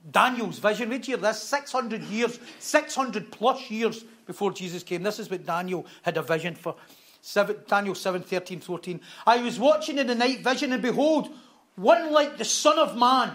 Daniel's 0.09 0.59
vision, 0.59 0.89
read 0.89 1.05
here 1.05 1.17
this 1.17 1.43
600 1.43 2.01
years, 2.03 2.39
600 2.59 3.29
plus 3.29 3.69
years 3.69 4.05
before 4.29 4.51
Jesus 4.51 4.83
came. 4.83 5.01
This 5.01 5.17
is 5.17 5.27
what 5.27 5.43
Daniel 5.43 5.87
had 6.03 6.15
a 6.15 6.21
vision 6.21 6.53
for. 6.53 6.75
Seven, 7.19 7.55
Daniel 7.67 7.95
7 7.95 8.21
13, 8.21 8.59
14. 8.59 9.01
I 9.25 9.41
was 9.41 9.57
watching 9.57 9.97
in 9.97 10.05
the 10.05 10.13
night 10.13 10.41
vision, 10.43 10.71
and 10.71 10.83
behold, 10.83 11.29
one 11.75 12.13
like 12.13 12.37
the 12.37 12.45
Son 12.45 12.77
of 12.77 12.95
Man 12.95 13.31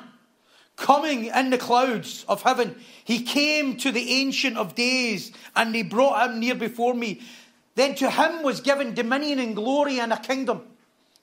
coming 0.76 1.24
in 1.24 1.50
the 1.50 1.58
clouds 1.58 2.24
of 2.28 2.42
heaven. 2.42 2.76
He 3.02 3.24
came 3.24 3.76
to 3.78 3.90
the 3.90 4.08
Ancient 4.08 4.56
of 4.56 4.76
Days, 4.76 5.32
and 5.56 5.74
they 5.74 5.82
brought 5.82 6.30
him 6.30 6.38
near 6.38 6.54
before 6.54 6.94
me. 6.94 7.22
Then 7.74 7.96
to 7.96 8.08
him 8.08 8.44
was 8.44 8.60
given 8.60 8.94
dominion 8.94 9.40
and 9.40 9.56
glory 9.56 9.98
and 9.98 10.12
a 10.12 10.16
kingdom, 10.16 10.62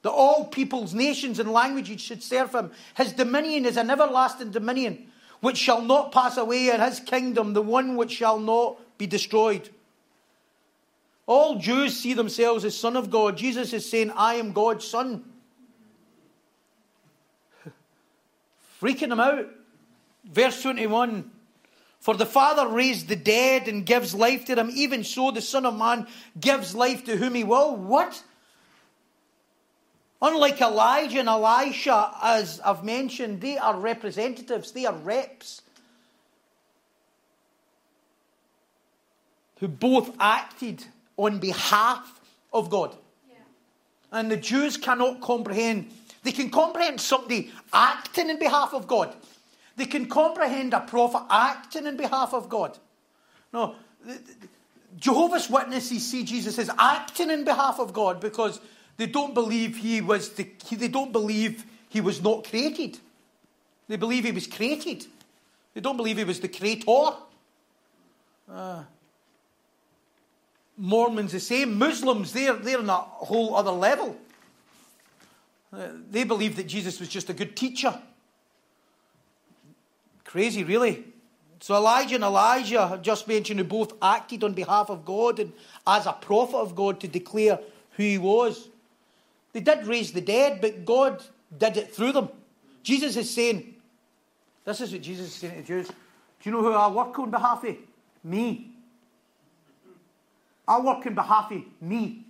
that 0.02 0.12
all 0.12 0.48
peoples, 0.48 0.94
nations, 0.94 1.40
and 1.40 1.50
languages 1.50 2.02
should 2.02 2.22
serve 2.22 2.54
him. 2.54 2.72
His 2.98 3.14
dominion 3.14 3.66
is 3.66 3.78
an 3.78 3.90
everlasting 3.90 4.52
dominion, 4.52 5.08
which 5.40 5.58
shall 5.58 5.82
not 5.82 6.12
pass 6.12 6.36
away, 6.36 6.72
and 6.72 6.84
his 6.84 7.00
kingdom 7.00 7.54
the 7.54 7.62
one 7.62 7.96
which 7.96 8.12
shall 8.12 8.38
not 8.38 8.78
be 9.02 9.08
destroyed. 9.08 9.68
All 11.26 11.56
Jews 11.56 12.00
see 12.00 12.14
themselves 12.14 12.64
as 12.66 12.78
Son 12.78 12.96
of 12.96 13.10
God. 13.10 13.36
Jesus 13.36 13.74
is 13.74 13.90
saying, 13.90 14.12
I 14.16 14.36
am 14.36 14.52
God's 14.52 14.86
Son. 14.86 15.24
Freaking 18.80 19.10
them 19.10 19.20
out. 19.20 19.48
Verse 20.24 20.62
21 20.62 21.32
For 22.00 22.14
the 22.14 22.28
Father 22.28 22.68
raised 22.68 23.08
the 23.08 23.16
dead 23.16 23.68
and 23.68 23.88
gives 23.88 24.14
life 24.14 24.46
to 24.46 24.54
them, 24.54 24.70
even 24.72 25.04
so 25.04 25.32
the 25.32 25.42
Son 25.42 25.66
of 25.66 25.76
Man 25.76 26.06
gives 26.40 26.76
life 26.76 27.04
to 27.06 27.18
whom 27.18 27.34
he 27.34 27.44
will. 27.44 27.76
What? 27.76 28.22
Unlike 30.22 30.62
Elijah 30.62 31.22
and 31.22 31.28
Elisha, 31.28 32.16
as 32.22 32.60
I've 32.60 32.84
mentioned, 32.84 33.42
they 33.42 33.58
are 33.58 33.80
representatives, 33.80 34.74
they 34.74 34.86
are 34.86 34.94
reps 34.94 35.64
who 39.62 39.68
both 39.68 40.14
acted 40.20 40.84
on 41.16 41.40
behalf 41.40 42.20
of 42.52 42.70
God. 42.70 42.94
Yeah. 43.30 43.38
And 44.12 44.30
the 44.30 44.36
Jews 44.36 44.76
cannot 44.76 45.22
comprehend. 45.22 45.92
They 46.24 46.32
can 46.32 46.50
comprehend 46.50 47.00
somebody 47.00 47.52
acting 47.72 48.30
in 48.30 48.40
behalf 48.40 48.74
of 48.74 48.88
God. 48.88 49.16
They 49.78 49.86
can 49.86 50.08
comprehend 50.08 50.74
a 50.74 50.82
prophet 50.82 51.24
acting 51.30 51.86
in 51.86 51.96
behalf 51.96 52.34
of 52.34 52.50
God. 52.50 52.78
No, 53.54 53.76
Jehovah's 54.98 55.50
Witnesses 55.50 56.10
see 56.10 56.24
Jesus 56.24 56.58
as 56.58 56.70
acting 56.78 57.30
in 57.30 57.44
behalf 57.44 57.80
of 57.80 57.94
God 57.94 58.20
because 58.20 58.60
they 58.98 59.06
don't 59.06 59.34
believe 59.34 59.78
he 59.78 60.02
was 60.02 60.30
the, 60.32 60.48
they 60.72 60.88
don't 60.88 61.12
believe 61.12 61.66
he 61.90 62.02
was 62.02 62.22
not 62.22 62.48
created. 62.50 62.98
They 63.88 63.96
believe 63.98 64.26
he 64.26 64.32
was 64.32 64.48
created. 64.48 65.06
They 65.76 65.82
don't 65.82 65.98
believe 65.98 66.18
he 66.18 66.24
was 66.24 66.40
the 66.40 66.48
creator. 66.48 67.16
Uh, 68.52 68.84
Mormons 70.82 71.32
the 71.32 71.40
same. 71.40 71.78
Muslims, 71.78 72.34
they're, 72.34 72.54
they're 72.54 72.80
on 72.80 72.90
a 72.90 72.98
whole 72.98 73.56
other 73.56 73.72
level. 73.72 74.18
Uh, 75.72 75.90
they 76.10 76.24
believe 76.24 76.56
that 76.56 76.66
Jesus 76.66 77.00
was 77.00 77.08
just 77.08 77.30
a 77.30 77.34
good 77.34 77.56
teacher. 77.56 77.98
Crazy, 80.26 80.64
really. 80.64 81.06
So 81.60 81.76
Elijah 81.76 82.16
and 82.16 82.24
Elijah, 82.24 83.00
just 83.04 83.28
mentioned, 83.28 83.60
who 83.60 83.64
both 83.64 83.94
acted 84.02 84.44
on 84.44 84.54
behalf 84.54 84.90
of 84.90 85.06
God 85.06 85.40
and 85.40 85.54
as 85.86 86.08
a 86.08 86.14
prophet 86.14 86.58
of 86.58 86.76
God 86.76 87.00
to 87.02 87.08
declare 87.08 87.60
who 87.92 88.04
he 88.04 88.18
was. 88.18 88.68
They 89.54 89.60
did 89.60 89.86
raise 89.86 90.12
the 90.12 90.22
dead, 90.22 90.62
but 90.62 90.84
God 90.84 91.24
did 91.56 91.78
it 91.78 91.94
through 91.94 92.14
them. 92.14 92.30
Jesus 92.82 93.16
is 93.18 93.32
saying, 93.32 93.76
this 94.66 94.82
is 94.82 94.92
what 94.92 95.04
Jesus 95.04 95.28
is 95.28 95.34
saying 95.36 95.62
to 95.62 95.64
Jews. 95.64 95.88
Do 95.88 95.94
you 96.44 96.52
know 96.52 96.64
who 96.64 96.74
I 96.74 96.88
work 96.88 97.20
on 97.20 97.30
behalf 97.30 97.64
of? 97.64 97.76
Me. 98.24 98.71
I 100.68 100.80
work 100.80 101.06
on 101.06 101.16
behalf 101.16 101.52
of 101.52 101.62
me. 101.82 102.26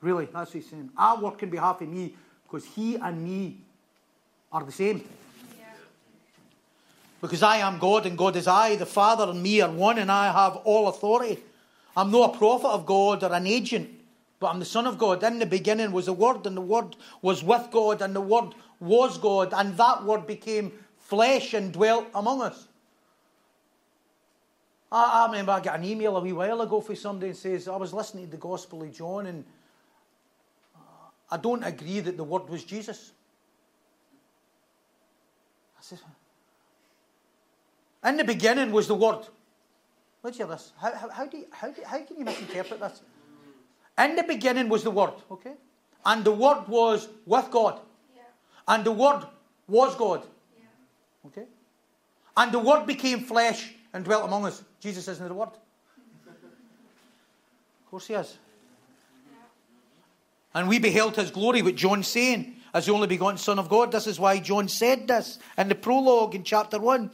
Really, 0.00 0.26
that's 0.26 0.50
what 0.50 0.62
he's 0.62 0.68
saying. 0.68 0.90
I 0.96 1.20
work 1.20 1.42
on 1.42 1.50
behalf 1.50 1.80
of 1.80 1.88
me 1.88 2.14
because 2.44 2.64
he 2.64 2.96
and 2.96 3.22
me 3.22 3.58
are 4.50 4.64
the 4.64 4.72
same. 4.72 5.04
Because 7.20 7.42
I 7.42 7.58
am 7.58 7.78
God 7.78 8.04
and 8.06 8.18
God 8.18 8.34
is 8.34 8.48
I. 8.48 8.74
The 8.74 8.84
Father 8.84 9.30
and 9.30 9.40
me 9.40 9.60
are 9.60 9.70
one 9.70 9.98
and 9.98 10.10
I 10.10 10.32
have 10.32 10.56
all 10.56 10.88
authority. 10.88 11.38
I'm 11.96 12.10
not 12.10 12.34
a 12.34 12.38
prophet 12.38 12.66
of 12.66 12.84
God 12.84 13.22
or 13.22 13.32
an 13.32 13.46
agent, 13.46 13.88
but 14.40 14.48
I'm 14.48 14.58
the 14.58 14.64
Son 14.64 14.86
of 14.88 14.98
God. 14.98 15.22
In 15.22 15.38
the 15.38 15.46
beginning 15.46 15.92
was 15.92 16.06
the 16.06 16.12
Word, 16.12 16.44
and 16.46 16.56
the 16.56 16.60
Word 16.62 16.96
was 17.20 17.44
with 17.44 17.70
God, 17.70 18.02
and 18.02 18.16
the 18.16 18.20
Word 18.20 18.54
was 18.80 19.18
God, 19.18 19.52
and 19.54 19.76
that 19.76 20.02
Word 20.02 20.26
became 20.26 20.72
flesh 20.98 21.54
and 21.54 21.72
dwelt 21.72 22.06
among 22.14 22.42
us. 22.42 22.66
I, 24.92 25.22
I 25.22 25.26
remember 25.26 25.52
I 25.52 25.60
got 25.60 25.78
an 25.78 25.84
email 25.84 26.16
a 26.18 26.20
wee 26.20 26.34
while 26.34 26.60
ago 26.60 26.80
from 26.82 26.96
somebody 26.96 27.28
and 27.28 27.36
says, 27.36 27.66
I 27.66 27.76
was 27.76 27.94
listening 27.94 28.26
to 28.26 28.30
the 28.32 28.36
Gospel 28.36 28.82
of 28.82 28.92
John 28.92 29.26
and 29.26 29.44
uh, 30.76 30.78
I 31.30 31.38
don't 31.38 31.62
agree 31.62 32.00
that 32.00 32.18
the 32.18 32.24
Word 32.24 32.48
was 32.50 32.62
Jesus. 32.62 33.12
I 35.78 35.82
said, 35.82 35.98
in 38.04 38.16
the 38.18 38.24
beginning 38.24 38.70
was 38.70 38.86
the 38.86 38.94
Word. 38.94 39.26
Let's 40.22 40.36
hear 40.36 40.46
this. 40.46 40.72
How, 40.78 40.94
how, 40.94 41.08
how, 41.08 41.26
do 41.26 41.38
you, 41.38 41.46
how, 41.50 41.70
do, 41.70 41.82
how 41.86 41.98
can 42.02 42.18
you 42.18 42.24
misinterpret 42.24 42.78
this? 42.78 43.00
In 43.98 44.14
the 44.14 44.24
beginning 44.24 44.68
was 44.68 44.84
the 44.84 44.90
Word, 44.90 45.14
okay? 45.30 45.54
And 46.04 46.22
the 46.22 46.32
Word 46.32 46.68
was 46.68 47.08
with 47.24 47.50
God. 47.50 47.80
Yeah. 48.14 48.22
And 48.68 48.84
the 48.84 48.92
Word 48.92 49.24
was 49.68 49.94
God. 49.96 50.26
Yeah. 50.58 51.28
Okay? 51.28 51.46
And 52.36 52.52
the 52.52 52.58
Word 52.58 52.86
became 52.86 53.20
flesh 53.20 53.74
and 53.92 54.04
dwelt 54.04 54.24
among 54.24 54.46
us. 54.46 54.62
Jesus 54.82 55.06
isn't 55.06 55.28
the 55.28 55.32
word. 55.32 55.48
Of 55.48 55.56
course 57.88 58.08
he 58.08 58.14
is. 58.14 58.36
And 60.54 60.68
we 60.68 60.80
beheld 60.80 61.14
his 61.14 61.30
glory, 61.30 61.62
what 61.62 61.76
John's 61.76 62.08
saying, 62.08 62.56
as 62.74 62.86
the 62.86 62.92
only 62.92 63.06
begotten 63.06 63.38
Son 63.38 63.60
of 63.60 63.68
God. 63.68 63.92
This 63.92 64.08
is 64.08 64.18
why 64.18 64.40
John 64.40 64.66
said 64.66 65.06
this 65.06 65.38
in 65.56 65.68
the 65.68 65.76
prologue 65.76 66.34
in 66.34 66.42
chapter 66.42 66.80
1. 66.80 67.10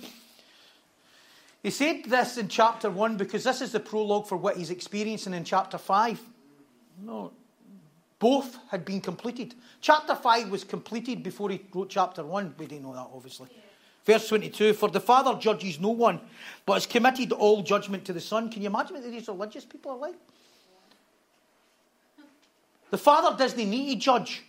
He 1.63 1.71
said 1.71 2.05
this 2.07 2.39
in 2.39 2.49
chapter 2.49 2.89
1 2.89 3.19
because 3.19 3.45
this 3.45 3.61
is 3.61 3.73
the 3.73 3.81
prologue 3.81 4.27
for 4.27 4.39
what 4.39 4.57
he's 4.57 4.71
experiencing 4.71 5.35
in 5.35 5.45
chapter 5.45 5.77
5. 5.77 6.21
No, 7.05 7.33
both 8.19 8.57
had 8.71 8.87
been 8.87 9.03
completed. 9.03 9.55
Chapter 9.83 10.15
5 10.15 10.51
was 10.51 10.65
completed 10.65 11.23
before 11.23 11.51
he 11.51 11.61
wrote 11.75 11.91
chapter 11.91 12.25
1. 12.25 12.55
We 12.59 12.67
didn't 12.67 12.85
know 12.85 12.95
that, 12.95 13.09
obviously. 13.15 13.49
Yeah. 13.53 13.68
Verse 14.09 14.27
22 14.29 14.73
For 14.73 14.89
the 14.89 15.01
Father 15.01 15.39
judges 15.39 15.79
no 15.79 15.91
one, 15.91 16.19
but 16.65 16.73
has 16.73 16.87
committed 16.87 17.31
all 17.31 17.61
judgment 17.61 18.07
to 18.07 18.15
the 18.15 18.23
Son. 18.23 18.51
Can 18.51 18.63
you 18.63 18.69
imagine 18.69 18.95
what 18.95 19.05
these 19.05 19.29
religious 19.29 19.67
people 19.67 19.93
are 19.93 19.99
like? 19.99 20.15
The 22.91 22.97
Father 22.97 23.37
doesn't 23.37 23.69
need 23.69 23.93
to 23.93 24.01
judge. 24.01 24.43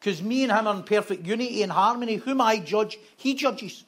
Because 0.00 0.22
me 0.22 0.44
and 0.44 0.52
him 0.52 0.66
are 0.66 0.76
in 0.76 0.84
perfect 0.84 1.26
unity 1.26 1.62
and 1.62 1.70
harmony. 1.70 2.14
Whom 2.14 2.40
I 2.40 2.60
judge, 2.60 2.96
he 3.18 3.34
judges. 3.34 3.84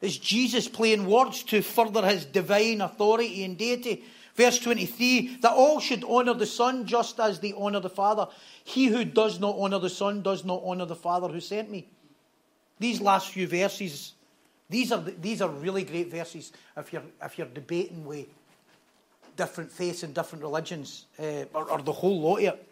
Is 0.00 0.16
Jesus 0.16 0.68
playing 0.68 1.06
words 1.06 1.42
to 1.44 1.62
further 1.62 2.06
his 2.06 2.24
divine 2.24 2.82
authority 2.82 3.42
and 3.42 3.58
deity? 3.58 4.04
Verse 4.36 4.60
23 4.60 5.38
that 5.38 5.50
all 5.50 5.80
should 5.80 6.04
honour 6.04 6.34
the 6.34 6.46
Son 6.46 6.86
just 6.86 7.18
as 7.18 7.40
they 7.40 7.52
honour 7.52 7.80
the 7.80 7.90
Father. 7.90 8.28
He 8.62 8.86
who 8.86 9.04
does 9.04 9.40
not 9.40 9.56
honour 9.56 9.80
the 9.80 9.90
Son 9.90 10.22
does 10.22 10.44
not 10.44 10.62
honour 10.62 10.84
the 10.84 10.94
Father 10.94 11.26
who 11.26 11.40
sent 11.40 11.68
me. 11.68 11.88
These 12.78 13.00
last 13.00 13.30
few 13.30 13.46
verses, 13.46 14.12
these 14.68 14.92
are, 14.92 15.00
these 15.00 15.40
are 15.40 15.48
really 15.48 15.84
great 15.84 16.10
verses 16.10 16.52
if 16.76 16.92
you're, 16.92 17.02
if 17.22 17.38
you're 17.38 17.46
debating 17.46 18.04
with 18.04 18.26
different 19.36 19.70
faiths 19.70 20.02
and 20.02 20.14
different 20.14 20.42
religions, 20.42 21.06
uh, 21.18 21.44
or, 21.54 21.70
or, 21.70 21.82
the 21.82 21.92
whole 21.92 22.20
lot 22.20 22.38
of 22.38 22.44
it. 22.44 22.68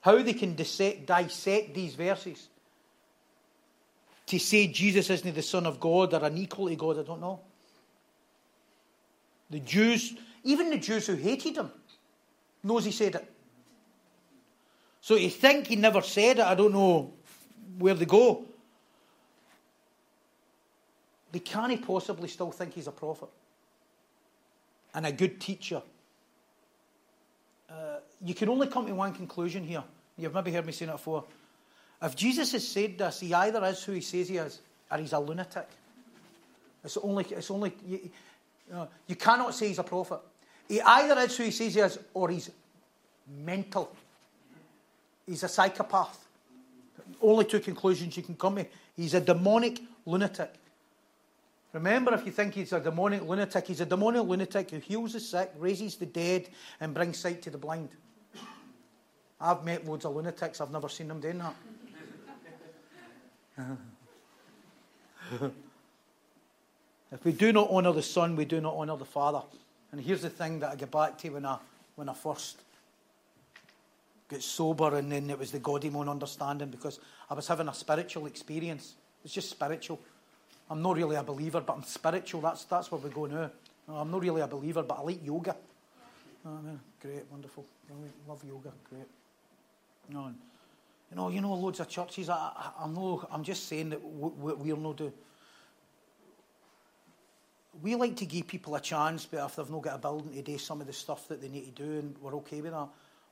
How 0.00 0.20
they 0.20 0.32
can 0.32 0.56
dissect, 0.56 1.06
dissect 1.06 1.74
these 1.74 1.94
verses 1.94 2.48
to 4.26 4.38
say 4.38 4.66
Jesus 4.66 5.10
isn't 5.10 5.34
the 5.34 5.42
Son 5.42 5.66
of 5.66 5.78
God 5.78 6.12
or 6.14 6.24
an 6.24 6.36
equal 6.38 6.68
to 6.68 6.76
God, 6.76 6.98
I 6.98 7.02
don't 7.02 7.20
know. 7.20 7.40
The 9.50 9.60
Jews, 9.60 10.14
even 10.44 10.70
the 10.70 10.78
Jews 10.78 11.06
who 11.06 11.14
hated 11.14 11.56
him, 11.56 11.70
knows 12.64 12.84
he 12.84 12.90
said 12.90 13.14
it. 13.14 13.32
So 15.00 15.16
you 15.16 15.30
think 15.30 15.66
he 15.68 15.76
never 15.76 16.02
said 16.02 16.38
it, 16.38 16.44
I 16.44 16.54
don't 16.54 16.72
know 16.72 17.12
where 17.78 17.94
they 17.94 18.06
go 18.06 18.44
they 21.32 21.40
can't 21.40 21.84
possibly 21.84 22.28
still 22.28 22.50
think 22.52 22.74
he's 22.74 22.86
a 22.86 22.92
prophet 22.92 23.28
and 24.94 25.06
a 25.06 25.12
good 25.12 25.40
teacher. 25.40 25.82
Uh, 27.68 27.96
you 28.22 28.34
can 28.34 28.50
only 28.50 28.66
come 28.66 28.86
to 28.86 28.94
one 28.94 29.14
conclusion 29.14 29.64
here. 29.64 29.82
You've 30.18 30.34
maybe 30.34 30.52
heard 30.52 30.66
me 30.66 30.72
say 30.72 30.84
it 30.84 30.92
before. 30.92 31.24
If 32.02 32.14
Jesus 32.14 32.52
has 32.52 32.68
said 32.68 32.98
this, 32.98 33.20
he 33.20 33.32
either 33.32 33.64
is 33.64 33.82
who 33.82 33.92
he 33.92 34.02
says 34.02 34.28
he 34.28 34.36
is, 34.36 34.60
or 34.90 34.98
he's 34.98 35.12
a 35.12 35.18
lunatic. 35.18 35.68
It's 36.84 36.98
only, 36.98 37.24
it's 37.24 37.50
only 37.50 37.72
you, 37.86 38.00
you, 38.68 38.74
know, 38.74 38.88
you 39.06 39.16
cannot 39.16 39.54
say 39.54 39.68
he's 39.68 39.78
a 39.78 39.84
prophet. 39.84 40.20
He 40.68 40.80
either 40.80 41.18
is 41.20 41.36
who 41.36 41.44
he 41.44 41.50
says 41.50 41.74
he 41.74 41.80
is, 41.80 41.98
or 42.12 42.28
he's 42.28 42.50
mental. 43.44 43.94
He's 45.26 45.44
a 45.44 45.48
psychopath. 45.48 46.18
Only 47.22 47.44
two 47.44 47.60
conclusions 47.60 48.16
you 48.16 48.22
can 48.22 48.34
come 48.34 48.56
to. 48.56 48.66
He's 48.96 49.14
a 49.14 49.20
demonic 49.20 49.80
lunatic. 50.04 50.52
Remember, 51.72 52.14
if 52.14 52.26
you 52.26 52.32
think 52.32 52.54
he's 52.54 52.72
a 52.72 52.80
demonic 52.80 53.22
lunatic, 53.22 53.66
he's 53.66 53.80
a 53.80 53.86
demonic 53.86 54.24
lunatic 54.24 54.70
who 54.70 54.78
heals 54.78 55.14
the 55.14 55.20
sick, 55.20 55.52
raises 55.58 55.96
the 55.96 56.06
dead, 56.06 56.48
and 56.80 56.92
brings 56.92 57.18
sight 57.18 57.40
to 57.42 57.50
the 57.50 57.58
blind. 57.58 57.88
I've 59.40 59.64
met 59.64 59.86
loads 59.86 60.04
of 60.04 60.14
lunatics, 60.14 60.60
I've 60.60 60.70
never 60.70 60.88
seen 60.88 61.08
them 61.08 61.20
doing 61.20 61.38
that. 61.38 61.54
if 67.12 67.24
we 67.24 67.32
do 67.32 67.52
not 67.52 67.70
honour 67.70 67.92
the 67.92 68.02
Son, 68.02 68.36
we 68.36 68.44
do 68.44 68.60
not 68.60 68.74
honour 68.74 68.96
the 68.96 69.04
Father. 69.04 69.42
And 69.90 70.00
here's 70.00 70.22
the 70.22 70.30
thing 70.30 70.60
that 70.60 70.72
I 70.72 70.76
get 70.76 70.90
back 70.90 71.18
to 71.18 71.30
when 71.30 71.46
I, 71.46 71.58
when 71.96 72.08
I 72.08 72.14
first 72.14 72.60
got 74.28 74.42
sober, 74.42 74.96
and 74.96 75.10
then 75.10 75.30
it 75.30 75.38
was 75.38 75.50
the 75.52 75.60
Godimon 75.60 76.08
understanding 76.08 76.68
because 76.68 77.00
I 77.30 77.34
was 77.34 77.48
having 77.48 77.68
a 77.68 77.74
spiritual 77.74 78.26
experience. 78.26 78.94
It's 79.24 79.32
just 79.34 79.50
spiritual. 79.50 79.98
I'm 80.72 80.80
not 80.80 80.96
really 80.96 81.16
a 81.16 81.22
believer, 81.22 81.60
but 81.60 81.74
I'm 81.74 81.82
spiritual. 81.82 82.40
That's, 82.40 82.64
that's 82.64 82.90
where 82.90 82.98
we 82.98 83.10
go 83.10 83.26
now. 83.26 83.50
I'm 83.86 84.10
not 84.10 84.22
really 84.22 84.40
a 84.40 84.46
believer, 84.46 84.82
but 84.82 85.00
I 85.00 85.02
like 85.02 85.22
yoga. 85.22 85.54
Great, 86.98 87.24
wonderful. 87.30 87.66
Love 88.26 88.42
yoga, 88.42 88.72
great. 88.88 89.06
No, 90.08 90.32
you 91.10 91.16
know, 91.16 91.28
you 91.28 91.42
know, 91.42 91.52
loads 91.52 91.80
of 91.80 91.90
churches. 91.90 92.30
I, 92.30 92.72
I, 92.78 92.84
am 92.84 92.94
no, 92.94 93.22
I'm 93.30 93.44
just 93.44 93.68
saying 93.68 93.90
that 93.90 94.02
we, 94.02 94.54
we're 94.54 94.76
not 94.76 94.96
do. 94.96 95.12
We 97.82 97.94
like 97.94 98.16
to 98.16 98.24
give 98.24 98.46
people 98.48 98.74
a 98.74 98.80
chance, 98.80 99.26
but 99.26 99.44
if 99.44 99.56
they've 99.56 99.68
not 99.68 99.82
got 99.82 99.96
a 99.96 99.98
building 99.98 100.32
to 100.32 100.40
do 100.40 100.56
some 100.56 100.80
of 100.80 100.86
the 100.86 100.94
stuff 100.94 101.28
that 101.28 101.42
they 101.42 101.48
need 101.48 101.76
to 101.76 101.82
do, 101.82 101.98
and 101.98 102.16
we're 102.18 102.34
okay 102.36 102.62
with 102.62 102.72
that. 102.72 102.88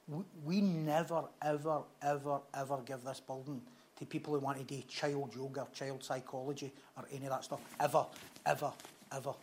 We, 0.09 0.25
we 0.45 0.61
never, 0.61 1.25
ever, 1.41 1.81
ever, 2.03 2.41
ever 2.53 2.79
give 2.85 3.03
this 3.03 3.21
building 3.21 3.63
to 4.01 4.07
people 4.07 4.33
who 4.33 4.41
want 4.41 4.59
to 4.59 4.65
do 4.65 4.83
child 4.89 5.31
yoga, 5.37 5.67
child 5.75 6.03
psychology, 6.03 6.73
or 6.97 7.05
any 7.13 7.27
of 7.27 7.31
that 7.31 7.45
stuff. 7.45 7.61
Ever, 7.79 8.07
ever, 8.47 8.73
ever. 9.15 9.35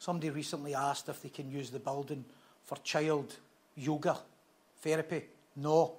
Somebody 0.00 0.30
recently 0.30 0.74
asked 0.74 1.08
if 1.08 1.22
they 1.22 1.28
can 1.28 1.50
use 1.50 1.70
the 1.70 1.78
building 1.78 2.24
for 2.64 2.76
child 2.78 3.36
yoga 3.76 4.18
therapy. 4.82 5.22
No. 5.56 5.94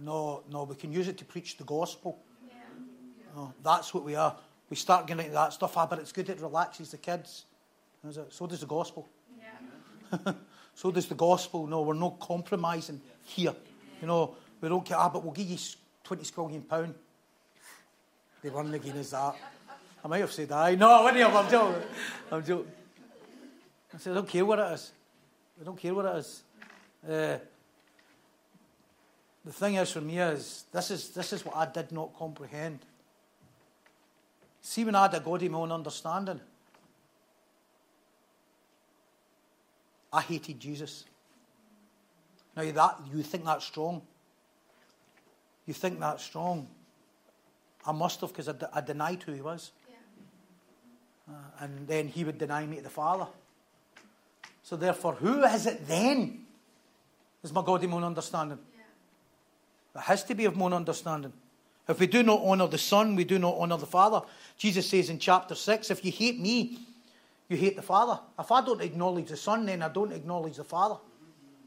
No, 0.00 0.42
no, 0.50 0.64
we 0.64 0.74
can 0.74 0.92
use 0.92 1.06
it 1.06 1.16
to 1.18 1.24
preach 1.24 1.56
the 1.56 1.64
gospel. 1.64 2.18
Yeah. 2.44 2.54
No, 3.36 3.54
that's 3.62 3.94
what 3.94 4.02
we 4.02 4.16
are. 4.16 4.34
We 4.68 4.76
start 4.76 5.06
getting 5.06 5.26
into 5.26 5.34
that 5.34 5.52
stuff, 5.52 5.76
ah, 5.76 5.86
but 5.86 6.00
it's 6.00 6.10
good, 6.10 6.28
it 6.28 6.40
relaxes 6.40 6.90
the 6.90 6.98
kids. 6.98 7.44
So 8.30 8.46
does 8.46 8.60
the 8.60 8.66
gospel. 8.66 9.08
Yeah. 9.38 10.32
so 10.74 10.90
does 10.90 11.06
the 11.06 11.14
gospel. 11.14 11.66
No, 11.66 11.82
we're 11.82 11.94
not 11.94 12.18
compromising 12.18 13.00
here. 13.24 13.54
You 14.00 14.06
know, 14.08 14.34
we 14.60 14.68
don't 14.68 14.84
care, 14.84 14.96
ah, 14.96 15.08
but 15.08 15.22
we'll 15.22 15.34
give 15.34 15.46
you 15.46 15.58
20 16.10 16.24
squillion 16.24 16.68
pound. 16.68 16.92
They 18.42 18.50
weren't 18.50 18.74
again 18.74 18.96
as 18.96 19.12
that. 19.12 19.36
I 20.04 20.08
might 20.08 20.18
have 20.18 20.32
said 20.32 20.50
aye. 20.50 20.74
No, 20.74 20.90
I 20.90 21.04
wouldn't 21.04 21.22
have. 21.22 21.36
I'm 21.36 21.48
joking. 21.48 21.82
I'm 22.32 22.44
joking. 22.44 22.72
I 23.94 23.98
said, 23.98 24.10
I 24.10 24.14
don't 24.16 24.28
care 24.28 24.44
what 24.44 24.58
it 24.58 24.72
is. 24.72 24.90
I 25.60 25.64
don't 25.64 25.78
care 25.78 25.94
what 25.94 26.06
it 26.06 26.18
is. 26.18 26.42
Uh, 27.08 27.38
the 29.44 29.52
thing 29.52 29.76
is 29.76 29.92
for 29.92 30.00
me 30.00 30.18
is 30.18 30.64
this 30.72 30.90
is 30.90 31.10
this 31.10 31.32
is 31.32 31.44
what 31.44 31.56
I 31.56 31.66
did 31.66 31.92
not 31.92 32.12
comprehend. 32.18 32.80
See 34.62 34.84
when 34.84 34.96
I 34.96 35.02
had 35.02 35.14
a 35.14 35.20
God 35.20 35.44
in 35.44 35.52
my 35.52 35.58
own 35.58 35.70
understanding. 35.70 36.40
I 40.12 40.22
hated 40.22 40.58
Jesus. 40.58 41.04
Now 42.56 42.68
that 42.68 42.98
you 43.14 43.22
think 43.22 43.44
that's 43.44 43.64
strong. 43.64 44.02
You 45.66 45.74
think 45.74 46.00
that's 46.00 46.24
strong. 46.24 46.68
I 47.86 47.92
must 47.92 48.20
have 48.20 48.30
because 48.30 48.48
I, 48.48 48.54
I, 48.72 48.80
denied 48.80 49.22
who 49.22 49.32
he 49.32 49.40
was. 49.40 49.72
Yeah. 49.88 51.34
Uh, 51.34 51.64
and 51.64 51.88
then 51.88 52.08
he 52.08 52.24
would 52.24 52.38
deny 52.38 52.66
me 52.66 52.76
to 52.76 52.82
the 52.82 52.90
Father. 52.90 53.26
So 54.62 54.76
therefore, 54.76 55.14
who 55.14 55.42
is 55.44 55.66
it 55.66 55.86
then? 55.86 56.44
Is 57.42 57.52
my 57.52 57.62
God 57.64 57.82
in 57.82 57.90
my 57.90 57.96
own 57.96 58.04
understanding? 58.04 58.58
Yeah. 58.74 60.00
It 60.00 60.04
has 60.04 60.24
to 60.24 60.34
be 60.34 60.44
of 60.44 60.56
my 60.56 60.66
own 60.66 60.74
understanding. 60.74 61.32
If 61.88 61.98
we 61.98 62.06
do 62.06 62.22
not 62.22 62.40
honour 62.40 62.68
the 62.68 62.78
Son, 62.78 63.16
we 63.16 63.24
do 63.24 63.38
not 63.38 63.56
honour 63.56 63.78
the 63.78 63.86
Father. 63.86 64.22
Jesus 64.56 64.88
says 64.88 65.10
in 65.10 65.18
chapter 65.18 65.54
6, 65.54 65.90
if 65.90 66.04
you 66.04 66.12
hate 66.12 66.38
me, 66.38 66.78
you 67.48 67.56
hate 67.56 67.74
the 67.74 67.82
Father. 67.82 68.20
If 68.38 68.52
I 68.52 68.64
don't 68.64 68.80
acknowledge 68.80 69.28
the 69.28 69.36
Son, 69.36 69.66
then 69.66 69.82
I 69.82 69.88
don't 69.88 70.12
acknowledge 70.12 70.56
the 70.56 70.64
Father. 70.64 70.96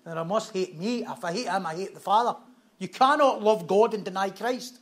Then 0.05 0.17
I 0.17 0.23
must 0.23 0.53
hate 0.53 0.77
me. 0.77 1.03
If 1.03 1.25
I 1.25 1.33
hate 1.33 1.47
him, 1.47 1.65
I 1.65 1.75
hate 1.75 1.93
the 1.93 1.99
Father. 1.99 2.37
You 2.79 2.87
cannot 2.87 3.41
love 3.41 3.67
God 3.67 3.93
and 3.93 4.03
deny 4.03 4.29
Christ. 4.29 4.79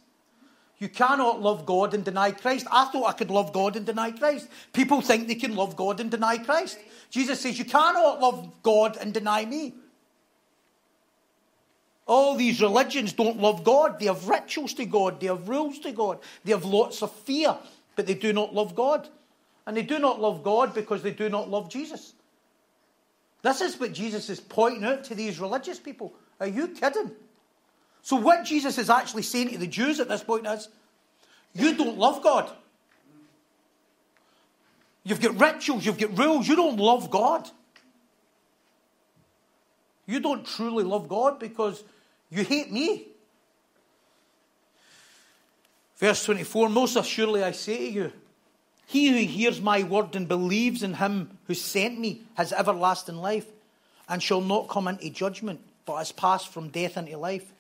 You 0.80 0.90
cannot 0.90 1.42
love 1.42 1.68
God 1.68 1.94
and 1.94 2.04
deny 2.04 2.32
Christ. 2.32 2.66
I 2.72 2.86
thought 2.86 3.06
I 3.06 3.12
could 3.12 3.30
love 3.30 3.54
God 3.54 3.76
and 3.76 3.86
deny 3.86 4.10
Christ. 4.12 4.48
People 4.74 5.02
think 5.02 5.28
they 5.28 5.36
can 5.36 5.56
love 5.56 5.76
God 5.76 6.00
and 6.00 6.10
deny 6.10 6.40
Christ. 6.40 6.80
Jesus 7.12 7.40
says, 7.40 7.60
You 7.60 7.66
cannot 7.66 8.20
love 8.20 8.52
God 8.64 8.98
and 8.98 9.14
deny 9.14 9.46
me. 9.46 9.76
All 12.08 12.36
these 12.36 12.62
religions 12.62 13.14
don't 13.14 13.40
love 13.40 13.64
God. 13.64 14.00
They 14.00 14.08
have 14.08 14.28
rituals 14.28 14.74
to 14.74 14.86
God, 14.86 15.20
they 15.20 15.28
have 15.28 15.48
rules 15.48 15.78
to 15.80 15.92
God, 15.92 16.18
they 16.44 16.52
have 16.52 16.66
lots 16.66 17.04
of 17.04 17.12
fear, 17.12 17.56
but 17.96 18.08
they 18.08 18.16
do 18.16 18.34
not 18.34 18.54
love 18.54 18.76
God. 18.76 19.08
And 19.68 19.78
they 19.78 19.84
do 19.84 20.00
not 20.00 20.20
love 20.20 20.44
God 20.44 20.74
because 20.74 21.04
they 21.04 21.12
do 21.12 21.30
not 21.30 21.48
love 21.48 21.70
Jesus. 21.70 22.14
This 23.44 23.62
is 23.62 23.80
what 23.80 23.94
Jesus 23.94 24.30
is 24.30 24.40
pointing 24.40 24.84
out 24.84 25.04
to 25.06 25.16
these 25.16 25.40
religious 25.40 25.80
people. 25.80 26.14
Are 26.40 26.48
you 26.48 26.70
kidding? 26.70 27.12
So, 28.02 28.16
what 28.16 28.46
Jesus 28.46 28.78
is 28.78 28.90
actually 28.90 29.24
saying 29.24 29.50
to 29.50 29.58
the 29.58 29.68
Jews 29.68 30.00
at 30.00 30.10
this 30.10 30.24
point 30.24 30.48
is, 30.48 30.70
you 31.54 31.76
don't 31.76 31.98
love 31.98 32.24
God. 32.24 32.50
You've 35.04 35.22
got 35.22 35.40
rituals, 35.40 35.86
you've 35.86 35.98
got 35.98 36.18
rules, 36.18 36.48
you 36.48 36.56
don't 36.56 36.78
love 36.78 37.10
God. 37.10 37.50
You 40.06 40.20
don't 40.20 40.46
truly 40.46 40.84
love 40.84 41.08
God 41.08 41.40
because 41.40 41.84
you 42.30 42.44
hate 42.44 42.72
me. 42.72 43.08
Verse 45.98 46.26
24 46.26 46.70
Most 46.70 46.96
assuredly 46.96 47.44
I 47.44 47.52
say 47.52 47.78
to 47.78 47.92
you, 47.92 48.14
he 48.88 49.08
who 49.08 49.18
hears 49.32 49.62
my 49.62 49.84
word 49.84 50.16
and 50.16 50.28
believes 50.28 50.84
in 50.84 50.96
him 50.96 51.38
who 51.48 51.54
sent 51.54 52.00
me 52.00 52.24
has 52.34 52.52
everlasting 52.52 53.18
life 53.18 53.46
and 54.10 54.22
shall 54.22 54.42
not 54.42 54.68
come 54.68 54.88
into 54.88 55.10
judgment, 55.10 55.62
but 55.86 55.98
has 55.98 56.12
passed 56.12 56.50
from 56.50 56.70
death 56.70 56.98
into 56.98 57.18
life. 57.18 57.54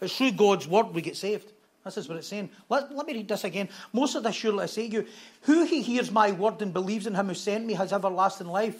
It's 0.00 0.16
through 0.16 0.32
God's 0.32 0.68
word 0.68 0.94
we 0.94 1.02
get 1.02 1.16
saved. 1.16 1.52
This 1.84 1.96
is 1.96 2.08
what 2.08 2.18
it's 2.18 2.26
saying. 2.26 2.50
Let, 2.68 2.94
let 2.94 3.06
me 3.06 3.14
read 3.14 3.28
this 3.28 3.44
again. 3.44 3.68
Most 3.92 4.16
of 4.16 4.24
this 4.24 4.34
surely 4.34 4.64
I 4.64 4.66
say 4.66 4.88
to 4.88 4.94
you, 4.96 5.06
who 5.42 5.64
he 5.64 5.82
hears 5.82 6.10
my 6.10 6.32
word 6.32 6.60
and 6.60 6.72
believes 6.72 7.06
in 7.06 7.14
him 7.14 7.28
who 7.28 7.34
sent 7.34 7.64
me 7.64 7.74
has 7.74 7.92
everlasting 7.92 8.48
life. 8.48 8.76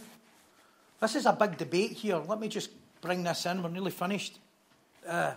This 1.01 1.15
is 1.15 1.25
a 1.25 1.33
big 1.33 1.57
debate 1.57 1.93
here. 1.93 2.17
Let 2.17 2.41
me 2.41 2.49
just 2.49 2.71
bring 3.01 3.23
this 3.23 3.47
in. 3.47 3.63
We're 3.63 3.69
nearly 3.69 3.93
finished. 3.93 4.39
Uh, 5.07 5.35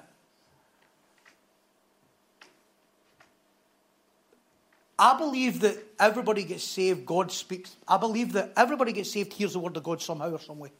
I 4.97 5.17
believe 5.17 5.61
that 5.61 5.77
everybody 5.99 6.43
gets 6.43 6.63
saved, 6.63 7.05
God 7.05 7.31
speaks. 7.31 7.75
I 7.87 7.97
believe 7.97 8.33
that 8.33 8.51
everybody 8.57 8.91
gets 8.91 9.11
saved, 9.11 9.31
hears 9.31 9.53
the 9.53 9.59
word 9.59 9.77
of 9.77 9.83
God 9.83 10.01
somehow 10.01 10.31
or 10.31 10.39
some 10.39 10.59
way. 10.59 10.71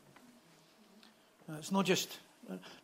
It's 1.57 1.71
not 1.71 1.85
just 1.85 2.19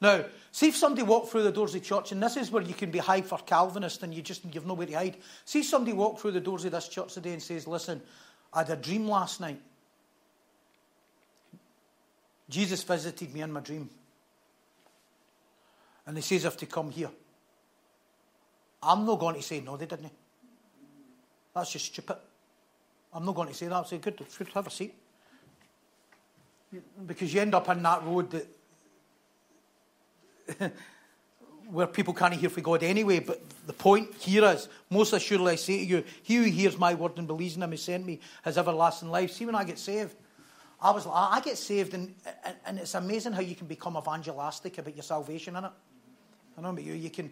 now, 0.01 0.25
see 0.51 0.67
if 0.67 0.75
somebody 0.75 1.03
walked 1.03 1.29
through 1.29 1.43
the 1.43 1.51
doors 1.51 1.73
of 1.73 1.81
the 1.81 1.87
church, 1.87 2.11
and 2.11 2.21
this 2.21 2.37
is 2.37 2.51
where 2.51 2.61
you 2.61 2.73
can 2.73 2.91
be 2.91 2.99
for 2.99 3.39
Calvinist 3.39 4.03
and 4.03 4.13
you 4.13 4.21
just 4.21 4.43
you've 4.53 4.65
nowhere 4.65 4.87
to 4.87 4.93
hide. 4.93 5.17
See 5.45 5.59
if 5.59 5.65
somebody 5.65 5.93
walked 5.93 6.21
through 6.21 6.31
the 6.31 6.41
doors 6.41 6.65
of 6.65 6.71
this 6.71 6.87
church 6.87 7.13
today 7.13 7.33
and 7.33 7.41
says, 7.41 7.67
Listen, 7.67 8.01
I 8.53 8.59
had 8.59 8.69
a 8.69 8.75
dream 8.75 9.07
last 9.07 9.41
night. 9.41 9.59
Jesus 12.49 12.83
visited 12.83 13.33
me 13.33 13.41
in 13.41 13.51
my 13.51 13.59
dream. 13.59 13.89
And 16.05 16.15
he 16.15 16.21
says, 16.21 16.45
if 16.45 16.57
to 16.57 16.65
come 16.65 16.91
here. 16.91 17.09
I'm 18.83 19.05
not 19.05 19.19
going 19.19 19.35
to 19.35 19.41
say, 19.41 19.61
no, 19.61 19.75
they 19.77 19.87
didn't. 19.87 20.11
That's 21.53 21.71
just 21.71 21.85
stupid. 21.85 22.17
I'm 23.13 23.25
not 23.25 23.33
going 23.33 23.47
to 23.47 23.53
say 23.53 23.67
that. 23.67 23.73
I'll 23.73 23.85
say, 23.85 23.97
good, 23.97 24.21
good, 24.37 24.47
have 24.49 24.67
a 24.67 24.69
seat. 24.69 24.93
Because 27.07 27.33
you 27.33 27.41
end 27.41 27.55
up 27.55 27.67
in 27.69 27.81
that 27.81 28.03
road 28.03 28.29
that 28.31 28.47
where 31.69 31.87
people 31.87 32.13
can't 32.13 32.33
hear 32.33 32.49
from 32.49 32.63
God 32.63 32.83
anyway. 32.83 33.19
But 33.19 33.41
the 33.65 33.73
point 33.73 34.13
here 34.15 34.45
is, 34.45 34.67
most 34.89 35.13
assuredly 35.13 35.53
I 35.53 35.55
say 35.55 35.79
to 35.79 35.85
you, 35.85 36.03
he 36.23 36.35
who 36.35 36.43
hears 36.43 36.77
my 36.77 36.93
word 36.93 37.17
and 37.17 37.27
believes 37.27 37.55
in 37.55 37.63
him 37.63 37.71
who 37.71 37.77
sent 37.77 38.05
me 38.05 38.19
has 38.43 38.57
everlasting 38.57 39.09
life. 39.09 39.31
See, 39.31 39.45
when 39.45 39.55
I 39.55 39.63
get 39.63 39.79
saved, 39.79 40.15
I 40.81 40.91
was 40.91 41.07
I 41.07 41.41
get 41.43 41.57
saved, 41.57 41.93
and, 41.93 42.13
and 42.65 42.77
it's 42.79 42.93
amazing 42.93 43.33
how 43.33 43.41
you 43.41 43.55
can 43.55 43.67
become 43.67 43.97
evangelistic 43.97 44.77
about 44.77 44.95
your 44.95 45.03
salvation 45.03 45.55
in 45.55 45.65
it. 45.65 45.71
I 46.57 46.61
know 46.61 46.69
about 46.69 46.83
you. 46.83 46.93
You 46.93 47.09
can 47.09 47.31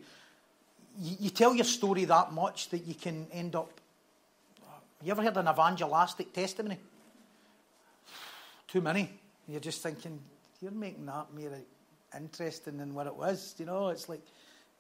you, 0.98 1.18
you 1.20 1.30
tell 1.30 1.54
your 1.54 1.66
story 1.66 2.06
that 2.06 2.32
much 2.32 2.70
that 2.70 2.80
you 2.80 2.96
can 2.96 3.28
end 3.32 3.56
up. 3.56 3.70
You 5.04 5.12
ever 5.12 5.22
heard 5.22 5.38
an 5.38 5.48
evangelistic 5.48 6.32
testimony? 6.34 6.78
Too 8.68 8.82
many. 8.82 9.10
You're 9.48 9.60
just 9.60 9.84
thinking, 9.84 10.20
you're 10.62 10.72
making 10.72 11.06
that 11.08 11.34
mere 11.34 11.52
interesting 12.16 12.80
in 12.80 12.94
what 12.94 13.08
it 13.08 13.16
was. 13.16 13.56
You 13.58 13.66
know, 13.66 13.90
it's 13.90 14.10
like, 14.10 14.22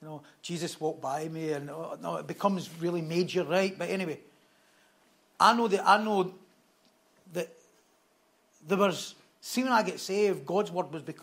you 0.02 0.08
know, 0.08 0.22
Jesus 0.42 0.80
walked 0.80 1.02
by 1.02 1.28
me, 1.28 1.52
and 1.52 1.70
oh, 1.70 1.98
no, 2.02 2.18
it 2.18 2.28
becomes 2.28 2.70
really 2.80 3.02
major, 3.02 3.44
right? 3.44 3.78
But 3.78 3.90
anyway, 3.90 4.20
I 5.40 5.56
know 5.56 5.68
that 5.68 5.88
I 5.88 6.04
know 6.04 6.34
that 7.34 7.50
there 8.68 8.78
was. 8.78 9.16
See, 9.42 9.64
when 9.64 9.74
I 9.74 9.84
get 9.84 10.00
saved, 10.00 10.46
God's 10.46 10.72
word 10.72 10.92
was. 10.92 11.04
Bec- 11.04 11.18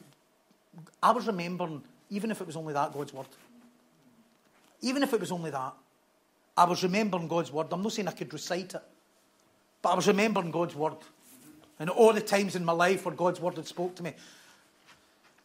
I 1.02 1.10
was 1.12 1.26
remembering, 1.26 1.82
even 2.10 2.30
if 2.30 2.40
it 2.40 2.46
was 2.46 2.56
only 2.56 2.74
that 2.74 2.92
God's 2.92 3.12
word. 3.12 3.26
Even 4.82 5.02
if 5.02 5.12
it 5.12 5.20
was 5.20 5.32
only 5.32 5.50
that, 5.50 5.74
I 6.56 6.64
was 6.64 6.82
remembering 6.82 7.28
God's 7.28 7.52
word. 7.52 7.66
I'm 7.70 7.82
not 7.82 7.92
saying 7.92 8.08
I 8.08 8.12
could 8.12 8.32
recite 8.32 8.74
it, 8.74 8.82
but 9.82 9.90
I 9.90 9.94
was 9.94 10.06
remembering 10.06 10.50
God's 10.50 10.74
word. 10.74 10.96
And 11.78 11.88
all 11.88 12.12
the 12.12 12.20
times 12.20 12.56
in 12.56 12.64
my 12.64 12.72
life 12.72 13.06
where 13.06 13.14
God's 13.14 13.40
word 13.40 13.56
had 13.56 13.66
spoke 13.66 13.94
to 13.96 14.02
me. 14.02 14.12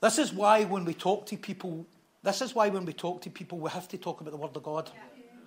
This 0.02 0.20
is 0.20 0.34
why 0.34 0.64
when 0.66 0.86
we 0.86 0.94
talk 0.94 1.26
to 1.28 1.38
people, 1.38 1.86
this 2.24 2.42
is 2.42 2.54
why 2.54 2.70
when 2.70 2.86
we 2.86 2.94
talk 2.94 3.22
to 3.22 3.30
people, 3.30 3.58
we 3.58 3.70
have 3.70 3.88
to 3.90 3.98
talk 3.98 4.22
about 4.22 4.32
the 4.32 4.38
word 4.38 4.56
of 4.56 4.64
God. 4.64 4.92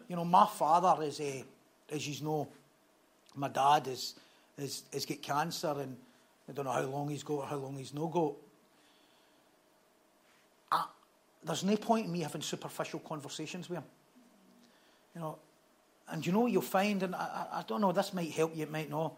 You 0.09 0.17
know, 0.17 0.25
my 0.25 0.47
father 0.47 1.03
is 1.03 1.21
a, 1.21 1.45
as 1.91 2.07
you 2.09 2.25
know, 2.25 2.49
my 3.35 3.49
dad 3.49 3.87
is, 3.89 4.15
is, 4.57 4.83
is 4.93 5.07
got 5.07 5.23
cancer 5.23 5.75
and 5.79 5.97
I 6.49 6.53
don't 6.53 6.65
know 6.65 6.73
how 6.73 6.83
long 6.83 7.09
he's 7.09 7.23
got 7.23 7.35
or 7.35 7.47
how 7.47 7.57
long 7.57 7.77
he's 7.77 7.93
no 7.93 8.09
got. 8.09 8.35
I, 10.73 10.87
there's 11.45 11.63
no 11.63 11.77
point 11.77 12.07
in 12.07 12.13
me 12.13 12.21
having 12.21 12.41
superficial 12.41 13.01
conversations 13.01 13.69
with 13.69 13.79
him. 13.79 13.85
You 15.15 15.21
know, 15.21 15.39
and 16.11 16.25
you 16.25 16.33
know 16.33 16.41
what 16.41 16.53
you'll 16.53 16.63
find, 16.63 17.03
and 17.03 17.15
I, 17.15 17.47
I, 17.53 17.65
don't 17.67 17.81
know, 17.81 17.93
this 17.93 18.15
might 18.15 18.31
help 18.31 18.57
you, 18.57 18.63
it 18.63 18.71
might 18.71 18.89
not. 18.89 19.15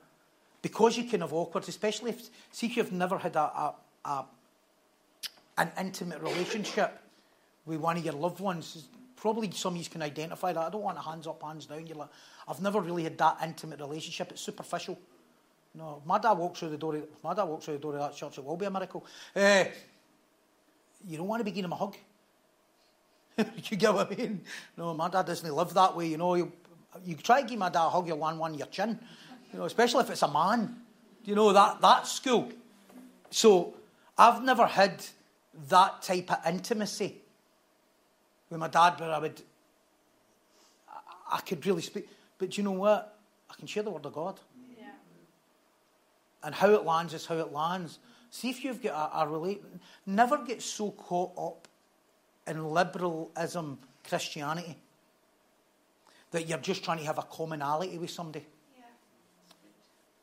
Because 0.60 0.98
you 0.98 1.04
can 1.04 1.20
have 1.20 1.32
awkward, 1.32 1.68
especially 1.68 2.10
if, 2.10 2.28
see 2.50 2.66
if 2.66 2.76
you've 2.76 2.92
never 2.92 3.16
had 3.16 3.36
a, 3.36 3.40
a, 3.40 3.74
a 4.04 4.24
an 5.60 5.70
intimate 5.78 6.22
relationship 6.22 6.98
with 7.66 7.80
one 7.80 7.96
of 7.96 8.04
your 8.04 8.14
loved 8.14 8.40
ones. 8.40 8.88
Probably 9.16 9.50
some 9.50 9.74
of 9.74 9.82
you 9.82 9.88
can 9.88 10.02
identify 10.02 10.52
that. 10.52 10.60
I 10.60 10.70
don't 10.70 10.82
want 10.82 10.96
a 10.96 11.02
hands 11.02 11.26
up, 11.26 11.42
hands 11.42 11.66
down. 11.66 11.86
You're 11.86 11.98
like, 11.98 12.08
I've 12.48 12.62
never 12.62 12.80
really 12.80 13.04
had 13.04 13.18
that 13.18 13.38
intimate 13.44 13.80
relationship. 13.80 14.32
It's 14.32 14.40
superficial. 14.40 14.98
No, 15.74 16.02
my 16.04 16.18
dad 16.18 16.32
walks 16.32 16.60
through 16.60 16.70
the 16.70 16.78
door. 16.78 16.96
Of, 16.96 17.06
my 17.22 17.34
dad 17.34 17.44
walks 17.44 17.66
through 17.66 17.74
the 17.74 17.80
door 17.80 17.94
of 17.94 18.00
that 18.00 18.16
church. 18.16 18.38
It 18.38 18.44
will 18.44 18.56
be 18.56 18.66
a 18.66 18.70
miracle. 18.70 19.04
Uh, 19.36 19.64
you 21.06 21.18
don't 21.18 21.28
want 21.28 21.40
to 21.40 21.44
be 21.44 21.50
giving 21.50 21.64
him 21.64 21.72
a 21.72 21.76
hug. 21.76 21.96
you 23.38 23.76
get 23.76 23.92
what 23.92 24.10
I 24.12 24.16
mean? 24.16 24.40
No, 24.76 24.94
my 24.94 25.08
dad 25.08 25.26
doesn't 25.26 25.54
live 25.54 25.74
that 25.74 25.96
way. 25.96 26.08
You 26.08 26.16
know, 26.16 26.34
you, 26.34 26.50
you 27.04 27.14
try 27.16 27.42
to 27.42 27.48
give 27.48 27.58
my 27.58 27.68
dad 27.68 27.86
a 27.86 27.90
hug, 27.90 28.08
you'll 28.08 28.18
land 28.18 28.38
one 28.38 28.52
on 28.52 28.58
your 28.58 28.66
chin. 28.68 28.98
You 29.52 29.58
know, 29.58 29.64
especially 29.66 30.04
if 30.04 30.10
it's 30.10 30.22
a 30.22 30.28
man. 30.28 30.76
You 31.24 31.34
know 31.34 31.52
that 31.52 31.80
that's 31.80 32.12
school. 32.12 32.50
So 33.30 33.74
I've 34.16 34.42
never 34.42 34.66
had 34.66 35.04
that 35.68 36.02
type 36.02 36.30
of 36.30 36.38
intimacy 36.46 37.16
with 38.48 38.60
my 38.60 38.68
dad 38.68 38.98
where 39.00 39.10
I 39.10 39.18
would 39.18 39.42
I, 40.88 41.36
I 41.36 41.40
could 41.40 41.64
really 41.66 41.82
speak. 41.82 42.08
But 42.38 42.50
do 42.50 42.60
you 42.60 42.64
know 42.64 42.72
what? 42.72 43.18
I 43.50 43.54
can 43.54 43.66
share 43.66 43.82
the 43.82 43.90
word 43.90 44.06
of 44.06 44.12
God. 44.12 44.40
Yeah. 44.78 44.86
And 46.42 46.54
how 46.54 46.70
it 46.70 46.84
lands 46.84 47.14
is 47.14 47.26
how 47.26 47.36
it 47.36 47.52
lands. 47.52 47.98
See 48.30 48.48
if 48.48 48.64
you've 48.64 48.82
got 48.82 49.12
a, 49.12 49.20
a 49.20 49.28
relate. 49.28 49.62
Never 50.06 50.38
get 50.38 50.62
so 50.62 50.92
caught 50.92 51.32
up 51.36 51.68
in 52.46 52.64
liberalism 52.64 53.78
Christianity 54.08 54.76
that 56.30 56.48
you're 56.48 56.58
just 56.58 56.84
trying 56.84 56.98
to 56.98 57.04
have 57.04 57.18
a 57.18 57.22
commonality 57.22 57.98
with 57.98 58.10
somebody. 58.10 58.46
Yeah. 58.76 58.84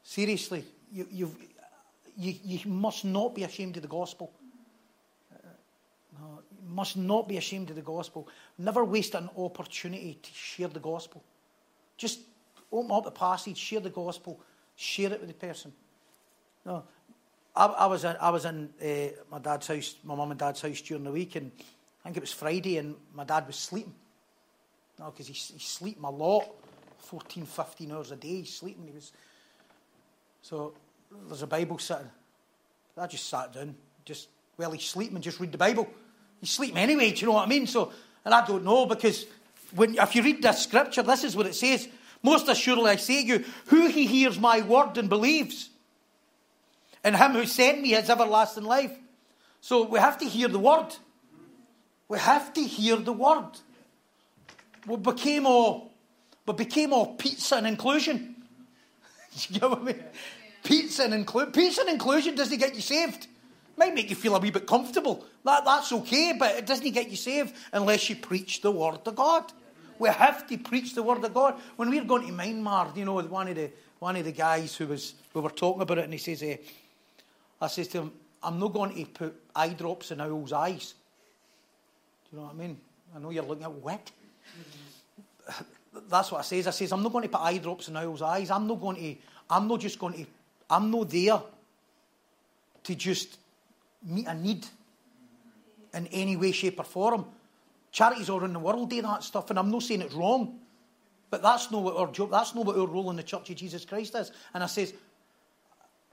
Seriously, 0.03 0.63
you, 0.91 1.07
you 1.11 1.35
you, 2.17 2.59
must 2.65 3.05
not 3.05 3.35
be 3.35 3.43
ashamed 3.43 3.75
of 3.75 3.83
the 3.83 3.87
gospel. 3.87 4.31
Must 6.77 6.95
not 6.95 7.27
be 7.27 7.37
ashamed 7.37 7.71
of 7.71 7.75
the 7.75 7.81
gospel. 7.81 8.27
Never 8.59 8.85
waste 8.85 9.15
an 9.15 9.31
opportunity 9.35 10.19
to 10.21 10.29
share 10.31 10.67
the 10.67 10.79
gospel. 10.79 11.23
Just 11.97 12.19
open 12.71 12.91
up 12.91 13.03
the 13.03 13.09
passage, 13.09 13.57
share 13.57 13.79
the 13.79 13.89
gospel, 13.89 14.39
share 14.75 15.11
it 15.11 15.19
with 15.19 15.29
the 15.29 15.47
person. 15.47 15.73
No, 16.63 16.83
I, 17.55 17.65
I 17.65 17.85
was 17.87 18.03
in, 18.03 18.15
I 18.21 18.29
was 18.29 18.45
in 18.45 18.69
uh, 18.79 19.07
my 19.31 19.39
dad's 19.39 19.65
house, 19.65 19.95
my 20.03 20.13
mum 20.13 20.29
and 20.29 20.39
dad's 20.39 20.61
house 20.61 20.79
during 20.81 21.03
the 21.03 21.11
week, 21.11 21.35
and 21.35 21.51
I 21.57 22.03
think 22.03 22.17
it 22.17 22.21
was 22.21 22.31
Friday, 22.31 22.77
and 22.77 22.93
my 23.15 23.23
dad 23.23 23.47
was 23.47 23.55
sleeping. 23.55 23.95
No, 24.99 25.09
because 25.09 25.25
he's, 25.25 25.49
he's 25.55 25.67
sleeping 25.67 26.03
a 26.03 26.11
lot, 26.11 26.45
14, 26.99 27.47
15 27.47 27.91
hours 27.91 28.11
a 28.11 28.17
day. 28.17 28.41
He's 28.41 28.53
sleeping. 28.53 28.85
He 28.85 28.93
was 28.93 29.11
so 30.43 30.75
there's 31.27 31.41
a 31.41 31.47
Bible 31.47 31.79
sitting. 31.79 32.11
I 32.95 33.07
just 33.07 33.27
sat 33.27 33.51
down, 33.51 33.73
just 34.05 34.29
while 34.57 34.69
he's 34.69 34.85
sleeping, 34.85 35.19
just 35.21 35.39
read 35.39 35.51
the 35.51 35.57
Bible. 35.57 35.87
He's 36.39 36.51
sleeping 36.51 36.77
anyway. 36.77 37.11
Do 37.11 37.21
you 37.21 37.27
know 37.27 37.33
what 37.33 37.45
I 37.45 37.49
mean? 37.49 37.67
So, 37.67 37.91
and 38.23 38.33
I 38.33 38.45
don't 38.45 38.63
know 38.63 38.85
because 38.85 39.25
when 39.75 39.97
if 39.97 40.15
you 40.15 40.23
read 40.23 40.41
the 40.41 40.53
scripture, 40.53 41.03
this 41.03 41.23
is 41.23 41.35
what 41.35 41.45
it 41.45 41.55
says. 41.55 41.87
Most 42.23 42.47
assuredly, 42.47 42.91
I 42.91 42.95
say 42.95 43.21
to 43.21 43.27
you, 43.27 43.45
who 43.67 43.87
he 43.87 44.05
hears 44.05 44.39
my 44.39 44.61
word 44.61 44.97
and 44.97 45.07
believes, 45.07 45.69
and 47.03 47.15
him 47.15 47.33
who 47.33 47.45
sent 47.45 47.81
me 47.81 47.91
has 47.91 48.09
everlasting 48.09 48.63
life. 48.63 48.91
So 49.61 49.85
we 49.85 49.99
have 49.99 50.17
to 50.19 50.25
hear 50.25 50.47
the 50.47 50.59
word. 50.59 50.95
We 52.07 52.19
have 52.19 52.53
to 52.53 52.61
hear 52.61 52.95
the 52.95 53.13
word. 53.13 53.49
We 54.85 54.97
became 54.97 55.45
all, 55.45 55.91
we 56.45 56.53
became 56.53 56.93
all 56.93 57.15
pizza 57.15 57.57
and 57.57 57.67
inclusion. 57.67 58.35
you 59.49 59.59
know 59.59 59.69
what 59.69 59.79
I 59.79 59.83
mean? 59.83 60.03
Pizza 60.63 61.03
and, 61.03 61.25
inclu- 61.25 61.53
pizza 61.53 61.81
and 61.81 61.89
inclusion 61.89 62.35
doesn't 62.35 62.57
get 62.57 62.75
you 62.75 62.81
saved. 62.81 63.27
Might 63.77 63.93
make 63.93 64.09
you 64.09 64.15
feel 64.15 64.35
a 64.35 64.39
wee 64.39 64.49
bit 64.49 64.65
comfortable. 64.65 65.23
That, 65.45 65.63
that's 65.63 65.91
okay, 65.91 66.35
but 66.37 66.55
it 66.55 66.65
doesn't 66.65 66.91
get 66.91 67.09
you 67.09 67.15
saved 67.15 67.55
unless 67.71 68.09
you 68.09 68.15
preach 68.15 68.61
the 68.61 68.71
word 68.71 68.99
of 69.05 69.15
God. 69.15 69.51
We 69.99 70.09
have 70.09 70.47
to 70.47 70.57
preach 70.57 70.95
the 70.95 71.03
word 71.03 71.23
of 71.23 71.33
God. 71.33 71.55
When 71.75 71.89
we 71.89 71.99
were 71.99 72.05
going 72.05 72.25
to 72.27 72.33
Myanmar, 72.33 72.95
you 72.97 73.05
know, 73.05 73.21
one 73.21 73.47
of 73.47 73.55
the 73.55 73.71
one 73.99 74.15
of 74.15 74.25
the 74.25 74.31
guys 74.31 74.75
who 74.75 74.87
was 74.87 75.13
we 75.33 75.41
were 75.41 75.49
talking 75.49 75.81
about 75.81 75.99
it, 75.99 76.03
and 76.05 76.13
he 76.13 76.19
says, 76.19 76.43
eh, 76.43 76.57
I 77.61 77.67
says 77.67 77.87
to 77.89 77.99
him, 77.99 78.11
I'm 78.43 78.59
not 78.59 78.73
going 78.73 78.95
to 78.95 79.05
put 79.05 79.35
eye 79.55 79.69
drops 79.69 80.11
in 80.11 80.21
owl's 80.21 80.53
eyes. 80.53 80.93
Do 82.29 82.35
you 82.35 82.41
know 82.41 82.47
what 82.47 82.55
I 82.55 82.57
mean? 82.57 82.77
I 83.15 83.19
know 83.19 83.29
you're 83.29 83.43
looking 83.43 83.63
at 83.63 83.73
wet. 83.73 84.11
That's 86.09 86.31
what 86.31 86.39
I 86.39 86.43
says. 86.43 86.67
I 86.67 86.71
says, 86.71 86.91
I'm 86.91 87.01
not 87.01 87.11
going 87.11 87.23
to 87.23 87.29
put 87.29 87.41
eye 87.41 87.57
drops 87.57 87.87
in 87.87 87.97
owl's 87.97 88.21
eyes. 88.21 88.51
I'm 88.51 88.67
not 88.67 88.79
going 88.79 88.97
to, 88.97 89.15
I'm 89.49 89.67
not 89.67 89.79
just 89.79 89.97
going 89.97 90.13
to, 90.13 90.25
I'm 90.69 90.91
not 90.91 91.09
there 91.09 91.41
to 92.83 92.95
just 92.95 93.37
meet 94.07 94.27
a 94.27 94.33
need 94.33 94.65
in 95.93 96.07
any 96.07 96.35
way, 96.35 96.51
shape, 96.51 96.79
or 96.79 96.83
form. 96.83 97.25
Charities 97.91 98.29
all 98.29 98.39
around 98.39 98.53
the 98.53 98.59
world 98.59 98.89
do 98.89 99.01
that 99.01 99.23
stuff, 99.23 99.49
and 99.49 99.59
I'm 99.59 99.71
not 99.71 99.83
saying 99.83 100.01
it's 100.01 100.13
wrong. 100.13 100.59
But 101.29 101.41
that's 101.41 101.71
not 101.71 101.83
what 101.83 101.97
our 101.97 102.11
job, 102.11 102.31
that's 102.31 102.55
not 102.55 102.65
what 102.65 102.77
our 102.77 102.87
role 102.87 103.09
in 103.09 103.17
the 103.17 103.23
Church 103.23 103.49
of 103.49 103.55
Jesus 103.55 103.83
Christ 103.85 104.15
is. 104.15 104.31
And 104.53 104.63
I 104.63 104.67
says, 104.67 104.93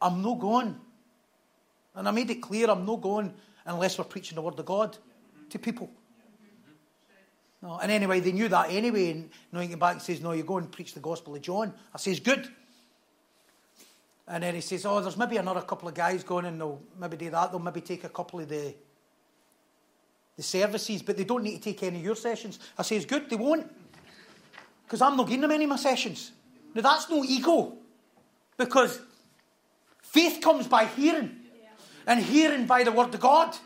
I'm 0.02 0.22
not 0.22 0.40
going. 0.40 0.78
And 1.94 2.08
I 2.08 2.10
made 2.10 2.30
it 2.30 2.42
clear 2.42 2.68
I'm 2.68 2.84
not 2.84 3.00
going 3.00 3.32
unless 3.64 3.96
we're 3.96 4.04
preaching 4.04 4.34
the 4.34 4.42
word 4.42 4.58
of 4.58 4.66
God 4.66 4.96
to 5.50 5.58
people. 5.58 5.88
No, 7.62 7.78
and 7.78 7.90
anyway, 7.90 8.20
they 8.20 8.32
knew 8.32 8.48
that 8.48 8.70
anyway. 8.70 9.12
And 9.12 9.22
you 9.22 9.30
know, 9.52 9.60
he 9.60 9.68
came 9.68 9.78
back 9.78 10.00
says, 10.00 10.20
No, 10.20 10.32
you 10.32 10.42
go 10.42 10.58
and 10.58 10.70
preach 10.70 10.92
the 10.92 11.00
gospel 11.00 11.34
of 11.34 11.42
John. 11.42 11.72
I 11.94 11.98
says, 11.98 12.20
Good. 12.20 12.48
And 14.26 14.42
then 14.42 14.54
he 14.54 14.60
says, 14.60 14.86
Oh, 14.86 15.00
there's 15.00 15.16
maybe 15.16 15.36
another 15.36 15.60
couple 15.60 15.88
of 15.88 15.94
guys 15.94 16.24
going 16.24 16.46
and 16.46 16.60
they'll 16.60 16.80
maybe 16.98 17.16
do 17.16 17.30
that. 17.30 17.50
They'll 17.50 17.60
maybe 17.60 17.80
take 17.80 18.04
a 18.04 18.08
couple 18.08 18.40
of 18.40 18.48
the 18.48 18.74
the 20.36 20.42
services, 20.42 21.02
but 21.02 21.16
they 21.16 21.24
don't 21.24 21.42
need 21.42 21.62
to 21.62 21.72
take 21.72 21.82
any 21.82 21.98
of 21.98 22.04
your 22.04 22.16
sessions. 22.16 22.58
I 22.76 22.82
says, 22.82 23.04
good, 23.04 23.30
they 23.30 23.36
won't. 23.36 23.70
Because 24.84 25.00
I'm 25.00 25.16
not 25.16 25.26
giving 25.26 25.42
them 25.42 25.50
any 25.50 25.64
of 25.64 25.70
my 25.70 25.76
sessions. 25.76 26.32
Now 26.74 26.82
that's 26.82 27.08
no 27.08 27.24
ego. 27.24 27.74
Because 28.56 29.00
faith 30.02 30.40
comes 30.42 30.66
by 30.66 30.86
hearing. 30.86 31.40
And 32.06 32.20
hearing 32.20 32.66
by 32.66 32.84
the 32.84 32.92
word 32.92 33.14
of 33.14 33.20
God. 33.20 33.56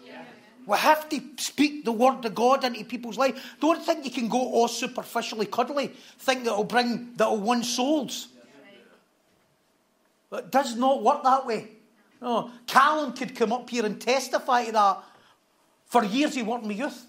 We 0.67 0.77
have 0.77 1.09
to 1.09 1.21
speak 1.39 1.87
the 1.87 1.93
word 1.93 2.25
of 2.27 2.35
God 2.35 2.63
into 2.63 2.85
people's 2.85 3.17
life. 3.17 3.57
Don't 3.59 3.83
think 3.83 4.05
you 4.05 4.11
can 4.11 4.29
go 4.29 4.39
all 4.39 4.69
superficially 4.69 5.47
cuddly. 5.47 5.89
Think 6.19 6.45
that 6.45 6.55
will 6.55 6.65
bring, 6.65 7.15
that 7.17 7.31
will 7.31 7.41
win 7.41 7.65
souls. 7.65 8.29
It 10.33 10.51
does 10.51 10.76
not 10.76 11.03
work 11.03 11.22
that 11.22 11.47
way. 11.47 11.68
No. 12.20 12.51
Callum 12.66 13.12
could 13.12 13.35
come 13.35 13.53
up 13.53 13.70
here 13.70 13.87
and 13.87 14.01
testify 14.01 14.66
to 14.66 14.72
that 14.72 15.05
for 15.89 16.05
years 16.05 16.35
he 16.35 16.43
worked 16.43 16.68
the 16.68 16.74
youth. 16.74 17.07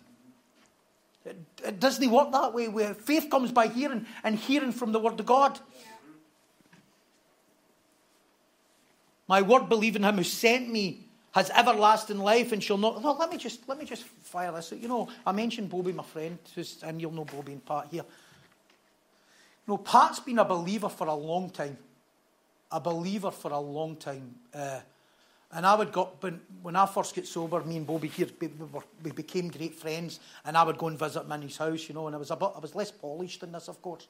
It, 1.26 1.38
it 1.66 1.80
doesn't 1.80 2.10
work 2.10 2.32
that 2.32 2.54
way, 2.54 2.70
where 2.70 2.94
faith 2.94 3.30
comes 3.30 3.52
by 3.52 3.68
hearing 3.68 4.06
and 4.24 4.36
hearing 4.36 4.72
from 4.72 4.94
the 4.94 5.00
Word 5.00 5.20
of 5.20 5.26
God. 5.26 5.60
My 9.28 9.44
word, 9.44 9.70
believe 9.70 9.96
in 9.96 10.04
him 10.04 10.16
who 10.16 10.24
sent 10.24 10.70
me, 10.72 11.06
has 11.34 11.52
everlasting 11.52 12.18
life 12.18 12.52
and 12.52 12.64
shall 12.64 12.80
not. 12.80 13.04
Well, 13.04 13.16
let 13.20 13.30
me 13.30 13.38
just 13.38 13.68
let 13.70 13.78
me 13.78 13.86
just 13.86 14.04
fire 14.04 14.52
this. 14.52 14.72
You 14.72 14.88
know, 14.88 15.08
I 15.24 15.34
mentioned 15.34 15.70
Bobby, 15.70 15.92
my 15.92 16.04
friend, 16.04 16.40
and 16.82 17.00
you'll 17.00 17.12
know 17.12 17.26
Bobby 17.26 17.52
and 17.52 17.64
Pat 17.64 17.90
here. 17.92 18.06
You 19.68 19.74
know, 19.74 19.78
Pat's 19.78 20.20
been 20.20 20.40
a 20.40 20.46
believer 20.46 20.90
for 20.90 21.06
a 21.06 21.14
long 21.14 21.52
time. 21.52 21.78
A 22.72 22.80
believer 22.80 23.32
for 23.32 23.52
a 23.52 23.60
long 23.60 23.96
time. 23.96 24.36
Uh, 24.54 24.80
and 25.52 25.66
I 25.66 25.74
would 25.74 25.92
go, 25.92 26.12
when, 26.20 26.40
when 26.62 26.76
I 26.76 26.86
first 26.86 27.16
get 27.16 27.28
sober, 27.28 27.64
me 27.64 27.78
and 27.78 27.88
Bobby 27.88 28.08
here, 28.08 28.28
we, 28.40 28.48
were, 28.48 28.84
we 29.04 29.12
became 29.12 29.50
great 29.50 29.74
friends, 29.74 30.20
and 30.46 30.56
I 30.56 30.64
would 30.64 30.78
go 30.78 30.88
and 30.88 31.00
visit 31.00 31.24
him 31.24 31.32
in 31.32 31.42
his 31.42 31.58
house, 31.58 31.90
you 31.90 31.96
know, 31.96 32.06
and 32.06 32.16
I 32.16 32.20
was, 32.20 32.30
a 32.30 32.36
bit, 32.36 32.52
I 32.56 32.60
was 32.60 32.76
less 32.76 32.92
polished 32.92 33.42
than 33.42 33.52
this, 33.52 33.68
of 33.68 33.82
course. 33.82 34.08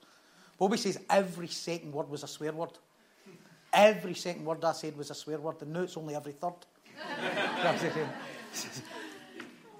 Bobby 0.58 0.76
says 0.76 1.00
every 1.10 1.48
second 1.48 1.94
word 1.94 2.10
was 2.10 2.24
a 2.24 2.28
swear 2.28 2.52
word. 2.52 2.72
Every 3.72 4.16
second 4.16 4.44
word 4.44 4.66
I 4.66 4.74
said 4.74 4.98
was 4.98 5.10
a 5.12 5.16
swear 5.16 5.38
word, 5.38 5.62
and 5.62 5.72
now 5.72 5.82
it's 5.82 5.96
only 5.96 6.16
every 6.16 6.34
third. 6.34 6.54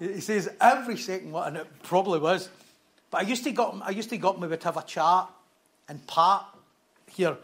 he 0.00 0.20
says 0.20 0.48
every 0.58 0.96
second 0.96 1.32
word, 1.32 1.48
and 1.48 1.56
it 1.58 1.66
probably 1.82 2.20
was. 2.20 2.48
But 3.10 3.18
I 3.18 3.22
used 3.22 3.44
to 3.44 3.52
got 3.52 3.76
I 3.82 3.90
used 3.90 4.08
to 4.10 4.16
got 4.16 4.40
me 4.40 4.48
would 4.48 4.62
have 4.62 4.76
a 4.76 4.82
chat, 4.82 5.28
and 5.88 6.06
Pat 6.06 6.44
here, 7.10 7.36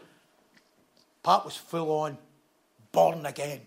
Pat 1.23 1.45
was 1.45 1.55
full 1.55 1.91
on, 1.99 2.17
born 2.91 3.25
again, 3.25 3.61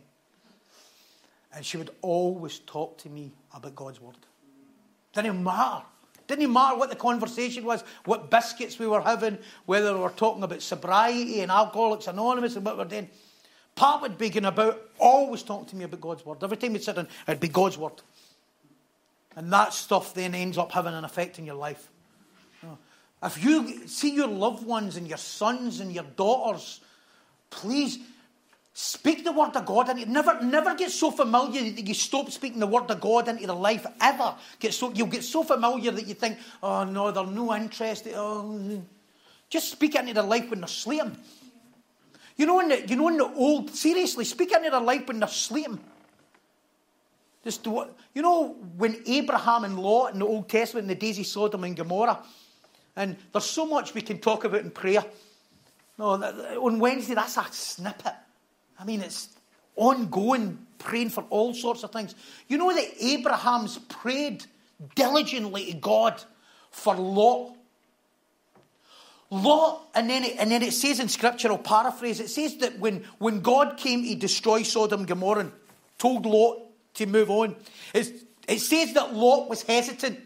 and 1.54 1.64
she 1.64 1.76
would 1.76 1.90
always 2.00 2.58
talk 2.60 2.98
to 2.98 3.08
me 3.08 3.32
about 3.54 3.74
God's 3.74 4.00
word. 4.00 4.16
Didn't 5.12 5.42
matter. 5.42 5.84
Didn't 6.26 6.52
matter 6.52 6.78
what 6.78 6.90
the 6.90 6.96
conversation 6.96 7.64
was, 7.64 7.82
what 8.04 8.30
biscuits 8.30 8.78
we 8.78 8.86
were 8.86 9.00
having, 9.00 9.36
whether 9.66 9.92
we 9.92 10.00
were 10.00 10.10
talking 10.10 10.44
about 10.44 10.62
sobriety 10.62 11.40
and 11.40 11.50
Alcoholics 11.50 12.06
Anonymous 12.06 12.54
and 12.54 12.64
what 12.64 12.76
we 12.76 12.84
we're 12.84 12.88
doing. 12.88 13.10
Pat 13.74 14.00
would 14.02 14.16
be 14.16 14.30
going 14.30 14.44
about, 14.44 14.80
always 14.98 15.42
talking 15.42 15.66
to 15.66 15.76
me 15.76 15.84
about 15.84 16.00
God's 16.00 16.24
word. 16.24 16.42
Every 16.42 16.56
time 16.56 16.72
we'd 16.72 16.84
sit 16.84 16.94
down, 16.96 17.08
it'd 17.26 17.40
be 17.40 17.48
God's 17.48 17.78
word. 17.78 18.00
And 19.34 19.52
that 19.52 19.72
stuff 19.72 20.14
then 20.14 20.34
ends 20.34 20.58
up 20.58 20.70
having 20.70 20.94
an 20.94 21.04
effect 21.04 21.38
in 21.38 21.46
your 21.46 21.56
life. 21.56 21.88
If 23.22 23.42
you 23.44 23.86
see 23.86 24.14
your 24.14 24.28
loved 24.28 24.64
ones 24.64 24.96
and 24.96 25.06
your 25.06 25.18
sons 25.18 25.80
and 25.80 25.92
your 25.92 26.04
daughters, 26.16 26.80
please 27.50 27.98
speak 28.72 29.24
the 29.24 29.32
word 29.32 29.54
of 29.56 29.66
God 29.66 29.88
and 29.90 30.08
never 30.08 30.40
never 30.42 30.74
get 30.74 30.90
so 30.90 31.10
familiar 31.10 31.62
that 31.70 31.86
you 31.86 31.94
stop 31.94 32.30
speaking 32.30 32.60
the 32.60 32.66
word 32.66 32.90
of 32.90 33.00
God 33.00 33.28
into 33.28 33.46
their 33.46 33.56
life 33.56 33.86
ever. 34.00 34.34
Get 34.58 34.72
so 34.72 34.90
you'll 34.92 35.08
get 35.08 35.24
so 35.24 35.42
familiar 35.42 35.90
that 35.90 36.06
you 36.06 36.14
think, 36.14 36.38
oh 36.62 36.84
no, 36.84 37.10
they're 37.10 37.26
no 37.26 37.54
interest. 37.54 38.08
Oh. 38.14 38.82
Just 39.48 39.72
speak 39.72 39.96
into 39.96 40.14
their 40.14 40.22
life 40.22 40.48
when 40.48 40.60
they're 40.60 40.68
sleeping. 40.68 41.16
You 42.36 42.46
know 42.46 42.60
in 42.60 42.68
the 42.68 42.88
you 42.88 42.96
know 42.96 43.08
in 43.08 43.18
the 43.18 43.26
old 43.34 43.70
seriously, 43.70 44.24
speak 44.24 44.52
into 44.52 44.70
their 44.70 44.80
life 44.80 45.06
when 45.08 45.18
they're 45.18 45.28
sleeping. 45.28 45.80
Just 47.44 47.64
do 47.64 47.70
what 47.70 47.96
you 48.14 48.22
know 48.22 48.56
when 48.76 49.02
Abraham 49.06 49.64
and 49.64 49.78
Lot 49.78 50.12
in 50.12 50.20
the 50.20 50.26
Old 50.26 50.48
Testament 50.48 50.84
in 50.84 50.88
the 50.88 50.94
days 50.94 51.18
of 51.18 51.26
Sodom 51.26 51.64
and 51.64 51.76
Gomorrah. 51.76 52.22
And 52.96 53.16
there's 53.32 53.44
so 53.44 53.66
much 53.66 53.94
we 53.94 54.02
can 54.02 54.18
talk 54.18 54.44
about 54.44 54.60
in 54.60 54.70
prayer. 54.70 55.04
No, 55.98 56.12
on 56.12 56.78
Wednesday, 56.78 57.14
that's 57.14 57.36
a 57.36 57.44
snippet. 57.50 58.14
I 58.78 58.84
mean, 58.84 59.00
it's 59.00 59.28
ongoing 59.76 60.66
praying 60.78 61.10
for 61.10 61.24
all 61.30 61.54
sorts 61.54 61.82
of 61.84 61.92
things. 61.92 62.14
You 62.48 62.58
know 62.58 62.72
that 62.74 62.88
Abraham's 63.00 63.78
prayed 63.78 64.44
diligently 64.94 65.72
to 65.72 65.78
God 65.78 66.22
for 66.70 66.94
Lot. 66.96 67.56
Lot, 69.30 69.88
and 69.94 70.10
then, 70.10 70.24
it, 70.24 70.36
and 70.40 70.50
then 70.50 70.62
it 70.62 70.72
says 70.72 70.98
in 70.98 71.08
Scripture, 71.08 71.52
I'll 71.52 71.58
paraphrase, 71.58 72.18
it 72.18 72.30
says 72.30 72.56
that 72.58 72.80
when, 72.80 73.04
when 73.18 73.42
God 73.42 73.76
came 73.76 74.02
to 74.02 74.14
destroy 74.16 74.64
Sodom 74.64 75.00
and 75.00 75.08
Gomorrah 75.08 75.40
and 75.40 75.52
told 75.98 76.26
Lot 76.26 76.58
to 76.94 77.06
move 77.06 77.30
on, 77.30 77.54
it 77.94 78.58
says 78.58 78.94
that 78.94 79.14
Lot 79.14 79.48
was 79.48 79.62
hesitant. 79.62 80.18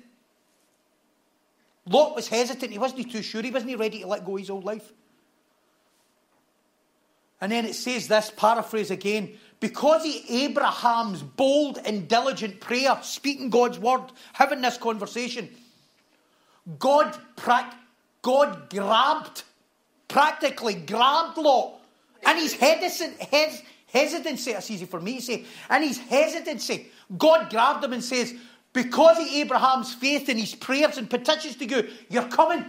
Lot 1.86 2.16
was 2.16 2.28
hesitant. 2.28 2.72
He 2.72 2.78
wasn't 2.78 3.12
too 3.12 3.22
sure. 3.22 3.42
He 3.42 3.50
wasn't 3.50 3.78
ready 3.78 4.00
to 4.00 4.06
let 4.06 4.24
go 4.24 4.36
of 4.36 4.40
his 4.40 4.48
old 4.48 4.64
life. 4.64 4.90
And 7.44 7.52
then 7.52 7.66
it 7.66 7.74
says 7.74 8.08
this, 8.08 8.32
paraphrase 8.34 8.90
again, 8.90 9.34
because 9.60 10.02
of 10.06 10.12
Abraham's 10.30 11.22
bold 11.22 11.78
and 11.84 12.08
diligent 12.08 12.58
prayer, 12.58 12.98
speaking 13.02 13.50
God's 13.50 13.78
word, 13.78 14.00
having 14.32 14.62
this 14.62 14.78
conversation, 14.78 15.50
God, 16.78 17.14
God 18.22 18.70
grabbed, 18.70 19.42
practically 20.08 20.72
grabbed 20.72 21.36
Lot. 21.36 21.82
And 22.24 22.38
his 22.38 22.54
hesitancy, 22.54 24.52
that's 24.52 24.70
easy 24.70 24.86
for 24.86 24.98
me 24.98 25.16
to 25.16 25.22
say, 25.22 25.44
and 25.68 25.84
his 25.84 25.98
hesitancy, 25.98 26.86
God 27.18 27.50
grabbed 27.50 27.84
him 27.84 27.92
and 27.92 28.02
says, 28.02 28.32
because 28.72 29.18
of 29.18 29.26
Abraham's 29.26 29.92
faith 29.92 30.30
and 30.30 30.40
his 30.40 30.54
prayers 30.54 30.96
and 30.96 31.10
petitions 31.10 31.56
to 31.56 31.66
you, 31.66 31.90
you're 32.08 32.26
coming. 32.28 32.64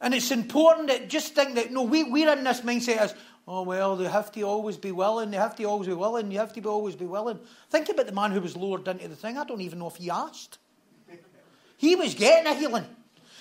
And 0.00 0.14
it's 0.14 0.30
important 0.30 0.88
that 0.88 1.08
just 1.08 1.34
think 1.34 1.56
that, 1.56 1.72
no, 1.72 1.82
we, 1.82 2.04
we're 2.04 2.32
in 2.32 2.44
this 2.44 2.60
mindset 2.60 2.98
as, 2.98 3.14
oh, 3.46 3.62
well, 3.62 3.96
they 3.96 4.08
have 4.08 4.30
to 4.32 4.42
always 4.42 4.76
be 4.76 4.92
willing, 4.92 5.30
they 5.30 5.36
have 5.36 5.56
to 5.56 5.64
always 5.64 5.88
be 5.88 5.94
willing, 5.94 6.30
you 6.30 6.38
have 6.38 6.52
to 6.52 6.60
be 6.60 6.68
always 6.68 6.94
be 6.94 7.06
willing. 7.06 7.40
Think 7.70 7.88
about 7.88 8.06
the 8.06 8.12
man 8.12 8.30
who 8.30 8.40
was 8.40 8.56
lowered 8.56 8.86
into 8.86 9.08
the 9.08 9.16
thing. 9.16 9.38
I 9.38 9.44
don't 9.44 9.60
even 9.60 9.80
know 9.80 9.88
if 9.88 9.96
he 9.96 10.10
asked. 10.10 10.58
He 11.76 11.96
was 11.96 12.14
getting 12.14 12.50
a 12.50 12.54
healing. 12.54 12.86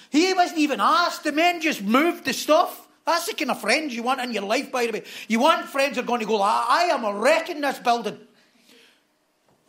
He 0.10 0.34
wasn't 0.34 0.60
even 0.60 0.80
asked. 0.80 1.24
The 1.24 1.32
men 1.32 1.62
just 1.62 1.82
moved 1.82 2.26
the 2.26 2.34
stuff. 2.34 2.88
That's 3.06 3.26
the 3.26 3.34
kind 3.34 3.52
of 3.52 3.62
friends 3.62 3.96
you 3.96 4.04
want 4.04 4.22
in 4.22 4.34
your 4.34 4.44
life, 4.44 4.72
by 4.72 4.86
the 4.86 4.94
way. 4.94 5.04
You 5.28 5.40
want 5.40 5.66
friends 5.66 5.98
who 5.98 6.04
are 6.04 6.06
going 6.06 6.20
to 6.22 6.26
go, 6.26 6.42
I, 6.42 6.66
I 6.70 6.82
am 6.94 7.04
a 7.04 7.14
wreck 7.14 7.50
in 7.50 7.62
this 7.62 7.80
building. 7.80 8.18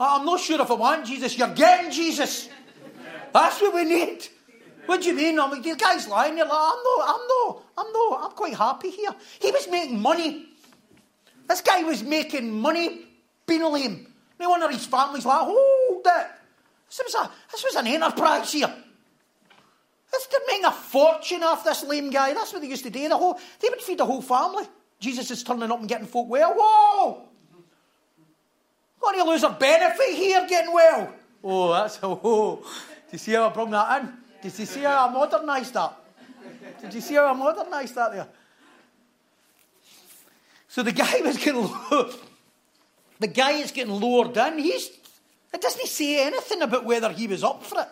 I'm 0.01 0.25
not 0.25 0.41
sure 0.41 0.61
if 0.61 0.71
I 0.71 0.75
want 0.75 1.07
Jesus. 1.07 1.37
You're 1.37 1.55
getting 1.55 1.91
Jesus. 1.91 2.49
That's 3.33 3.61
what 3.61 3.75
we 3.75 3.85
need. 3.85 4.27
What 4.89 5.03
do 5.03 5.09
you 5.09 5.15
mean? 5.15 5.39
I'm 5.39 5.51
like, 5.51 5.63
the 5.63 5.77
guy's 5.77 6.09
lying. 6.09 6.39
You're 6.39 6.47
like, 6.47 6.57
I'm 6.57 6.83
not, 6.83 7.01
I'm 7.03 7.27
not, 7.29 7.63
I'm 7.77 7.93
not, 7.93 8.21
I'm 8.25 8.31
quite 8.31 8.55
happy 8.55 8.89
here. 8.89 9.11
He 9.39 9.51
was 9.51 9.69
making 9.69 10.01
money. 10.01 10.47
This 11.47 11.61
guy 11.61 11.83
was 11.83 12.03
making 12.03 12.59
money 12.59 13.05
being 13.47 13.71
lame. 13.71 14.11
No 14.41 14.49
wonder 14.49 14.71
his 14.71 14.87
family's 14.87 15.27
like, 15.27 15.43
hold 15.43 16.07
it. 16.07 16.27
This 16.89 17.03
was, 17.05 17.15
a, 17.17 17.31
this 17.53 17.65
was 17.65 17.75
an 17.75 17.87
enterprise 17.87 18.51
here. 18.51 18.75
This, 20.11 20.27
they're 20.29 20.41
making 20.47 20.65
a 20.65 20.73
fortune 20.73 21.43
off 21.43 21.65
this 21.65 21.85
lame 21.85 22.09
guy. 22.09 22.33
That's 22.33 22.55
what 22.55 22.63
they 22.63 22.69
used 22.69 22.85
to 22.85 22.91
do. 22.91 23.11
The 23.11 23.19
whole, 23.19 23.39
they 23.61 23.69
would 23.69 23.83
feed 23.83 23.99
the 23.99 24.07
whole 24.07 24.23
family. 24.23 24.65
Jesus 25.01 25.31
is 25.31 25.43
turning 25.43 25.71
up 25.71 25.81
and 25.81 25.87
getting 25.87 26.07
folk 26.07 26.31
well. 26.31 26.55
Whoa! 26.57 27.29
What 29.01 29.13
do 29.13 29.19
you 29.19 29.27
lose 29.27 29.43
a 29.43 29.51
benefit 29.51 30.15
here 30.15 30.47
getting 30.49 30.73
well? 30.73 31.13
Oh, 31.45 31.75
that's 31.75 31.99
oh. 32.03 32.63
Do 32.63 33.13
you 33.13 33.19
see 33.19 33.33
how 33.33 33.51
I 33.51 33.53
brought 33.53 33.71
that 33.73 34.01
in? 34.03 34.28
Did 34.43 34.59
you 34.59 34.67
see 34.67 34.81
how 34.81 35.09
I 35.09 35.13
modernised 35.13 35.75
that? 35.75 35.95
Did 36.81 36.95
you 36.95 37.01
see 37.01 37.15
how 37.15 37.27
I 37.27 37.33
modernised 37.33 37.95
that 37.95 38.13
there? 38.13 38.29
So 40.69 40.83
the 40.83 40.93
guy 40.93 41.21
was 41.25 41.37
getting 41.37 41.69
the 43.21 43.27
guy 43.27 43.53
is 43.53 43.73
getting 43.73 43.93
lowered 43.95 44.37
in. 44.37 44.59
He's 44.59 44.91
it 45.53 45.61
doesn't 45.61 45.87
say 45.87 46.27
anything 46.27 46.63
about 46.63 46.85
whether 46.85 47.11
he 47.11 47.27
was 47.27 47.43
up 47.43 47.65
for 47.65 47.81
it. 47.81 47.89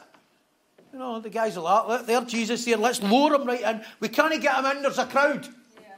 You 0.93 0.99
know, 0.99 1.21
the 1.21 1.31
guy's 1.31 1.57
are 1.57 1.61
like, 1.61 1.89
look, 1.89 2.07
there, 2.07 2.21
Jesus 2.23 2.65
here, 2.65 2.77
let's 2.77 3.03
lower 3.03 3.35
him 3.35 3.47
right 3.47 3.61
in. 3.61 3.85
We 4.01 4.09
can't 4.09 4.41
get 4.41 4.57
him 4.57 4.65
in, 4.67 4.83
there's 4.83 4.99
a 4.99 5.07
crowd. 5.07 5.47
Yeah. 5.77 5.89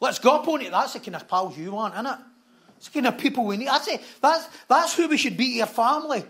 Let's 0.00 0.18
go 0.18 0.36
up 0.36 0.48
on 0.48 0.60
it. 0.60 0.70
That's 0.70 0.92
the 0.92 1.00
kind 1.00 1.16
of 1.16 1.26
pals 1.26 1.56
you 1.56 1.72
want, 1.72 1.94
isn't 1.94 2.06
it? 2.06 2.18
It's 2.76 2.88
the 2.88 2.94
kind 2.94 3.06
of 3.06 3.18
people 3.18 3.44
we 3.44 3.56
need. 3.56 3.68
That's 3.68 3.88
it. 3.88 4.00
That's, 4.20 4.48
that's 4.68 4.94
who 4.96 5.08
we 5.08 5.16
should 5.16 5.36
be 5.36 5.46
to 5.46 5.56
your 5.58 5.66
family. 5.66 6.24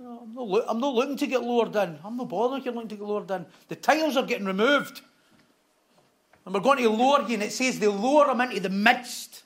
I'm, 0.00 0.34
not, 0.34 0.64
I'm 0.68 0.80
not 0.80 0.94
looking 0.94 1.16
to 1.18 1.26
get 1.26 1.42
lowered 1.42 1.76
in. 1.76 1.98
I'm 2.04 2.16
not 2.16 2.28
bothered 2.28 2.60
if 2.60 2.64
you're 2.64 2.74
looking 2.74 2.88
to 2.88 2.96
get 2.96 3.04
lowered 3.04 3.30
in. 3.30 3.44
The 3.68 3.76
tiles 3.76 4.16
are 4.16 4.24
getting 4.24 4.46
removed. 4.46 5.02
And 6.44 6.54
we're 6.54 6.60
going 6.60 6.78
to 6.78 6.88
lower 6.88 7.26
you, 7.28 7.34
and 7.34 7.42
it 7.42 7.52
says 7.52 7.78
they 7.78 7.86
lower 7.86 8.26
them 8.26 8.40
into 8.40 8.60
the 8.60 8.70
midst. 8.70 9.42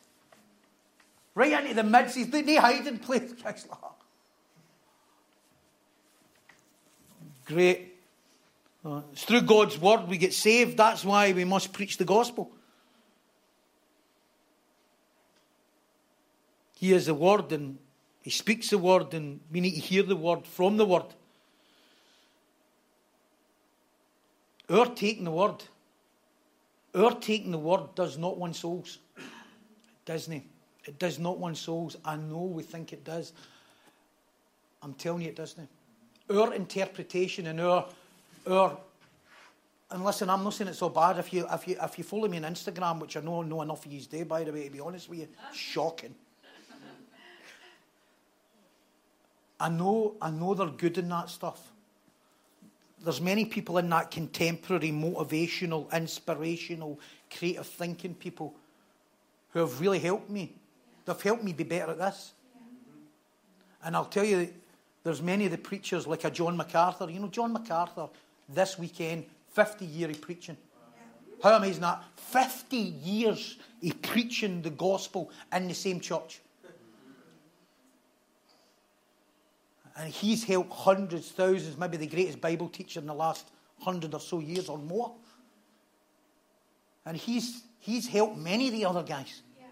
Right 1.35 1.53
into 1.53 1.75
the 1.75 1.83
midst. 1.83 2.31
They 2.31 2.55
hide 2.55 2.87
in 2.87 2.99
place. 2.99 3.35
Great. 7.47 7.97
Uh, 8.85 9.01
it's 9.13 9.25
through 9.25 9.43
God's 9.43 9.79
word 9.79 10.07
we 10.09 10.19
get 10.19 10.33
saved. 10.33 10.77
That's 10.77 11.05
why 11.05 11.33
we 11.33 11.45
must 11.45 11.73
preach 11.73 11.97
the 11.97 12.05
gospel. 12.05 12.53
He 16.77 16.93
is 16.93 17.07
the 17.07 17.15
word 17.15 17.51
and 17.53 17.79
he 18.25 18.31
speaks 18.31 18.70
the 18.70 18.79
word, 18.79 19.12
and 19.12 19.39
we 19.53 19.61
need 19.61 19.75
to 19.75 19.81
hear 19.81 20.03
the 20.03 20.16
word 20.16 20.47
from 20.47 20.79
the 20.79 20.87
word. 20.87 21.05
Our 24.70 24.87
taking 24.87 25.25
the 25.25 25.31
word, 25.31 25.62
our 26.95 27.14
taking 27.16 27.51
the 27.51 27.59
word 27.59 27.95
does 27.95 28.16
not 28.16 28.39
win 28.39 28.55
souls. 28.55 28.97
It 29.18 30.07
doesn't. 30.07 30.43
It 30.87 30.99
does 30.99 31.18
not 31.18 31.39
win 31.39 31.55
souls. 31.55 31.97
I 32.03 32.16
know 32.16 32.45
we 32.45 32.62
think 32.62 32.95
it 32.95 33.05
does. 33.05 33.35
I'm 34.83 34.95
telling 34.95 35.20
you 35.20 35.29
it 35.29 35.37
doesn't. 35.37 35.68
Our 36.31 36.55
interpretation 36.55 37.47
and 37.49 37.61
our 37.61 37.87
our 38.47 38.79
and 39.91 40.03
listen, 40.03 40.31
I'm 40.31 40.43
not 40.43 40.55
saying 40.55 40.68
it's 40.68 40.79
so 40.79 40.89
bad. 40.89 41.18
If 41.18 41.31
you 41.31 41.47
if 41.53 41.68
you 41.68 41.77
if 41.79 41.99
you 41.99 42.05
follow 42.05 42.27
me 42.27 42.39
on 42.39 42.45
Instagram, 42.45 43.01
which 43.01 43.18
I 43.18 43.20
know 43.20 43.43
know 43.43 43.61
enough 43.61 43.85
of 43.85 43.93
you 43.93 44.01
day, 44.01 44.22
by 44.22 44.45
the 44.45 44.53
way, 44.53 44.64
to 44.64 44.70
be 44.70 44.81
honest 44.81 45.11
with 45.11 45.18
you, 45.18 45.29
shocking. 45.53 46.14
I 49.59 49.69
know, 49.69 50.15
I 50.21 50.31
know 50.31 50.55
they're 50.55 50.67
good 50.67 50.99
in 50.99 51.09
that 51.09 51.31
stuff. 51.31 51.61
There's 53.03 53.21
many 53.21 53.45
people 53.45 53.79
in 53.79 53.89
that 53.91 54.11
contemporary, 54.11 54.91
motivational, 54.91 55.93
inspirational, 55.93 56.99
creative 57.37 57.67
thinking 57.67 58.15
people 58.15 58.55
who 59.53 59.61
have 59.61 59.81
really 59.81 59.99
helped 59.99 60.31
me. 60.31 60.55
They've 61.05 61.21
helped 61.21 61.45
me 61.45 61.53
be 61.53 61.65
better 61.65 61.93
at 61.93 61.99
this. 61.99 62.33
And 63.85 63.95
I'll 63.95 64.07
tell 64.07 64.25
you, 64.25 64.49
there's 65.03 65.21
many 65.21 65.45
of 65.45 65.53
the 65.53 65.59
preachers 65.59 66.07
like 66.07 66.25
a 66.25 66.31
John 66.31 66.57
MacArthur. 66.57 67.11
You 67.11 67.21
know, 67.21 67.29
John 67.29 67.53
MacArthur, 67.53 68.09
this 68.49 68.79
weekend, 68.79 69.27
50 69.53 69.85
year 69.85 70.11
of 70.11 70.21
preaching. 70.21 70.57
How 71.43 71.57
amazing 71.57 71.83
that? 71.83 72.03
50 72.17 72.77
years 72.77 73.59
of 73.85 74.03
preaching 74.03 74.63
the 74.63 74.71
gospel 74.71 75.31
in 75.55 75.69
the 75.69 75.75
same 75.75 76.01
church. 76.01 76.41
And 79.97 80.13
he's 80.13 80.45
helped 80.45 80.73
hundreds, 80.73 81.31
thousands, 81.31 81.79
maybe 81.79 81.97
the 81.97 82.07
greatest 82.07 82.41
Bible 82.41 82.69
teacher 82.69 83.01
in 83.01 83.07
the 83.07 83.15
last 83.15 83.49
hundred 83.81 84.15
or 84.15 84.21
so 84.21 84.41
years 84.41 84.69
or 84.69 84.79
more. 84.79 85.15
And 87.07 87.17
he's, 87.17 87.63
he's 87.79 88.09
helped 88.09 88.37
many 88.37 88.69
of 88.69 88.73
the 88.73 88.85
other 88.87 89.03
guys. 89.03 89.43
Yeah. 89.59 89.67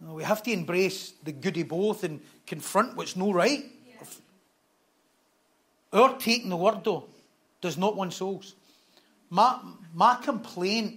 You 0.00 0.06
know, 0.08 0.14
we 0.14 0.24
have 0.24 0.42
to 0.42 0.52
embrace 0.52 1.12
the 1.22 1.32
goody 1.32 1.62
both 1.62 2.04
and 2.04 2.20
confront 2.46 2.96
what's 2.96 3.16
no 3.16 3.32
right. 3.32 3.64
Yeah. 3.88 4.04
Our 5.92 6.18
taking 6.18 6.50
the 6.50 6.56
word, 6.56 6.84
though, 6.84 7.04
does 7.60 7.78
not 7.78 7.96
win 7.96 8.10
souls. 8.10 8.54
My, 9.30 9.58
my 9.94 10.16
complaint 10.16 10.96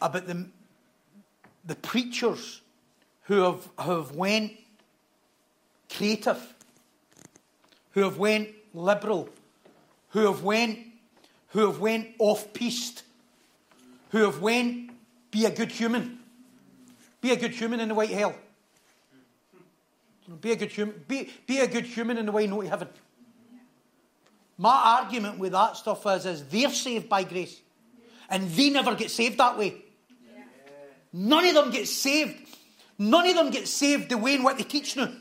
about 0.00 0.26
the, 0.26 0.46
the 1.64 1.76
preachers 1.76 2.60
who 3.24 3.42
have, 3.42 3.68
have 3.78 4.16
went 4.16 4.52
creative, 5.96 6.54
who 7.92 8.02
have 8.02 8.18
went 8.18 8.48
liberal, 8.74 9.28
who 10.10 10.26
have 10.26 10.42
went, 10.42 10.78
who 11.48 11.66
have 11.66 11.78
went 11.78 12.08
off 12.18 12.52
piste, 12.52 13.02
who 14.10 14.18
have 14.18 14.40
went 14.40 14.90
be 15.30 15.46
a 15.46 15.50
good 15.50 15.72
human, 15.72 16.18
be 17.20 17.30
a 17.32 17.36
good 17.36 17.52
human 17.52 17.80
in 17.80 17.88
the 17.88 17.94
white 17.94 18.10
hell. 18.10 18.34
Be 20.40 20.52
a 20.52 20.56
good 20.56 20.70
human. 20.70 20.94
Be, 21.06 21.30
be 21.46 21.58
a 21.58 21.66
good 21.66 21.84
human 21.84 22.16
in 22.16 22.26
the 22.26 22.32
way 22.32 22.46
no 22.46 22.62
to 22.62 22.68
heaven. 22.68 22.88
My 24.56 25.00
argument 25.00 25.38
with 25.38 25.52
that 25.52 25.76
stuff 25.76 26.06
is, 26.06 26.26
is 26.26 26.44
they're 26.44 26.70
saved 26.70 27.08
by 27.08 27.24
grace. 27.24 27.60
And 28.30 28.48
they 28.50 28.70
never 28.70 28.94
get 28.94 29.10
saved 29.10 29.38
that 29.38 29.58
way. 29.58 29.76
None 31.12 31.46
of 31.46 31.54
them 31.54 31.70
get 31.70 31.88
saved. 31.88 32.48
None 32.98 33.28
of 33.28 33.34
them 33.34 33.50
get 33.50 33.68
saved 33.68 34.08
the 34.08 34.16
way 34.16 34.34
in 34.34 34.42
what 34.42 34.56
they 34.56 34.64
teach 34.64 34.96
now. 34.96 35.12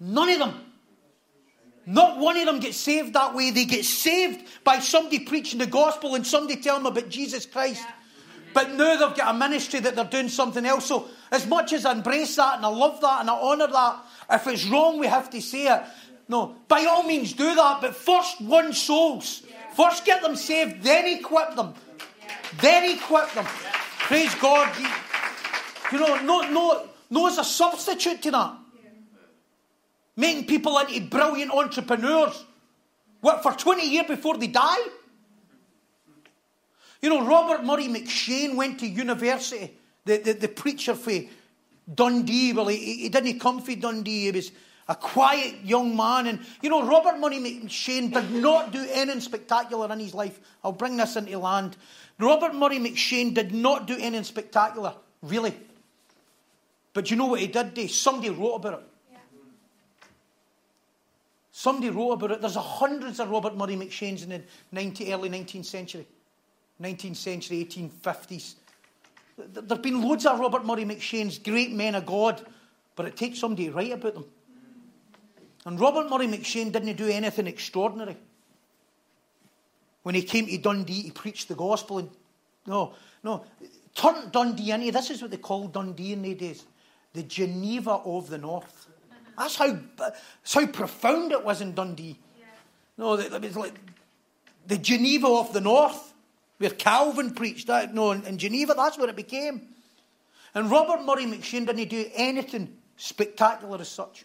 None 0.00 0.30
of 0.30 0.38
them. 0.38 0.60
Not 1.86 2.18
one 2.18 2.36
of 2.36 2.46
them 2.46 2.60
gets 2.60 2.78
saved 2.78 3.12
that 3.12 3.34
way. 3.34 3.50
They 3.50 3.66
get 3.66 3.84
saved 3.84 4.46
by 4.64 4.78
somebody 4.78 5.20
preaching 5.20 5.58
the 5.58 5.66
gospel 5.66 6.14
and 6.14 6.26
somebody 6.26 6.60
telling 6.60 6.82
them 6.82 6.92
about 6.92 7.10
Jesus 7.10 7.44
Christ. 7.44 7.84
But 8.54 8.70
now 8.70 8.96
they've 8.96 9.16
got 9.16 9.34
a 9.34 9.38
ministry 9.38 9.80
that 9.80 9.96
they're 9.96 10.04
doing 10.04 10.28
something 10.28 10.64
else. 10.64 10.86
So, 10.86 11.08
as 11.30 11.46
much 11.46 11.72
as 11.72 11.84
I 11.84 11.92
embrace 11.92 12.36
that 12.36 12.56
and 12.56 12.64
I 12.64 12.68
love 12.68 13.00
that 13.00 13.20
and 13.20 13.28
I 13.28 13.34
honour 13.34 13.66
that, 13.66 14.04
if 14.30 14.46
it's 14.46 14.64
wrong, 14.66 14.98
we 14.98 15.08
have 15.08 15.28
to 15.30 15.42
say 15.42 15.66
it. 15.66 15.82
No, 16.28 16.56
by 16.68 16.84
all 16.86 17.02
means 17.02 17.32
do 17.32 17.54
that, 17.54 17.80
but 17.82 17.94
first 17.94 18.40
win 18.40 18.72
souls. 18.72 19.42
First 19.76 20.04
get 20.04 20.22
them 20.22 20.36
saved, 20.36 20.82
then 20.82 21.18
equip 21.18 21.56
them. 21.56 21.74
Then 22.60 22.96
equip 22.96 23.32
them. 23.32 23.44
Praise 23.44 24.34
God. 24.36 24.72
You 25.92 25.98
know, 25.98 26.22
no, 26.22 26.40
no, 26.50 26.88
no 27.10 27.26
is 27.26 27.38
a 27.38 27.44
substitute 27.44 28.22
to 28.22 28.30
that. 28.30 28.56
Making 30.16 30.46
people 30.46 30.78
into 30.78 31.00
brilliant 31.02 31.50
entrepreneurs. 31.50 32.44
What, 33.20 33.42
for 33.42 33.52
20 33.52 33.88
years 33.88 34.06
before 34.06 34.36
they 34.36 34.46
die? 34.46 34.78
You 37.00 37.10
know, 37.10 37.26
Robert 37.26 37.64
Murray 37.64 37.88
M'Cheyne 37.88 38.54
went 38.54 38.80
to 38.80 38.86
university, 38.86 39.76
the, 40.04 40.18
the, 40.18 40.32
the 40.32 40.48
preacher 40.48 40.94
for 40.94 41.12
Dundee. 41.92 42.52
Well, 42.52 42.68
he, 42.68 42.94
he 43.02 43.08
didn't 43.08 43.40
come 43.40 43.60
from 43.60 43.80
Dundee. 43.80 44.24
He 44.24 44.30
was 44.30 44.52
a 44.88 44.94
quiet 44.94 45.56
young 45.64 45.96
man. 45.96 46.26
And, 46.26 46.40
you 46.62 46.70
know, 46.70 46.86
Robert 46.86 47.18
Murray 47.18 47.38
M'Cheyne 47.38 48.12
did 48.12 48.30
not 48.30 48.72
do 48.72 48.86
anything 48.90 49.20
spectacular 49.20 49.92
in 49.92 50.00
his 50.00 50.14
life. 50.14 50.40
I'll 50.62 50.72
bring 50.72 50.96
this 50.96 51.16
into 51.16 51.38
land. 51.38 51.76
Robert 52.18 52.54
Murray 52.54 52.78
M'Cheyne 52.78 53.34
did 53.34 53.52
not 53.52 53.86
do 53.86 53.94
anything 53.94 54.24
spectacular, 54.24 54.94
really. 55.22 55.54
But 56.92 57.10
you 57.10 57.16
know 57.16 57.26
what 57.26 57.40
he 57.40 57.48
did 57.48 57.74
do? 57.74 57.88
Somebody 57.88 58.30
wrote 58.30 58.54
about 58.54 58.80
it. 58.80 58.88
Somebody 61.56 61.88
wrote 61.90 62.14
about 62.14 62.32
it. 62.32 62.40
There's 62.40 62.56
hundreds 62.56 63.20
of 63.20 63.30
Robert 63.30 63.56
Murray 63.56 63.76
M'Cheynes 63.76 64.24
in 64.24 64.28
the 64.30 64.42
19, 64.72 65.12
early 65.12 65.30
19th 65.30 65.66
century, 65.66 66.04
19th 66.82 67.14
century, 67.14 67.64
1850s. 67.64 68.54
There 69.38 69.62
have 69.68 69.80
been 69.80 70.02
loads 70.02 70.26
of 70.26 70.40
Robert 70.40 70.66
Murray 70.66 70.84
M'Cheynes, 70.84 71.40
great 71.44 71.70
men 71.70 71.94
of 71.94 72.06
God, 72.06 72.44
but 72.96 73.06
it 73.06 73.16
takes 73.16 73.38
somebody 73.38 73.66
to 73.66 73.72
write 73.72 73.92
about 73.92 74.14
them. 74.14 74.24
And 75.64 75.78
Robert 75.78 76.10
Murray 76.10 76.26
M'Cheyne 76.26 76.72
didn't 76.72 76.96
do 76.96 77.06
anything 77.06 77.46
extraordinary. 77.46 78.16
When 80.02 80.16
he 80.16 80.22
came 80.22 80.48
to 80.48 80.58
Dundee, 80.58 81.02
he 81.02 81.10
preached 81.12 81.46
the 81.46 81.54
gospel. 81.54 82.00
And 82.00 82.10
no, 82.66 82.94
no, 83.22 83.44
turn 83.94 84.28
Dundee 84.32 84.72
into 84.72 84.90
this 84.90 85.08
is 85.08 85.22
what 85.22 85.30
they 85.30 85.36
call 85.36 85.68
Dundee 85.68 86.14
in 86.14 86.22
the 86.22 86.34
days, 86.34 86.64
the 87.12 87.22
Geneva 87.22 87.92
of 87.92 88.28
the 88.28 88.38
North. 88.38 88.88
That's 89.36 89.56
how, 89.56 89.78
that's 89.96 90.54
how 90.54 90.66
profound 90.66 91.32
it 91.32 91.44
was 91.44 91.60
in 91.60 91.74
Dundee. 91.74 92.18
Yeah. 92.38 92.44
No, 92.98 93.14
it 93.14 93.30
was 93.32 93.56
like 93.56 93.74
the 94.66 94.78
Geneva 94.78 95.26
of 95.26 95.52
the 95.52 95.60
North, 95.60 96.12
where 96.58 96.70
Calvin 96.70 97.34
preached. 97.34 97.66
That, 97.66 97.94
no, 97.94 98.12
in 98.12 98.38
Geneva, 98.38 98.74
that's 98.74 98.98
where 98.98 99.08
it 99.08 99.16
became. 99.16 99.68
And 100.54 100.70
Robert 100.70 101.04
Murray 101.04 101.26
M'Cheyne 101.26 101.66
didn't 101.66 101.88
do 101.88 102.06
anything 102.14 102.76
spectacular 102.96 103.80
as 103.80 103.88
such. 103.88 104.24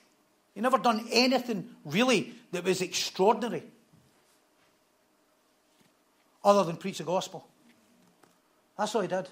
He 0.53 0.61
never 0.61 0.77
done 0.77 1.07
anything 1.11 1.69
really 1.85 2.33
that 2.51 2.63
was 2.63 2.81
extraordinary 2.81 3.63
other 6.43 6.63
than 6.63 6.77
preach 6.77 6.99
the 6.99 7.03
gospel. 7.03 7.47
That's 8.77 8.93
all 8.95 9.01
he 9.01 9.07
did. 9.07 9.27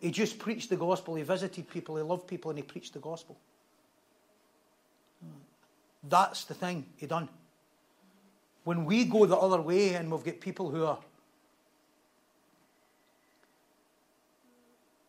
He 0.00 0.10
just 0.10 0.38
preached 0.38 0.68
the 0.68 0.76
gospel. 0.76 1.14
He 1.14 1.22
visited 1.22 1.68
people. 1.70 1.96
He 1.96 2.02
loved 2.02 2.26
people 2.26 2.50
and 2.50 2.58
he 2.58 2.62
preached 2.62 2.92
the 2.92 2.98
gospel. 2.98 3.36
That's 6.08 6.44
the 6.44 6.54
thing 6.54 6.86
he 6.96 7.06
done. 7.06 7.28
When 8.64 8.84
we 8.84 9.04
go 9.04 9.26
the 9.26 9.36
other 9.36 9.60
way 9.60 9.94
and 9.94 10.10
we've 10.10 10.24
got 10.24 10.40
people 10.40 10.70
who 10.70 10.84
are 10.84 10.98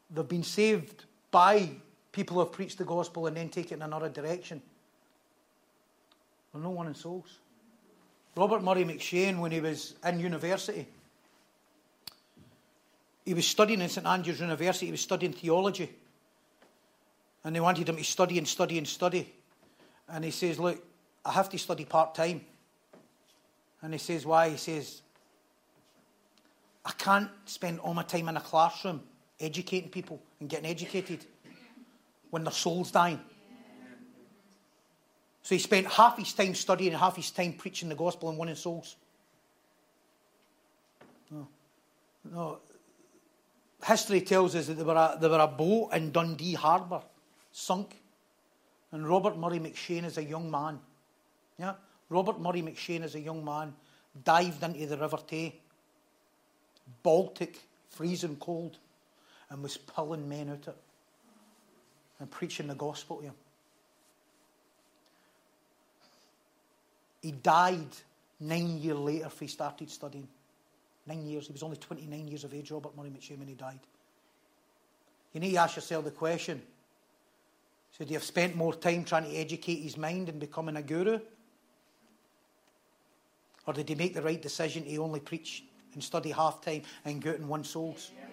they've 0.09 0.27
been 0.27 0.43
saved 0.43 1.05
by 1.31 1.69
people 2.11 2.35
who 2.35 2.39
have 2.39 2.51
preached 2.51 2.77
the 2.77 2.85
gospel 2.85 3.27
and 3.27 3.37
then 3.37 3.49
take 3.49 3.71
it 3.71 3.75
in 3.75 3.81
another 3.81 4.09
direction. 4.09 4.61
Well, 6.53 6.63
no 6.63 6.69
one 6.69 6.87
in 6.87 6.95
souls. 6.95 7.39
Robert 8.35 8.63
Murray 8.63 8.85
M'Cheyne, 8.85 9.39
when 9.39 9.51
he 9.51 9.59
was 9.59 9.95
in 10.05 10.19
university, 10.19 10.87
he 13.25 13.33
was 13.33 13.45
studying 13.45 13.81
in 13.81 13.89
St 13.89 14.07
Andrews 14.07 14.39
University, 14.39 14.85
he 14.85 14.91
was 14.91 15.01
studying 15.01 15.33
theology. 15.33 15.89
And 17.43 17.55
they 17.55 17.59
wanted 17.59 17.89
him 17.89 17.97
to 17.97 18.03
study 18.03 18.37
and 18.37 18.47
study 18.47 18.77
and 18.77 18.87
study. 18.87 19.33
And 20.07 20.23
he 20.23 20.31
says, 20.31 20.59
Look, 20.59 20.83
I 21.27 21.33
have 21.33 21.49
to 21.49 21.57
study 21.57 21.83
part 21.83 22.15
time. 22.15 22.41
And 23.81 23.93
he 23.93 23.99
says, 23.99 24.25
Why? 24.25 24.49
He 24.49 24.57
says, 24.57 25.01
I 26.85 26.91
can't 26.91 27.29
spend 27.45 27.79
all 27.81 27.93
my 27.93 28.03
time 28.03 28.29
in 28.29 28.37
a 28.37 28.41
classroom 28.41 29.01
educating 29.39 29.89
people 29.89 30.21
and 30.39 30.49
getting 30.49 30.69
educated 30.69 31.25
when 32.29 32.45
their 32.45 32.53
soul's 32.53 32.91
dying. 32.91 33.19
So 35.41 35.55
he 35.55 35.59
spent 35.59 35.87
half 35.87 36.17
his 36.17 36.31
time 36.33 36.55
studying 36.55 36.91
and 36.91 36.99
half 36.99 37.17
his 37.17 37.29
time 37.31 37.53
preaching 37.53 37.89
the 37.89 37.95
gospel 37.95 38.29
and 38.29 38.37
winning 38.37 38.55
souls. 38.55 38.95
No. 41.29 41.47
No. 42.31 42.59
History 43.85 44.21
tells 44.21 44.55
us 44.55 44.67
that 44.67 44.73
there 44.75 44.85
were 44.85 44.95
a, 44.95 45.17
there 45.19 45.29
were 45.29 45.39
a 45.39 45.47
boat 45.47 45.89
in 45.93 46.11
Dundee 46.11 46.53
Harbour, 46.53 47.01
sunk. 47.51 48.01
And 48.91 49.07
Robert 49.07 49.37
Murray 49.37 49.59
M'Cheyne, 49.59 50.05
as 50.05 50.17
a 50.17 50.23
young 50.23 50.49
man, 50.49 50.79
yeah, 51.59 51.73
Robert 52.09 52.39
Murray 52.39 52.61
M'Cheyne, 52.61 53.03
as 53.03 53.15
a 53.15 53.19
young 53.19 53.43
man, 53.43 53.73
dived 54.23 54.63
into 54.63 54.85
the 54.85 54.97
River 54.97 55.19
Tay, 55.27 55.59
Baltic, 57.03 57.59
freezing 57.89 58.37
cold, 58.37 58.77
and 59.49 59.63
was 59.63 59.77
pulling 59.77 60.27
men 60.27 60.49
out 60.49 60.67
it 60.67 60.75
and 62.19 62.29
preaching 62.29 62.67
the 62.67 62.75
gospel 62.75 63.17
to 63.17 63.23
them. 63.23 63.35
He 67.21 67.31
died 67.31 67.89
nine 68.39 68.77
years 68.79 68.97
later 68.97 69.25
if 69.25 69.39
he 69.39 69.47
started 69.47 69.89
studying. 69.89 70.27
Nine 71.05 71.25
years. 71.25 71.47
He 71.47 71.53
was 71.53 71.63
only 71.63 71.77
29 71.77 72.27
years 72.27 72.43
of 72.43 72.53
age, 72.53 72.71
Robert 72.71 72.95
Murray 72.95 73.09
M'Cheyne, 73.09 73.39
when 73.39 73.47
he 73.47 73.53
died. 73.53 73.79
You 75.33 75.39
need 75.39 75.51
to 75.51 75.57
ask 75.57 75.75
yourself 75.75 76.05
the 76.05 76.11
question 76.11 76.61
should 77.97 78.09
he 78.09 78.13
have 78.13 78.23
spent 78.23 78.55
more 78.55 78.75
time 78.75 79.03
trying 79.03 79.23
to 79.23 79.35
educate 79.35 79.81
his 79.81 79.97
mind 79.97 80.29
and 80.29 80.39
becoming 80.39 80.75
a 80.75 80.83
guru? 80.83 81.19
Or 83.67 83.73
did 83.73 83.89
he 83.89 83.95
make 83.95 84.13
the 84.13 84.21
right 84.21 84.41
decision 84.41 84.85
to 84.85 84.97
only 84.97 85.19
preach 85.19 85.65
and 85.93 86.01
study 86.03 86.31
half 86.31 86.61
time 86.61 86.81
and 87.05 87.21
go 87.21 87.31
out 87.31 87.39
and 87.39 87.49
win 87.49 87.63
souls? 87.65 88.11
Yeah. 88.15 88.23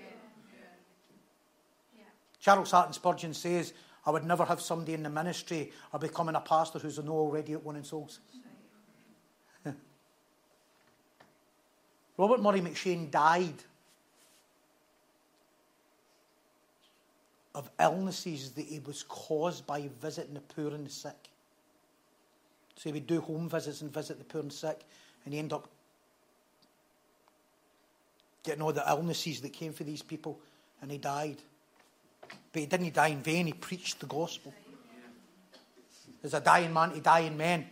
Yeah. 1.98 2.04
Charles 2.40 2.70
Haddon 2.70 2.92
Spurgeon 2.92 3.34
says, 3.34 3.74
I 4.06 4.10
would 4.10 4.24
never 4.24 4.44
have 4.44 4.60
somebody 4.60 4.94
in 4.94 5.02
the 5.02 5.10
ministry 5.10 5.72
or 5.92 5.98
becoming 5.98 6.36
a 6.36 6.40
pastor 6.40 6.78
who's 6.78 6.98
already 6.98 7.54
at 7.54 7.64
winning 7.64 7.84
souls. 7.84 8.20
Robert 12.16 12.40
Murray 12.40 12.60
M'Cheyne 12.60 13.10
died 13.10 13.54
of 17.54 17.70
illnesses 17.80 18.50
that 18.52 18.66
he 18.66 18.78
was 18.80 19.04
caused 19.04 19.66
by 19.66 19.88
visiting 20.00 20.34
the 20.34 20.40
poor 20.40 20.74
and 20.74 20.86
the 20.86 20.90
sick 20.90 21.30
So 22.76 22.90
he 22.90 22.92
would 22.92 23.06
do 23.06 23.20
home 23.20 23.48
visits 23.48 23.80
and 23.80 23.92
visit 23.92 24.18
the 24.18 24.24
poor 24.24 24.42
and 24.42 24.52
sick, 24.52 24.84
and 25.24 25.32
he 25.32 25.38
ended 25.38 25.54
up 25.54 25.68
getting 28.42 28.62
all 28.62 28.72
the 28.72 28.84
illnesses 28.86 29.40
that 29.40 29.52
came 29.52 29.72
for 29.72 29.84
these 29.84 30.02
people, 30.02 30.38
and 30.82 30.90
he 30.90 30.98
died. 30.98 31.38
But 32.52 32.60
he 32.60 32.66
didn't 32.66 32.94
die 32.94 33.08
in 33.08 33.22
vain, 33.22 33.46
he 33.46 33.52
preached 33.52 34.00
the 34.00 34.06
gospel. 34.06 34.52
As 36.22 36.34
a 36.34 36.40
dying 36.40 36.72
man 36.72 36.92
to 36.92 37.00
dying 37.00 37.36
men. 37.36 37.66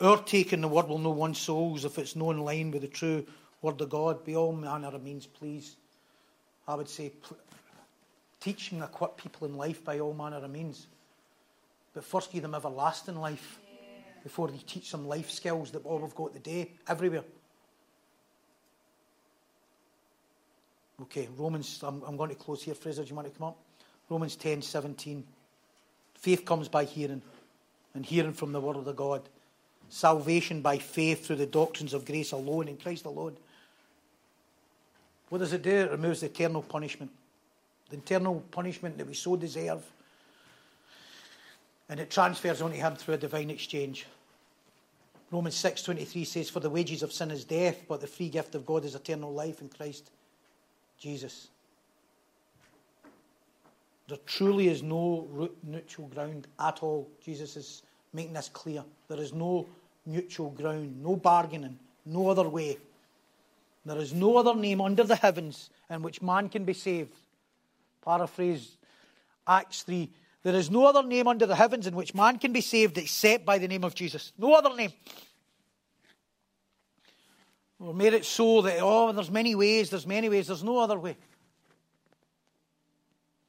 Our 0.00 0.22
take 0.22 0.52
in 0.52 0.62
the 0.62 0.68
word 0.68 0.88
will 0.88 0.98
know 0.98 1.10
one 1.10 1.34
souls 1.34 1.84
if 1.84 1.98
it's 1.98 2.16
no 2.16 2.30
in 2.30 2.38
line 2.38 2.70
with 2.70 2.82
the 2.82 2.88
true 2.88 3.26
word 3.60 3.80
of 3.80 3.90
God. 3.90 4.24
By 4.24 4.34
all 4.34 4.52
manner 4.52 4.88
of 4.88 5.02
means, 5.02 5.26
please. 5.26 5.76
I 6.66 6.74
would 6.74 6.88
say, 6.88 7.12
teach 8.40 8.72
and 8.72 8.82
equip 8.82 9.16
people 9.16 9.46
in 9.46 9.56
life 9.56 9.84
by 9.84 10.00
all 10.00 10.14
manner 10.14 10.38
of 10.38 10.50
means. 10.50 10.86
But 11.94 12.04
first, 12.04 12.32
give 12.32 12.42
them 12.42 12.54
everlasting 12.54 13.16
life 13.16 13.58
before 14.22 14.50
you 14.50 14.60
teach 14.66 14.90
them 14.90 15.06
life 15.06 15.30
skills 15.30 15.70
that 15.72 15.84
all 15.84 15.98
we've 15.98 16.14
got 16.14 16.32
today, 16.32 16.70
everywhere. 16.88 17.24
Okay, 21.02 21.28
Romans, 21.36 21.80
I'm, 21.82 22.02
I'm 22.06 22.16
going 22.16 22.30
to 22.30 22.36
close 22.36 22.62
here. 22.62 22.74
Fraser, 22.74 23.02
do 23.02 23.08
you 23.08 23.16
want 23.16 23.32
to 23.32 23.38
come 23.38 23.48
up? 23.48 23.58
Romans 24.08 24.36
10 24.36 24.62
17. 24.62 25.24
Faith 26.14 26.44
comes 26.44 26.68
by 26.68 26.84
hearing, 26.84 27.22
and 27.94 28.06
hearing 28.06 28.32
from 28.32 28.52
the 28.52 28.60
word 28.60 28.76
of 28.76 28.84
the 28.84 28.92
God. 28.92 29.22
Salvation 29.88 30.62
by 30.62 30.78
faith 30.78 31.26
through 31.26 31.36
the 31.36 31.46
doctrines 31.46 31.92
of 31.92 32.04
grace 32.04 32.32
alone, 32.32 32.68
in 32.68 32.76
Christ 32.76 33.04
alone. 33.04 33.36
What 35.28 35.38
does 35.38 35.52
it 35.52 35.62
do? 35.62 35.70
It 35.70 35.90
removes 35.90 36.20
the 36.20 36.26
eternal 36.26 36.62
punishment. 36.62 37.10
The 37.90 37.96
eternal 37.96 38.42
punishment 38.50 38.98
that 38.98 39.06
we 39.06 39.14
so 39.14 39.34
deserve. 39.34 39.82
And 41.92 42.00
it 42.00 42.08
transfers 42.08 42.62
onto 42.62 42.78
him 42.78 42.96
through 42.96 43.16
a 43.16 43.18
divine 43.18 43.50
exchange. 43.50 44.06
Romans 45.30 45.54
6.23 45.62 46.26
says, 46.26 46.48
For 46.48 46.58
the 46.58 46.70
wages 46.70 47.02
of 47.02 47.12
sin 47.12 47.30
is 47.30 47.44
death, 47.44 47.84
but 47.86 48.00
the 48.00 48.06
free 48.06 48.30
gift 48.30 48.54
of 48.54 48.64
God 48.64 48.86
is 48.86 48.94
eternal 48.94 49.30
life 49.30 49.60
in 49.60 49.68
Christ 49.68 50.10
Jesus. 50.98 51.48
There 54.08 54.16
truly 54.24 54.68
is 54.68 54.82
no 54.82 55.50
neutral 55.62 56.06
ground 56.06 56.46
at 56.58 56.82
all. 56.82 57.10
Jesus 57.22 57.58
is 57.58 57.82
making 58.14 58.32
this 58.32 58.48
clear. 58.48 58.84
There 59.08 59.20
is 59.20 59.34
no 59.34 59.66
neutral 60.06 60.48
ground, 60.48 61.02
no 61.02 61.16
bargaining, 61.16 61.78
no 62.06 62.30
other 62.30 62.48
way. 62.48 62.78
There 63.84 63.98
is 63.98 64.14
no 64.14 64.38
other 64.38 64.54
name 64.54 64.80
under 64.80 65.04
the 65.04 65.16
heavens 65.16 65.68
in 65.90 66.00
which 66.00 66.22
man 66.22 66.48
can 66.48 66.64
be 66.64 66.72
saved. 66.72 67.12
Paraphrase 68.02 68.78
Acts 69.46 69.82
3. 69.82 70.08
There 70.42 70.54
is 70.54 70.70
no 70.70 70.86
other 70.86 71.02
name 71.02 71.28
under 71.28 71.46
the 71.46 71.54
heavens 71.54 71.86
in 71.86 71.94
which 71.94 72.14
man 72.14 72.38
can 72.38 72.52
be 72.52 72.60
saved 72.60 72.98
except 72.98 73.44
by 73.44 73.58
the 73.58 73.68
name 73.68 73.84
of 73.84 73.94
Jesus. 73.94 74.32
No 74.36 74.54
other 74.54 74.74
name. 74.74 74.92
We 77.78 77.92
made 77.92 78.14
it 78.14 78.24
so 78.24 78.62
that, 78.62 78.78
oh, 78.80 79.12
there's 79.12 79.30
many 79.30 79.54
ways, 79.54 79.90
there's 79.90 80.06
many 80.06 80.28
ways, 80.28 80.46
there's 80.46 80.62
no 80.62 80.78
other 80.78 80.98
way. 80.98 81.16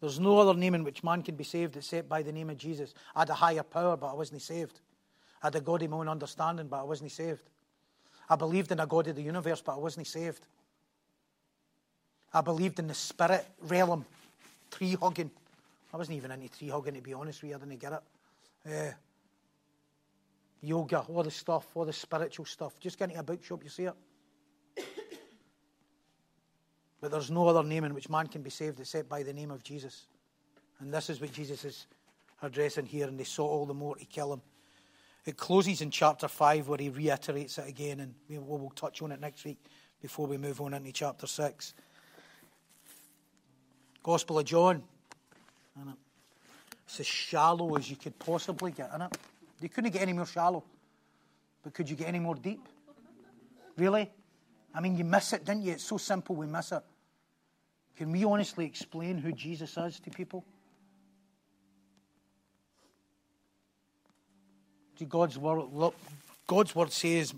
There's 0.02 0.20
no 0.20 0.38
other 0.40 0.54
name 0.54 0.76
in 0.76 0.84
which 0.84 1.04
man 1.04 1.24
can 1.24 1.36
be 1.36 1.44
saved 1.44 1.78
except 1.78 2.10
by 2.10 2.24
the 2.24 2.32
name 2.32 2.50
of 2.50 2.58
Jesus. 2.58 2.94
I 3.16 3.20
had 3.20 3.30
a 3.30 3.36
higher 3.36 3.64
power, 3.64 3.96
but 3.96 4.08
I 4.08 4.14
wasn't 4.14 4.42
saved. 4.42 4.80
I 5.42 5.48
had 5.48 5.56
a 5.56 5.62
God 5.62 5.82
of 5.82 5.90
my 5.90 5.98
own 5.98 6.10
understanding, 6.10 6.68
but 6.68 6.80
I 6.80 6.84
wasn't 6.84 7.12
saved. 7.12 7.50
I 8.30 8.36
believed 8.36 8.72
in 8.72 8.80
a 8.80 8.88
God 8.88 9.08
of 9.08 9.16
the 9.16 9.22
universe, 9.22 9.62
but 9.62 9.76
I 9.76 9.78
wasn't 9.78 10.08
saved. 10.08 10.46
I 12.34 12.42
believed 12.42 12.80
in 12.80 12.88
the 12.88 12.94
spirit 12.94 13.46
realm, 13.62 14.06
tree 14.72 14.98
hugging. 15.00 15.32
I 15.94 15.98
wasn't 15.98 16.18
even 16.18 16.32
into 16.32 16.50
tree 16.50 16.70
hugging, 16.70 16.96
to 16.96 17.02
be 17.02 17.14
honest 17.14 17.44
with 17.44 17.52
you. 17.52 17.56
I 17.56 17.60
didn't 17.60 17.80
get 17.80 17.94
it. 17.94 18.02
Uh, 18.66 18.94
yoga, 20.62 21.02
all 21.02 21.22
the 21.22 21.30
stuff, 21.30 21.68
all 21.76 21.86
the 21.86 21.94
spiritual 21.94 22.46
stuff. 22.46 22.80
Just 22.80 22.98
get 22.98 23.10
into 23.10 23.20
a 23.20 23.24
bookshop, 23.24 23.64
you 23.64 23.70
see 23.70 23.84
it. 23.84 23.94
But 27.00 27.12
there's 27.12 27.30
no 27.30 27.50
other 27.50 27.68
name 27.68 27.84
in 27.84 27.94
which 27.94 28.10
man 28.10 28.28
can 28.28 28.44
be 28.44 28.50
saved 28.50 28.80
except 28.80 29.10
by 29.10 29.24
the 29.24 29.34
name 29.34 29.52
of 29.52 29.62
Jesus. 29.62 30.08
And 30.80 30.94
this 30.94 31.10
is 31.10 31.20
what 31.20 31.34
Jesus 31.34 31.66
is 31.66 31.86
addressing 32.42 32.86
here, 32.86 33.08
and 33.10 33.20
they 33.20 33.26
sought 33.26 33.50
all 33.50 33.66
the 33.66 33.74
more 33.74 33.98
to 33.98 34.06
kill 34.06 34.32
him. 34.32 34.42
It 35.26 35.36
closes 35.36 35.82
in 35.82 35.92
chapter 35.92 36.30
5 36.30 36.70
where 36.70 36.78
he 36.78 36.88
reiterates 36.88 37.58
it 37.58 37.68
again, 37.68 38.00
and 38.00 38.16
we 38.30 38.38
will 38.38 38.72
touch 38.74 39.02
on 39.02 39.12
it 39.12 39.20
next 39.20 39.44
week 39.44 39.58
before 40.02 40.28
we 40.28 40.38
move 40.38 40.62
on 40.62 40.74
into 40.74 40.94
chapter 40.94 41.28
6. 41.28 41.74
Gospel 44.02 44.40
of 44.40 44.46
John. 44.46 44.84
It's 46.86 47.00
as 47.00 47.08
shallow 47.08 47.76
as 47.76 47.90
you 47.90 47.96
could 47.96 48.18
possibly 48.20 48.72
get, 48.72 48.90
it? 48.94 49.18
You 49.62 49.70
couldn't 49.70 49.92
get 49.92 50.02
any 50.02 50.14
more 50.14 50.26
shallow. 50.26 50.64
But 51.64 51.74
could 51.74 51.90
you 51.90 51.96
get 51.96 52.08
any 52.08 52.20
more 52.20 52.36
deep? 52.36 52.68
Really? 53.78 54.12
I 54.76 54.82
mean, 54.82 54.98
you 54.98 55.04
miss 55.04 55.34
it, 55.34 55.46
didn't 55.46 55.64
you? 55.64 55.72
It's 55.72 55.84
so 55.84 55.98
simple, 55.98 56.36
we 56.36 56.46
miss 56.46 56.72
it. 56.72 56.84
Can 57.98 58.12
we 58.12 58.24
honestly 58.24 58.66
explain 58.66 59.18
who 59.18 59.32
Jesus 59.32 59.78
is 59.78 60.00
to 60.02 60.10
people? 60.10 60.44
See, 65.00 65.06
God's 65.06 65.38
word, 65.38 65.70
look, 65.72 65.96
God's 66.48 66.76
word 66.76 66.92
says, 66.92 67.34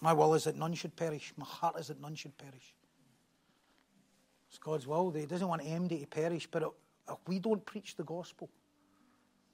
My 0.00 0.12
will 0.12 0.34
is 0.34 0.44
that 0.44 0.56
none 0.56 0.74
should 0.74 0.96
perish. 0.96 1.32
My 1.36 1.44
heart 1.44 1.78
is 1.78 1.88
that 1.88 2.00
none 2.00 2.14
should 2.14 2.36
perish. 2.38 2.74
It's 4.48 4.58
God's 4.58 4.86
will. 4.86 5.10
He 5.10 5.26
doesn't 5.26 5.46
want 5.46 5.62
anybody 5.64 6.00
to 6.00 6.06
perish, 6.06 6.48
but 6.50 6.72
if 7.08 7.18
we 7.26 7.38
don't 7.38 7.64
preach 7.64 7.96
the 7.96 8.04
gospel, 8.04 8.48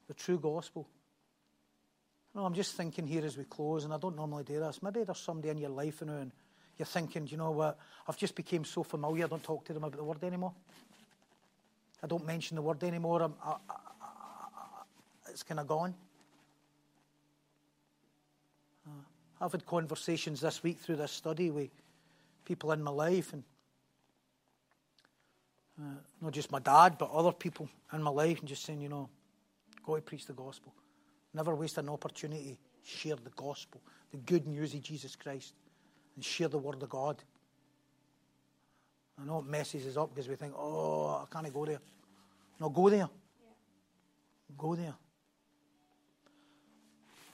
the 0.08 0.14
true 0.14 0.38
gospel, 0.38 0.88
no, 2.34 2.44
I'm 2.44 2.54
just 2.54 2.76
thinking 2.76 3.06
here 3.06 3.24
as 3.24 3.36
we 3.36 3.44
close, 3.44 3.84
and 3.84 3.94
I 3.94 3.98
don't 3.98 4.16
normally 4.16 4.42
do 4.42 4.58
this. 4.58 4.82
Maybe 4.82 5.04
there's 5.04 5.18
somebody 5.18 5.50
in 5.50 5.58
your 5.58 5.70
life 5.70 6.00
you 6.00 6.08
and 6.08 6.32
you're 6.76 6.86
thinking, 6.86 7.28
you 7.28 7.36
know 7.36 7.52
what, 7.52 7.78
I've 8.08 8.16
just 8.16 8.34
become 8.34 8.64
so 8.64 8.82
familiar, 8.82 9.26
I 9.26 9.28
don't 9.28 9.42
talk 9.42 9.64
to 9.66 9.72
them 9.72 9.84
about 9.84 9.96
the 9.96 10.04
word 10.04 10.24
anymore. 10.24 10.52
I 12.02 12.06
don't 12.06 12.26
mention 12.26 12.56
the 12.56 12.62
word 12.62 12.82
anymore. 12.82 13.22
I, 13.22 13.50
I, 13.50 13.56
I, 13.70 14.06
it's 15.30 15.42
kind 15.42 15.60
of 15.60 15.68
gone. 15.68 15.94
Uh, 18.86 18.90
I've 19.40 19.52
had 19.52 19.64
conversations 19.64 20.40
this 20.40 20.62
week 20.62 20.80
through 20.80 20.96
this 20.96 21.12
study 21.12 21.50
with 21.50 21.70
people 22.44 22.72
in 22.72 22.82
my 22.82 22.90
life, 22.90 23.32
and 23.32 23.44
uh, 25.80 25.96
not 26.20 26.32
just 26.32 26.50
my 26.52 26.60
dad, 26.60 26.96
but 26.98 27.10
other 27.10 27.32
people 27.32 27.68
in 27.92 28.02
my 28.02 28.10
life, 28.10 28.40
and 28.40 28.48
just 28.48 28.64
saying, 28.64 28.80
you 28.80 28.88
know, 28.88 29.08
go 29.84 29.96
to 29.96 30.02
preach 30.02 30.26
the 30.26 30.32
gospel. 30.32 30.72
Never 31.32 31.54
waste 31.54 31.78
an 31.78 31.88
opportunity 31.88 32.58
share 32.84 33.16
the 33.16 33.30
gospel, 33.30 33.80
the 34.10 34.18
good 34.18 34.46
news 34.46 34.74
of 34.74 34.82
Jesus 34.82 35.16
Christ 35.16 35.54
and 36.14 36.24
share 36.24 36.48
the 36.48 36.58
word 36.58 36.82
of 36.82 36.88
God. 36.88 37.22
I 39.20 39.24
know 39.24 39.38
it 39.38 39.46
messes 39.46 39.86
us 39.86 39.96
up 39.96 40.14
because 40.14 40.28
we 40.28 40.36
think, 40.36 40.54
oh, 40.56 41.22
I 41.22 41.32
can't 41.32 41.52
go 41.52 41.64
there. 41.64 41.80
No, 42.60 42.68
go 42.68 42.88
there. 42.88 42.98
Yeah. 42.98 43.06
Go 44.58 44.74
there. 44.74 44.94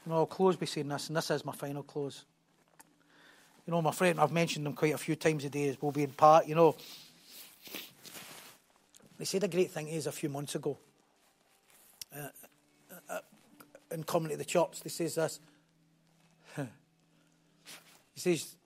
You 0.07 0.13
know, 0.13 0.17
I'll 0.17 0.27
close 0.27 0.57
by 0.57 0.67
saying 0.67 0.89
this, 0.89 1.09
and 1.09 1.17
this 1.17 1.31
is 1.31 1.45
my 1.45 1.53
final 1.53 1.83
close. 1.83 2.25
You 3.67 3.73
know, 3.73 3.83
my 3.83 3.93
friend, 3.93 4.19
I've 4.21 4.33
mentioned 4.33 4.65
them 4.67 4.75
quite 4.75 4.95
a 4.95 4.99
few 4.99 5.17
times 5.17 5.43
today, 5.43 5.65
is 5.65 5.77
Bobby 5.77 6.05
and 6.05 6.17
Pat. 6.17 6.49
You 6.49 6.55
know, 6.55 6.77
they 9.21 9.27
said 9.27 9.45
a 9.45 9.49
great 9.49 9.71
thing 9.71 9.87
is 9.89 10.07
a 10.07 10.13
few 10.13 10.31
months 10.31 10.55
ago. 10.55 10.79
Uh, 12.17 12.21
uh, 12.91 12.95
uh 13.11 13.19
in 13.91 14.03
coming 14.03 14.31
to 14.31 14.37
the 14.39 14.47
church, 14.47 14.81
they 14.81 14.89
says 14.89 15.17
this. 15.17 15.41
he 16.57 16.65
says, 18.15 18.57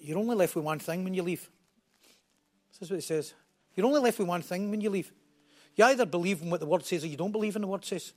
you're 0.00 0.18
only 0.18 0.34
left 0.34 0.56
with 0.56 0.64
one 0.64 0.80
thing 0.80 1.04
when 1.04 1.14
you 1.14 1.22
leave. 1.22 1.48
This 2.72 2.82
is 2.82 2.90
what 2.90 2.96
he 2.96 3.02
says. 3.02 3.32
You're 3.76 3.86
only 3.86 4.00
left 4.00 4.18
with 4.18 4.26
one 4.26 4.42
thing 4.42 4.72
when 4.72 4.80
you 4.80 4.90
leave. 4.90 5.12
You 5.76 5.84
either 5.84 6.04
believe 6.04 6.42
in 6.42 6.50
what 6.50 6.58
the 6.58 6.66
word 6.66 6.84
says 6.84 7.04
or 7.04 7.06
you 7.06 7.16
don't 7.16 7.30
believe 7.30 7.54
in 7.54 7.62
the 7.62 7.68
word 7.68 7.84
says. 7.84 8.12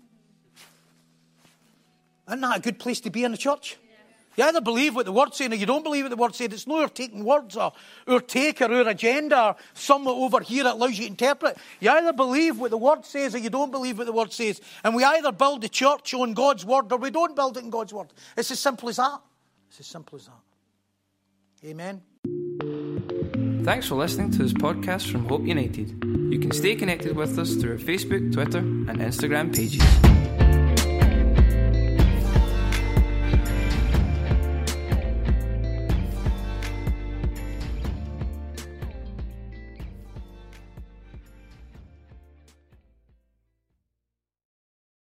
Isn't 2.28 2.42
that 2.42 2.58
a 2.58 2.62
good 2.62 2.80
place 2.80 3.00
to 3.02 3.12
be 3.12 3.24
in 3.24 3.32
the 3.32 3.38
church? 3.38 3.78
You 4.36 4.44
either 4.46 4.62
believe 4.62 4.96
what 4.96 5.06
the 5.06 5.12
word 5.12 5.34
says 5.34 5.52
or 5.52 5.56
you 5.56 5.66
don't 5.66 5.84
believe 5.84 6.06
what 6.06 6.10
the 6.10 6.16
word 6.16 6.36
says. 6.36 6.52
It's 6.52 6.68
no 6.68 6.80
your 6.80 6.90
taking 6.90 7.24
words 7.24 7.56
or 7.56 7.72
our 8.08 8.20
take 8.20 8.62
or 8.62 8.74
our 8.74 8.88
agenda 8.88 9.50
or 9.50 9.56
somewhere 9.74 10.16
over 10.16 10.40
here 10.40 10.64
that 10.64 10.74
allows 10.74 10.98
you 10.98 11.06
to 11.06 11.12
interpret. 11.12 11.58
You 11.80 11.92
either 11.92 12.14
believe 12.14 12.60
what 12.60 12.72
the 12.72 12.78
word 12.78 13.06
says 13.06 13.36
or 13.36 13.38
you 13.38 13.50
don't 13.50 13.72
believe 13.72 13.98
what 13.98 14.08
the 14.08 14.14
word 14.14 14.34
says. 14.34 14.62
And 14.84 14.96
we 14.96 15.04
either 15.04 15.32
build 15.32 15.62
the 15.62 15.70
church 15.70 16.14
on 16.14 16.34
God's 16.34 16.66
word 16.66 16.92
or 16.92 16.98
we 16.98 17.12
don't 17.12 17.36
build 17.36 17.58
it 17.58 17.64
in 17.64 17.70
God's 17.70 17.94
word. 17.94 18.08
It's 18.36 18.52
as 18.52 18.60
simple 18.60 18.90
as 18.90 18.98
that. 18.98 19.22
It's 19.70 19.80
as 19.80 19.88
simple 19.88 20.18
as 20.18 20.26
that. 20.26 21.68
Amen. 21.68 22.02
Thanks 23.64 23.88
for 23.88 23.96
listening 23.96 24.32
to 24.32 24.40
this 24.40 24.54
podcast 24.54 25.10
from 25.10 25.26
Hope 25.30 25.46
United. 25.46 26.04
You 26.04 26.40
can 26.40 26.52
stay 26.52 26.76
connected 26.76 27.16
with 27.16 27.40
us 27.40 27.56
through 27.56 27.74
our 27.74 27.78
Facebook, 27.78 28.34
Twitter, 28.34 28.60
and 28.60 29.00
Instagram 29.00 29.56
pages. 29.56 30.13